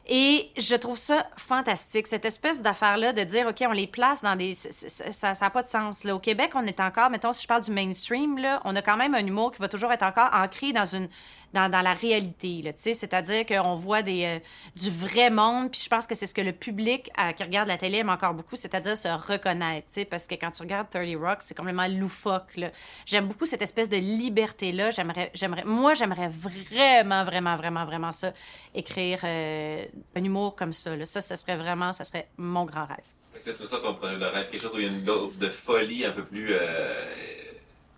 [0.06, 4.36] et je trouve ça fantastique, cette espèce d'affaire-là de dire, OK, on les place dans
[4.36, 4.52] des...
[4.52, 6.04] Ça n'a pas de sens.
[6.04, 6.14] Là.
[6.14, 8.98] Au Québec, on est encore, mettons, si je parle du mainstream, là, on a quand
[8.98, 11.08] même un humour qui va toujours être encore ancré dans une
[11.54, 12.62] dans, la réalité.
[12.76, 14.38] C'est-à-dire qu'on voit des, euh,
[14.76, 17.68] du vrai monde, puis je pense que c'est ce que le public euh, qui regarde
[17.68, 21.38] la télé aime encore beaucoup, c'est-à-dire se reconnaître, parce que quand tu regardes 30 Rock,
[21.40, 22.58] c'est complètement loufoque.
[23.06, 24.90] J'aime beaucoup cette espèce de liberté-là.
[24.90, 25.30] J'aimerais,
[25.64, 28.32] moi, j'aimerais vraiment, vraiment, vraiment, vraiment ça,
[28.74, 29.86] écrire euh,
[30.16, 30.94] un humour comme ça.
[30.96, 31.06] Là.
[31.06, 32.98] Ça, ce serait vraiment, ça serait mon grand rêve.
[33.40, 35.48] C'est ça ton projet de rêve, quelque chose où il y a une dose de
[35.50, 36.54] folie un peu plus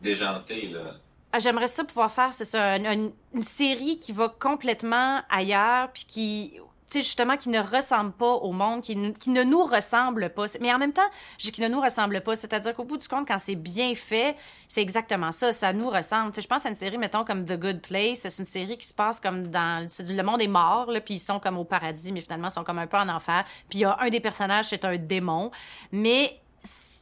[0.00, 0.96] déjantée, là.
[1.36, 3.12] Ah, j'aimerais ça pouvoir faire, c'est ça, une,
[3.42, 8.52] série qui va complètement ailleurs, puis qui, tu sais, justement, qui ne ressemble pas au
[8.52, 10.46] monde, qui, qui ne nous ressemble pas.
[10.62, 12.36] Mais en même temps, je qui ne nous ressemble pas.
[12.36, 14.34] C'est-à-dire qu'au bout du compte, quand c'est bien fait,
[14.66, 15.52] c'est exactement ça.
[15.52, 16.30] Ça nous ressemble.
[16.30, 18.20] Tu sais, je pense à une série, mettons, comme The Good Place.
[18.20, 19.86] C'est une série qui se passe comme dans.
[20.08, 22.64] Le monde est mort, là, puis ils sont comme au paradis, mais finalement, ils sont
[22.64, 23.44] comme un peu en enfer.
[23.68, 25.50] Puis il y a un des personnages, c'est un démon.
[25.92, 26.40] Mais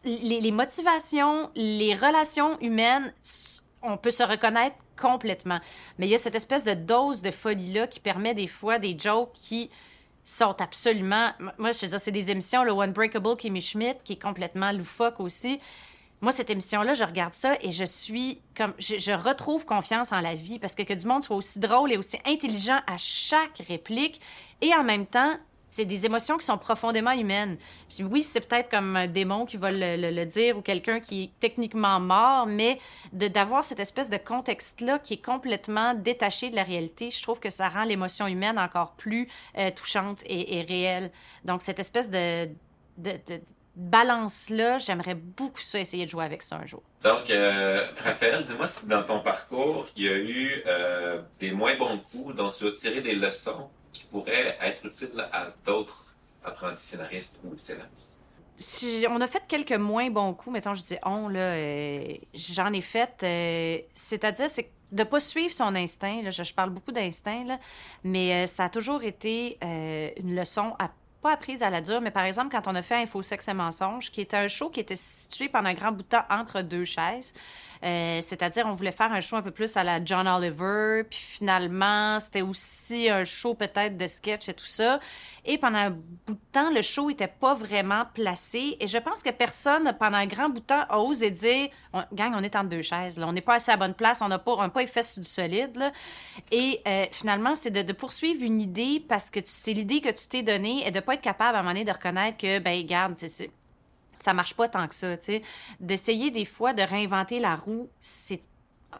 [0.04, 3.14] les, les motivations, les relations humaines
[3.84, 5.60] on peut se reconnaître complètement.
[5.98, 8.98] Mais il y a cette espèce de dose de folie-là qui permet des fois des
[8.98, 9.70] jokes qui
[10.24, 11.30] sont absolument...
[11.58, 14.72] Moi, je veux dire, c'est des émissions, le One Breakable Kimmy Schmidt, qui est complètement
[14.72, 15.60] loufoque aussi.
[16.22, 18.72] Moi, cette émission-là, je regarde ça et je suis comme...
[18.78, 21.92] Je, je, retrouve confiance en la vie parce que que du monde soit aussi drôle
[21.92, 24.20] et aussi intelligent à chaque réplique
[24.62, 25.36] et en même temps
[25.74, 27.56] c'est des émotions qui sont profondément humaines.
[27.88, 31.30] Puis oui, c'est peut-être comme un démon qui va le, dire ou quelqu'un qui est
[31.40, 32.78] techniquement mort, mais
[33.12, 37.50] d'avoir cette espèce de contexte-là qui est complètement détaché de la réalité, je trouve que
[37.50, 41.10] ça rend l'émotion humaine encore plus euh, touchante et, réelle.
[41.44, 42.48] Donc, cette espèce de
[43.76, 46.82] balance-là, j'aimerais beaucoup ça, essayer de jouer avec ça un jour.
[47.02, 51.76] Donc, euh, Raphaël, dis-moi si dans ton parcours, il y a eu euh, des moins
[51.76, 56.14] bons coups dont tu as tiré des leçons qui pourrait être utile à d'autres
[56.44, 58.20] apprentis scénaristes ou scénaristes?
[58.56, 62.72] Si on a fait quelques moins bons coups, mettons, je dis on, là, euh, j'en
[62.72, 63.22] ai fait.
[63.22, 66.30] Euh, c'est-à-dire, c'est de ne pas suivre son instinct.
[66.30, 67.58] Je, parle beaucoup d'instinct,
[68.04, 69.58] mais euh, ça a toujours été
[70.20, 70.90] une leçon à
[71.24, 73.54] pas apprise à la dure, mais par exemple, quand on a fait Info, Sexe et
[73.54, 76.60] Mensonges, qui était un show qui était situé pendant un grand bout de temps entre
[76.60, 77.32] deux chaises,
[77.84, 81.18] Euh, c'est-à-dire, on voulait faire un show un peu plus à la John Oliver, puis
[81.18, 85.00] finalement, c'était aussi un show peut-être de sketch et tout ça.
[85.44, 88.78] Et pendant un bout de temps, le show n'était pas vraiment placé.
[88.80, 91.68] Et je pense que personne, pendant un grand bout de temps, a osé dire
[92.12, 93.18] Gang, on est entre deux chaises.
[93.18, 93.28] Là.
[93.28, 94.22] On n'est pas assez à bonne place.
[94.22, 95.76] On n'a pas, on pas du solide.
[95.76, 95.92] Là.
[96.50, 100.28] Et euh, finalement, c'est de, de, poursuivre une idée parce que c'est l'idée que tu
[100.28, 102.58] t'es donnée et de ne pas être capable à un moment donné de reconnaître que,
[102.60, 103.50] ben, garde, c'est
[104.18, 105.42] ça marche pas tant que ça, tu sais.
[105.80, 108.42] D'essayer des fois de réinventer la roue, c'est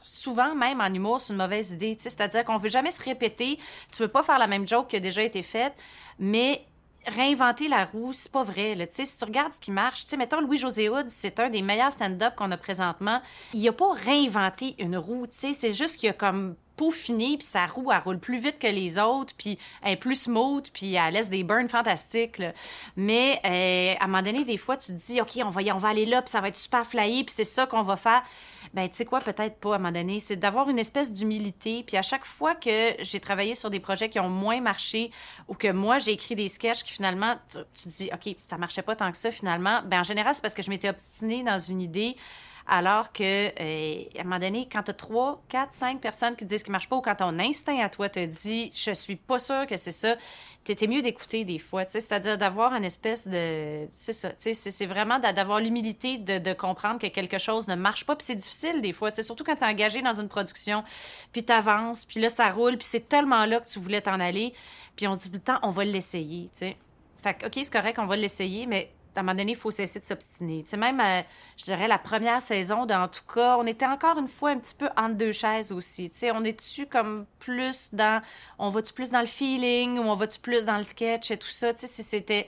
[0.01, 1.97] souvent, même en humour, c'est une mauvaise idée.
[1.99, 3.59] C'est-à-dire qu'on veut jamais se répéter.
[3.93, 5.75] Tu veux pas faire la même joke qui a déjà été faite,
[6.19, 6.65] mais
[7.07, 8.75] réinventer la roue, c'est pas vrai.
[8.75, 8.87] Là.
[8.89, 11.93] Si tu regardes ce qui marche, tu sais, mettons Louis-José Hood, c'est un des meilleurs
[11.93, 13.21] stand-up qu'on a présentement.
[13.53, 17.47] Il a pas réinventé une roue, tu sais, c'est juste qu'il a comme peaufiné, puis
[17.47, 20.95] sa roue, elle roule plus vite que les autres, puis elle est plus smooth, puis
[20.95, 22.43] elle laisse des burns fantastiques.
[22.97, 25.73] Mais euh, à un moment donné, des fois, tu te dis, OK, on va, y,
[25.73, 27.97] on va aller là, puis ça va être super flyé, puis c'est ça qu'on va
[27.97, 28.23] faire
[28.75, 31.85] ben tu sais quoi, peut-être pas à un moment donné, c'est d'avoir une espèce d'humilité.
[31.87, 35.13] Puis à chaque fois que j'ai travaillé sur des projets qui ont moins marché
[35.47, 38.83] ou que moi j'ai écrit des sketchs qui finalement, tu, te dis, OK, ça marchait
[38.83, 41.59] pas tant que ça finalement, ben en général, c'est parce que je m'étais obstinée dans
[41.59, 42.17] une idée.
[42.67, 46.47] Alors que, euh, à un moment donné, quand tu as trois, quatre, cinq personnes qui
[46.47, 49.17] disent qu'il ne marche pas ou quand ton instinct à toi te dit je suis
[49.17, 50.17] pas sûr que c'est ça,
[50.65, 53.87] t'étais mieux d'écouter des fois, c'est-à-dire d'avoir une espèce de...
[53.91, 58.17] C'est ça, c'est vraiment d'avoir l'humilité de, de, comprendre que quelque chose ne marche pas,
[58.17, 60.83] puis c'est difficile des fois, surtout quand t'es engagé dans une production,
[61.33, 64.55] puis t'avances, puis là, ça roule, puis c'est tellement là que tu voulais t'en aller,
[64.97, 66.77] puis on se dit tout le temps, on va l'essayer, tu sais.
[67.23, 69.71] Fait que, OK, c'est correct, on va l'essayer, mais à un moment donné, il faut
[69.71, 70.65] cesser de s'obstiner.
[70.77, 71.23] Même, euh,
[71.57, 74.75] je dirais, la première saison, en tout cas, on était encore une fois un petit
[74.75, 76.11] peu entre deux chaises aussi.
[76.11, 78.23] Tu on est-tu comme plus dans...
[78.59, 81.49] On va-tu plus dans le feeling ou on va-tu plus dans le sketch et tout
[81.49, 81.75] ça?
[81.75, 82.47] Tu sais, c'était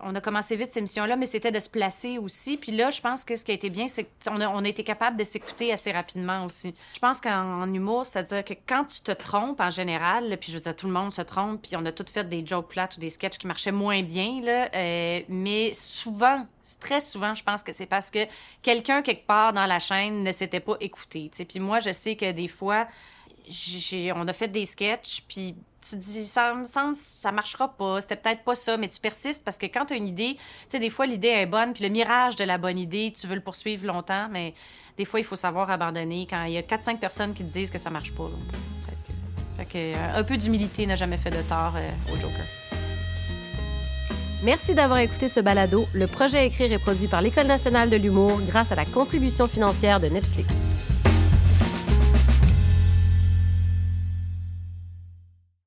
[0.00, 2.56] on a commencé vite cette émission-là, mais c'était de se placer aussi.
[2.56, 4.68] Puis là, je pense que ce qui a été bien, c'est qu'on a, on a
[4.68, 6.74] été capable de s'écouter assez rapidement aussi.
[6.94, 10.62] Je pense qu'en humour, c'est-à-dire que quand tu te trompes en général, puis je veux
[10.62, 13.00] dire, tout le monde se trompe, puis on a tous fait des jokes plates ou
[13.00, 16.46] des sketchs qui marchaient moins bien, là, euh, mais souvent,
[16.80, 18.20] très souvent, je pense que c'est parce que
[18.62, 21.30] quelqu'un quelque part dans la chaîne ne s'était pas écouté.
[21.48, 22.88] Puis moi, je sais que des fois,
[24.14, 25.54] on a fait des sketchs, puis
[25.88, 29.44] tu dis, ça me semble, ça marchera pas, c'était peut-être pas ça, mais tu persistes
[29.44, 31.84] parce que quand tu as une idée, tu sais, des fois, l'idée est bonne, puis
[31.84, 34.54] le mirage de la bonne idée, tu veux le poursuivre longtemps, mais
[34.96, 37.70] des fois, il faut savoir abandonner quand il y a 4-5 personnes qui te disent
[37.70, 38.30] que ça marche pas.
[39.56, 42.44] Fait euh, un peu d'humilité n'a jamais fait de tort euh, au Joker.
[44.42, 45.86] Merci d'avoir écouté ce balado.
[45.94, 50.00] Le projet Écrire est produit par l'École nationale de l'humour grâce à la contribution financière
[50.00, 50.54] de Netflix.